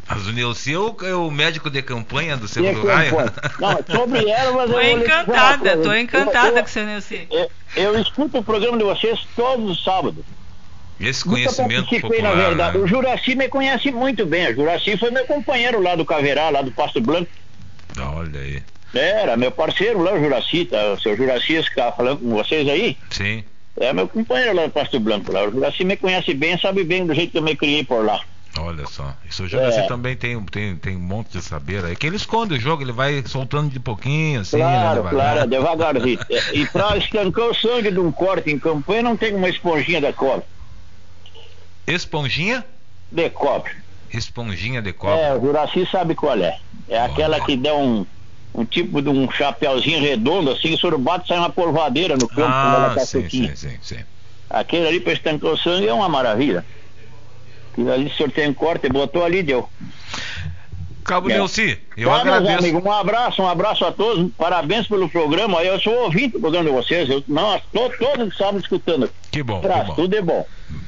Mas 0.09 0.25
o 0.25 0.31
Nilce 0.31 0.73
é 0.73 1.13
o, 1.13 1.29
médico 1.29 1.69
de 1.69 1.81
campanha 1.81 2.37
do 2.37 2.47
Cerro 2.47 2.81
do 2.81 2.87
Raio? 2.87 3.13
Não, 3.59 3.95
sobre 3.95 4.29
ervas 4.29 4.71
Tô 4.71 4.81
encantada, 4.81 5.77
tô 5.77 5.93
encantada 5.93 6.61
com 6.61 6.67
o 6.67 6.71
seu 6.71 6.85
Nilce. 6.85 7.27
Eu, 7.29 7.49
eu 7.75 7.99
escuto 7.99 8.37
o 8.37 8.43
programa 8.43 8.77
de 8.77 8.85
vocês 8.85 9.27
todos 9.35 9.69
os 9.69 9.83
sábados. 9.83 10.23
Esse 10.99 11.23
conhecimento 11.25 11.89
popular, 11.99 12.35
na 12.35 12.47
verdade. 12.47 12.77
Né? 12.77 12.83
O 12.83 12.87
Juraci 12.87 13.35
me 13.35 13.49
conhece 13.49 13.91
muito 13.91 14.25
bem. 14.25 14.49
O 14.49 14.55
Juraci 14.55 14.97
foi 14.97 15.11
meu 15.11 15.25
companheiro 15.25 15.81
lá 15.81 15.95
do 15.95 16.05
Caverá, 16.05 16.49
lá 16.49 16.61
do 16.61 16.71
Pasto 16.71 17.01
Branco. 17.01 17.29
Olha 17.99 18.39
aí. 18.39 18.63
Era, 18.93 19.35
meu 19.35 19.51
parceiro 19.51 20.01
lá, 20.01 20.13
o 20.13 20.19
Juraci, 20.19 20.65
tá? 20.65 20.93
O 20.93 20.99
seu 20.99 21.15
Juraci 21.15 21.55
está 21.55 21.91
falando 21.91 22.19
com 22.19 22.29
vocês 22.29 22.67
aí? 22.67 22.97
Sim. 23.09 23.43
É 23.79 23.93
meu 23.93 24.07
companheiro 24.07 24.55
lá 24.55 24.65
do 24.65 24.71
Pasto 24.71 24.99
Branco 24.99 25.31
lá. 25.31 25.43
O 25.43 25.51
Juraci 25.51 25.83
me 25.83 25.95
conhece 25.95 26.33
bem, 26.33 26.57
sabe 26.59 26.83
bem 26.83 27.05
do 27.05 27.13
jeito 27.13 27.31
que 27.31 27.37
eu 27.37 27.43
me 27.43 27.55
criei 27.55 27.83
por 27.83 28.03
lá. 28.03 28.19
Olha 28.59 28.87
só. 28.87 29.13
Isso 29.29 29.43
o 29.43 29.47
Juraci 29.47 29.79
é. 29.79 29.83
também 29.87 30.15
tem, 30.15 30.41
tem, 30.45 30.75
tem 30.75 30.95
um 30.95 30.99
monte 30.99 31.29
de 31.33 31.43
saber 31.43 31.85
aí. 31.85 31.95
Que 31.95 32.07
ele 32.07 32.15
esconde 32.15 32.55
o 32.55 32.59
jogo, 32.59 32.81
ele 32.81 32.91
vai 32.91 33.23
soltando 33.27 33.69
de 33.69 33.79
pouquinho, 33.79 34.41
assim, 34.41 34.57
claro, 34.57 35.03
né, 35.03 35.09
Claro, 35.11 35.47
devagarzinho. 35.47 36.19
e 36.53 36.65
pra 36.65 36.97
estancar 36.97 37.45
o 37.45 37.53
sangue 37.53 37.91
de 37.91 37.99
um 37.99 38.11
corte 38.11 38.49
em 38.49 38.57
campanha 38.57 39.03
não 39.03 39.15
tem 39.15 39.35
uma 39.35 39.47
esponjinha 39.47 40.01
da 40.01 40.11
cobre. 40.11 40.45
Esponjinha? 41.85 42.65
De 43.11 43.29
cobre. 43.29 43.71
Esponjinha 44.11 44.81
de 44.81 44.91
cobre. 44.93 45.19
É, 45.19 45.35
o 45.35 45.39
Juraci 45.41 45.87
sabe 45.91 46.15
qual 46.15 46.37
é. 46.37 46.57
É 46.87 46.99
Olha. 46.99 47.05
aquela 47.05 47.39
que 47.41 47.55
dá 47.55 47.75
um, 47.75 48.05
um 48.57 48.65
tipo 48.65 49.01
de 49.03 49.09
um 49.09 49.29
chapéuzinho 49.31 50.01
redondo, 50.01 50.49
assim, 50.49 50.73
o 50.73 50.79
senhor 50.79 50.97
bate 50.97 51.27
sai 51.27 51.37
uma 51.37 51.49
polvadeira 51.49 52.17
no 52.17 52.27
campo 52.27 52.49
ah, 52.51 52.63
quando 52.63 52.75
ela 52.75 52.95
tá 52.95 53.05
sim, 53.05 53.29
sim, 53.29 53.55
sim, 53.55 53.77
sim. 53.79 53.99
Aquele 54.49 54.87
ali 54.87 54.99
para 54.99 55.13
estancar 55.13 55.51
o 55.51 55.57
sangue 55.57 55.87
é 55.87 55.93
uma 55.93 56.09
maravilha. 56.09 56.65
Aquilo 57.71 57.91
ali 57.91 58.07
o 58.07 58.15
senhor 58.15 58.31
tem 58.31 58.49
um 58.49 58.53
corte, 58.55 58.89
botou 58.89 59.23
ali, 59.23 59.43
deu. 59.43 59.69
Cabo 61.03 61.29
é. 61.29 61.37
Eu 61.37 62.09
tá, 62.09 62.15
agradeço. 62.15 62.57
Amigo, 62.57 62.81
um 62.83 62.91
abraço, 62.91 63.41
um 63.41 63.47
abraço 63.47 63.85
a 63.85 63.91
todos, 63.91 64.29
parabéns 64.35 64.87
pelo 64.87 65.07
programa. 65.07 65.63
Eu 65.63 65.79
sou 65.79 65.93
ouvinte 66.03 66.33
do 66.33 66.39
programa 66.39 66.65
de 66.65 66.75
vocês, 66.75 67.09
eu 67.09 67.23
não, 67.27 67.55
estou 67.55 67.89
todos 67.91 68.35
sábados 68.35 68.63
escutando. 68.63 69.09
Que 69.31 69.43
bom, 69.43 69.61
que 69.61 69.67
bom. 69.67 69.95
Tudo 69.95 70.15
é 70.15 70.21
bom. 70.21 70.45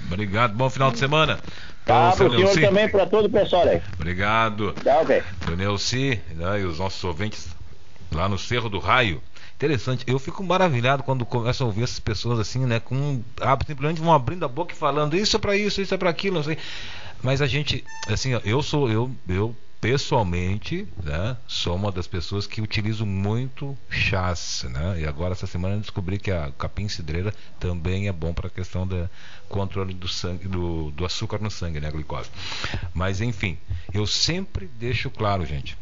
Obrigado, 0.07 0.55
bom 0.55 0.69
final 0.69 0.91
de 0.91 0.97
semana. 0.97 1.39
Tá, 1.85 2.11
pro 2.11 2.29
senhor 2.29 2.45
Nelci. 2.45 2.61
também, 2.61 2.89
para 2.89 3.05
todo 3.05 3.25
o 3.25 3.29
pessoal 3.29 3.67
aí. 3.67 3.81
Obrigado. 3.95 4.73
Tá, 4.83 4.99
ok. 4.99 5.23
Seu 5.45 5.55
Nelci 5.55 6.19
né, 6.35 6.61
e 6.61 6.63
os 6.65 6.79
nossos 6.79 7.03
ouvintes 7.03 7.58
lá 8.11 8.27
no 8.27 8.37
Cerro 8.37 8.69
do 8.69 8.79
Raio. 8.79 9.21
Interessante, 9.55 10.05
eu 10.07 10.17
fico 10.17 10.41
maravilhado 10.43 11.03
quando 11.03 11.25
começo 11.25 11.63
a 11.63 11.65
ouvir 11.65 11.83
essas 11.83 11.99
pessoas 11.99 12.39
assim, 12.39 12.65
né, 12.65 12.79
com 12.79 13.21
ah, 13.41 13.57
simplesmente 13.67 13.99
vão 13.99 14.13
abrindo 14.13 14.45
a 14.45 14.47
boca 14.47 14.73
e 14.73 14.77
falando 14.77 15.17
isso 15.17 15.35
é 15.35 15.39
para 15.39 15.57
isso, 15.57 15.81
isso 15.81 15.93
é 15.93 15.97
para 15.97 16.09
aquilo, 16.09 16.37
não 16.37 16.43
sei. 16.43 16.57
Mas 17.21 17.41
a 17.41 17.47
gente, 17.47 17.83
assim, 18.07 18.29
eu 18.45 18.63
sou 18.63 18.89
eu 18.89 19.11
eu 19.27 19.53
pessoalmente, 19.81 20.87
né, 21.03 21.37
sou 21.47 21.75
uma 21.75 21.91
das 21.91 22.07
pessoas 22.07 22.45
que 22.45 22.61
utilizo 22.61 23.05
muito 23.05 23.77
chás, 23.89 24.65
né? 24.69 25.01
E 25.01 25.05
agora 25.05 25.33
essa 25.33 25.47
semana 25.47 25.75
eu 25.75 25.79
descobri 25.79 26.19
que 26.19 26.31
a 26.31 26.51
capim 26.57 26.87
cidreira 26.87 27.33
também 27.59 28.07
é 28.07 28.11
bom 28.11 28.33
para 28.33 28.47
a 28.47 28.51
questão 28.51 28.85
do 28.85 29.09
controle 29.47 29.93
do 29.93 30.07
sangue, 30.07 30.47
do, 30.47 30.91
do 30.91 31.05
açúcar 31.05 31.39
no 31.39 31.49
sangue, 31.49 31.79
né, 31.79 31.87
a 31.87 31.91
glicose. 31.91 32.29
Mas 32.93 33.21
enfim, 33.21 33.57
eu 33.93 34.05
sempre 34.05 34.69
deixo 34.79 35.09
claro, 35.09 35.45
gente, 35.45 35.77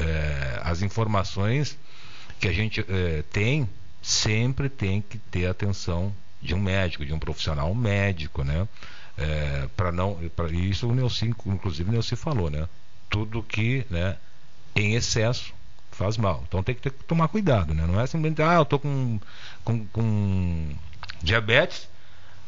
é, 0.00 0.60
as 0.62 0.82
informações 0.82 1.78
que 2.38 2.48
a 2.48 2.52
gente 2.52 2.84
é, 2.88 3.22
tem 3.30 3.68
sempre 4.02 4.68
tem 4.68 5.02
que 5.02 5.18
ter 5.18 5.46
atenção 5.46 6.12
de 6.40 6.54
um 6.54 6.58
médico, 6.58 7.04
de 7.04 7.12
um 7.12 7.18
profissional 7.18 7.74
médico, 7.74 8.42
né? 8.42 8.66
É, 9.18 9.68
para 9.76 9.92
não, 9.92 10.14
pra, 10.34 10.48
isso 10.48 10.88
o 10.88 10.94
Nelson, 10.94 11.26
inclusive 11.46 11.90
o 11.90 11.92
Nelson 11.92 12.16
falou, 12.16 12.48
né? 12.50 12.66
tudo 13.10 13.42
que 13.42 13.84
né, 13.90 14.16
em 14.74 14.94
excesso 14.94 15.52
faz 15.90 16.16
mal. 16.16 16.42
Então 16.46 16.62
tem 16.62 16.74
que, 16.74 16.80
ter, 16.80 16.92
tomar 16.92 17.28
cuidado, 17.28 17.74
né? 17.74 17.84
Não 17.86 18.00
é 18.00 18.06
simplesmente, 18.06 18.40
ah, 18.40 18.54
eu 18.54 18.64
tô 18.64 18.78
com, 18.78 19.20
com, 19.64 19.84
com 19.86 20.68
diabetes, 21.20 21.88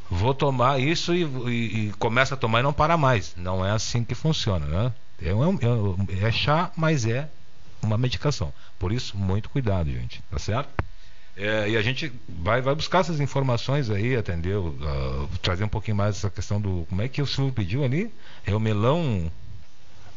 vou 0.09 0.33
tomar 0.33 0.81
isso 0.81 1.13
e, 1.13 1.25
e, 1.25 1.89
e, 1.89 1.93
começa 1.99 2.35
a 2.35 2.39
tomar 2.39 2.61
e 2.61 2.63
não 2.63 2.73
para 2.73 2.97
mais. 2.97 3.35
Não 3.37 3.67
é 3.67 3.73
assim 3.73 4.05
que 4.05 4.15
funciona, 4.15 4.65
né? 4.65 4.93
É, 5.21 5.31
é, 5.31 6.27
é 6.29 6.33
chá, 6.33 6.71
mas 6.77 7.05
é 7.05 7.29
uma 7.83 7.99
medicação. 7.99 8.53
Por 8.79 8.93
isso, 8.93 9.17
muito 9.17 9.49
cuidado, 9.51 9.91
gente. 9.91 10.23
Tá 10.31 10.39
certo? 10.39 10.71
É, 11.37 11.71
e 11.71 11.77
a 11.77 11.83
gente 11.83 12.13
vai, 12.29 12.61
vai 12.61 12.75
buscar 12.75 13.01
essas 13.01 13.19
informações 13.19 13.91
aí, 13.91 14.15
atendeu? 14.17 14.67
Uh, 14.67 15.39
trazer 15.39 15.65
um 15.65 15.69
pouquinho 15.69 15.97
mais 15.97 16.17
essa 16.17 16.31
questão 16.31 16.61
do. 16.61 16.87
Como 16.89 17.01
é 17.01 17.09
que 17.09 17.23
o 17.23 17.27
Silvio 17.27 17.53
pediu 17.53 17.85
ali? 17.85 18.13
É 18.47 18.55
o 18.55 18.61
melão 18.61 19.31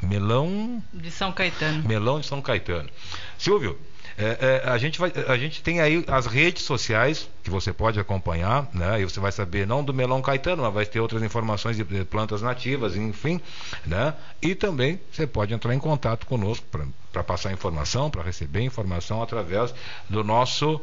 Melão. 0.02 0.84
De 0.94 1.10
São 1.10 1.32
Caetano. 1.32 1.88
Melão 1.88 2.20
de 2.20 2.28
São 2.28 2.42
Caetano. 2.42 2.90
Silvio, 3.38 3.80
é, 4.18 4.62
é, 4.64 4.70
a, 4.70 4.78
gente 4.78 4.98
vai, 4.98 5.12
a 5.28 5.38
gente 5.38 5.62
tem 5.62 5.82
aí 5.82 6.04
as 6.08 6.26
redes 6.26 6.64
sociais 6.64 7.30
que 7.44 7.50
você 7.50 7.74
pode 7.74 8.00
acompanhar, 8.00 8.70
né? 8.74 9.02
E 9.02 9.04
você 9.04 9.20
vai 9.20 9.32
saber 9.32 9.68
não 9.68 9.84
do 9.84 9.94
melão 9.94 10.22
caetano, 10.22 10.64
mas 10.64 10.74
vai 10.74 10.86
ter 10.86 11.02
outras 11.02 11.22
informações 11.22 11.76
de, 11.76 11.84
plantas 12.06 12.42
nativas, 12.42 12.96
enfim, 12.96 13.42
né? 13.86 14.14
E 14.42 14.56
também 14.56 15.02
você 15.12 15.28
pode 15.28 15.54
entrar 15.54 15.76
em 15.76 15.80
contato 15.80 16.26
conosco 16.26 16.66
para 17.12 17.24
passar 17.24 17.52
informação, 17.52 18.10
para 18.10 18.24
receber 18.24 18.62
informação 18.62 19.22
através 19.22 19.74
do 20.10 20.24
nosso 20.24 20.80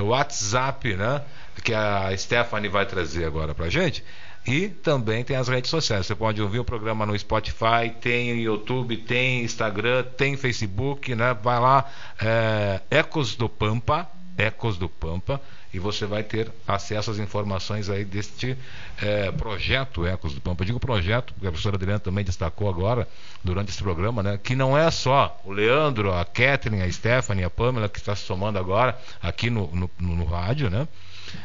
WhatsApp, 0.00 0.96
né? 0.96 1.22
Que 1.62 1.74
a 1.74 2.16
Stephanie 2.16 2.68
vai 2.68 2.84
trazer 2.84 3.24
agora 3.24 3.54
para 3.54 3.68
gente. 3.68 4.02
E 4.46 4.68
também 4.68 5.22
tem 5.22 5.36
as 5.36 5.48
redes 5.48 5.70
sociais. 5.70 6.06
Você 6.06 6.14
pode 6.14 6.42
ouvir 6.42 6.58
o 6.58 6.64
programa 6.64 7.06
no 7.06 7.16
Spotify, 7.16 7.92
tem 8.00 8.40
YouTube, 8.40 8.96
tem 8.96 9.44
Instagram, 9.44 10.02
tem 10.16 10.36
Facebook, 10.36 11.14
né? 11.14 11.32
Vai 11.34 11.60
lá, 11.60 11.88
é, 12.20 12.80
Ecos 12.90 13.36
do 13.36 13.48
Pampa, 13.48 14.08
Ecos 14.36 14.76
do 14.76 14.88
Pampa, 14.88 15.40
e 15.72 15.78
você 15.78 16.06
vai 16.06 16.24
ter 16.24 16.50
acesso 16.66 17.12
às 17.12 17.18
informações 17.18 17.88
aí 17.88 18.04
deste 18.04 18.58
é, 19.00 19.30
projeto 19.30 20.04
Ecos 20.04 20.34
do 20.34 20.40
Pampa. 20.40 20.62
Eu 20.62 20.66
digo 20.66 20.80
projeto, 20.80 21.32
porque 21.34 21.46
a 21.46 21.50
professora 21.50 21.76
Adriana 21.76 22.00
também 22.00 22.24
destacou 22.24 22.68
agora, 22.68 23.08
durante 23.44 23.70
esse 23.70 23.82
programa, 23.82 24.24
né? 24.24 24.40
Que 24.42 24.56
não 24.56 24.76
é 24.76 24.90
só 24.90 25.40
o 25.44 25.52
Leandro, 25.52 26.12
a 26.12 26.24
Kathleen, 26.24 26.82
a 26.82 26.90
Stephanie, 26.90 27.44
a 27.44 27.50
Pamela 27.50 27.88
que 27.88 27.98
está 27.98 28.16
se 28.16 28.24
somando 28.24 28.58
agora 28.58 28.98
aqui 29.22 29.48
no, 29.50 29.68
no, 29.68 29.90
no 30.00 30.24
rádio, 30.24 30.68
né? 30.68 30.88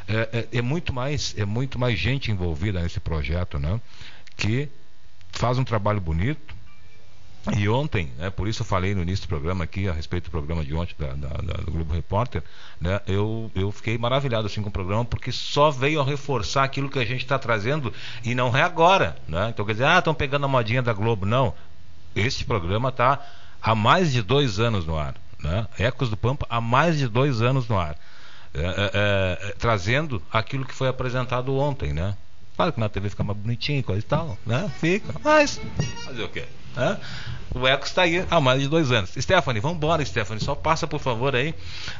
É, 0.08 0.48
é, 0.52 0.58
é, 0.58 0.62
muito 0.62 0.94
mais 0.94 1.36
é 1.38 1.46
muito 1.46 1.78
mais 1.80 1.98
gente 1.98 2.32
envolvida 2.32 2.82
nesse 2.82 3.00
projeto, 3.00 3.60
né? 3.60 3.80
Que 4.36 4.70
faz 5.32 5.58
um 5.58 5.64
trabalho 5.64 6.02
bonito. 6.02 6.56
E 7.56 7.70
ontem, 7.70 8.12
né, 8.18 8.30
por 8.30 8.46
isso 8.46 8.62
eu 8.62 8.66
falei 8.66 8.94
no 8.94 9.02
início 9.02 9.26
do 9.26 9.30
programa 9.30 9.64
aqui, 9.64 9.88
a 9.88 9.94
respeito 9.94 10.26
do 10.26 10.32
programa 10.32 10.66
de 10.66 10.74
ontem 10.74 10.94
da, 11.00 11.14
da, 11.14 11.30
da, 11.30 11.54
do 11.64 11.72
Globo 11.72 11.94
Repórter, 11.94 12.44
né, 12.82 13.00
eu, 13.08 13.50
eu 13.56 13.72
fiquei 13.72 13.98
maravilhado 13.98 14.48
assim 14.48 14.62
com 14.62 14.68
o 14.68 14.72
programa, 14.72 15.06
porque 15.06 15.32
só 15.32 15.72
veio 15.72 16.02
a 16.02 16.04
reforçar 16.04 16.66
aquilo 16.66 16.90
que 16.90 17.00
a 17.00 17.06
gente 17.06 17.22
está 17.22 17.40
trazendo 17.40 17.94
e 18.22 18.36
não 18.36 18.56
é 18.56 18.64
agora. 18.64 19.16
Né? 19.30 19.48
Então 19.50 19.66
quer 19.66 19.74
dizer, 19.74 19.86
ah, 19.86 20.00
estão 20.00 20.14
pegando 20.14 20.44
a 20.44 20.50
modinha 20.50 20.82
da 20.82 20.92
Globo. 20.92 21.26
Não. 21.26 21.54
Este 22.14 22.44
programa 22.44 22.90
está 22.90 23.26
há 23.62 23.74
mais 23.74 24.12
de 24.12 24.22
dois 24.22 24.60
anos 24.60 24.86
no 24.86 24.98
ar. 24.98 25.16
Né? 25.40 25.68
Ecos 25.80 26.10
do 26.10 26.18
Pampa 26.18 26.46
há 26.50 26.60
mais 26.60 26.98
de 26.98 27.08
dois 27.08 27.42
anos 27.42 27.68
no 27.70 27.80
ar. 27.80 27.96
É, 28.54 28.60
é, 28.60 29.50
é, 29.50 29.56
trazendo 29.60 30.22
aquilo 30.32 30.66
que 30.66 30.74
foi 30.74 30.88
apresentado 30.88 31.56
ontem, 31.56 31.93
né? 31.93 32.16
Claro 32.56 32.74
que 32.74 32.80
na 32.80 32.89
TV 32.89 33.10
fica 33.10 33.24
mais 33.24 33.38
bonitinho, 33.38 33.84
coisa 33.84 34.00
e 34.00 34.04
tal, 34.04 34.38
né? 34.45 34.72
Fica, 34.80 35.14
mas 35.24 35.62
fazer 36.04 36.24
o 36.24 36.30
quê? 36.30 36.45
O 37.54 37.68
Eco 37.68 37.86
está 37.86 38.04
aí 38.04 38.26
há 38.30 38.39
mais 38.39 38.62
de 38.62 38.68
dois 38.68 38.91
anos. 38.91 39.12
Stephanie, 39.18 39.62
vamos 39.62 39.78
embora, 39.78 40.04
Stephanie. 40.06 40.43
Só 40.43 40.54
passa, 40.56 40.86
por 40.88 41.00
favor, 41.00 41.36
aí 41.36 41.56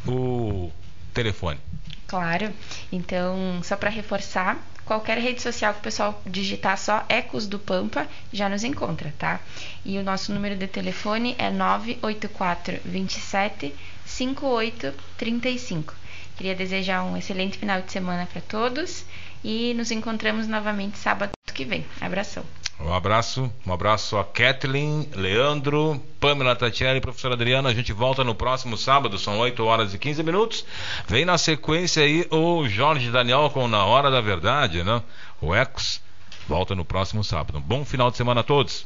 o 0.06 0.72
telefone. 1.14 1.60
Claro. 2.08 2.54
Então, 2.92 3.60
só 3.64 3.76
para 3.76 3.90
reforçar, 3.90 4.58
qualquer 4.86 5.18
rede 5.18 5.42
social 5.42 5.74
que 5.74 5.80
o 5.80 5.84
pessoal 5.84 6.22
digitar 6.26 6.78
só 6.78 7.04
Ecos 7.10 7.48
do 7.48 7.60
Pampa 7.60 8.08
já 8.32 8.48
nos 8.48 8.64
encontra, 8.64 9.14
tá? 9.18 9.40
E 9.84 9.98
o 9.98 10.04
nosso 10.04 10.34
número 10.34 10.56
de 10.56 10.68
telefone 10.68 11.36
é 11.38 11.50
984 11.50 12.80
27 12.86 13.74
5835. 14.06 15.94
Queria 16.38 16.56
desejar 16.56 17.04
um 17.04 17.18
excelente 17.18 17.58
final 17.58 17.82
de 17.82 17.92
semana 17.92 18.28
para 18.32 18.42
todos 18.42 19.06
e 19.44 19.74
nos 19.74 19.90
encontramos 19.92 20.48
novamente 20.48 20.98
sábado 20.98 21.32
que 21.54 21.66
vem. 21.66 21.84
Abração. 22.00 22.44
Um 22.80 22.94
abraço, 22.94 23.52
um 23.66 23.74
abraço 23.74 24.18
a 24.18 24.24
Kathleen, 24.24 25.10
Leandro, 25.16 26.00
Pamela 26.20 26.56
Tatiana 26.56 26.96
e 26.96 27.02
professora 27.02 27.34
Adriana. 27.34 27.70
A 27.70 27.74
gente 27.74 27.92
volta 27.92 28.24
no 28.24 28.36
próximo 28.36 28.78
sábado, 28.78 29.18
são 29.18 29.40
8 29.40 29.66
horas 29.66 29.96
e 29.96 29.98
15 29.98 30.22
minutos. 30.22 30.64
Vem 31.08 31.26
na 31.26 31.40
sequência 31.40 32.04
aí 32.04 32.28
o 32.30 32.68
Jorge 32.68 33.10
Daniel 33.10 33.50
com 33.52 33.68
Na 33.68 33.84
Hora 33.84 34.12
da 34.12 34.22
Verdade, 34.22 34.84
né? 34.84 35.02
O 35.42 35.56
Ecos. 35.56 36.00
Volta 36.48 36.76
no 36.76 36.86
próximo 36.86 37.24
sábado. 37.24 37.58
Um 37.58 37.62
bom 37.62 37.84
final 37.84 38.12
de 38.12 38.18
semana 38.18 38.42
a 38.42 38.44
todos. 38.44 38.86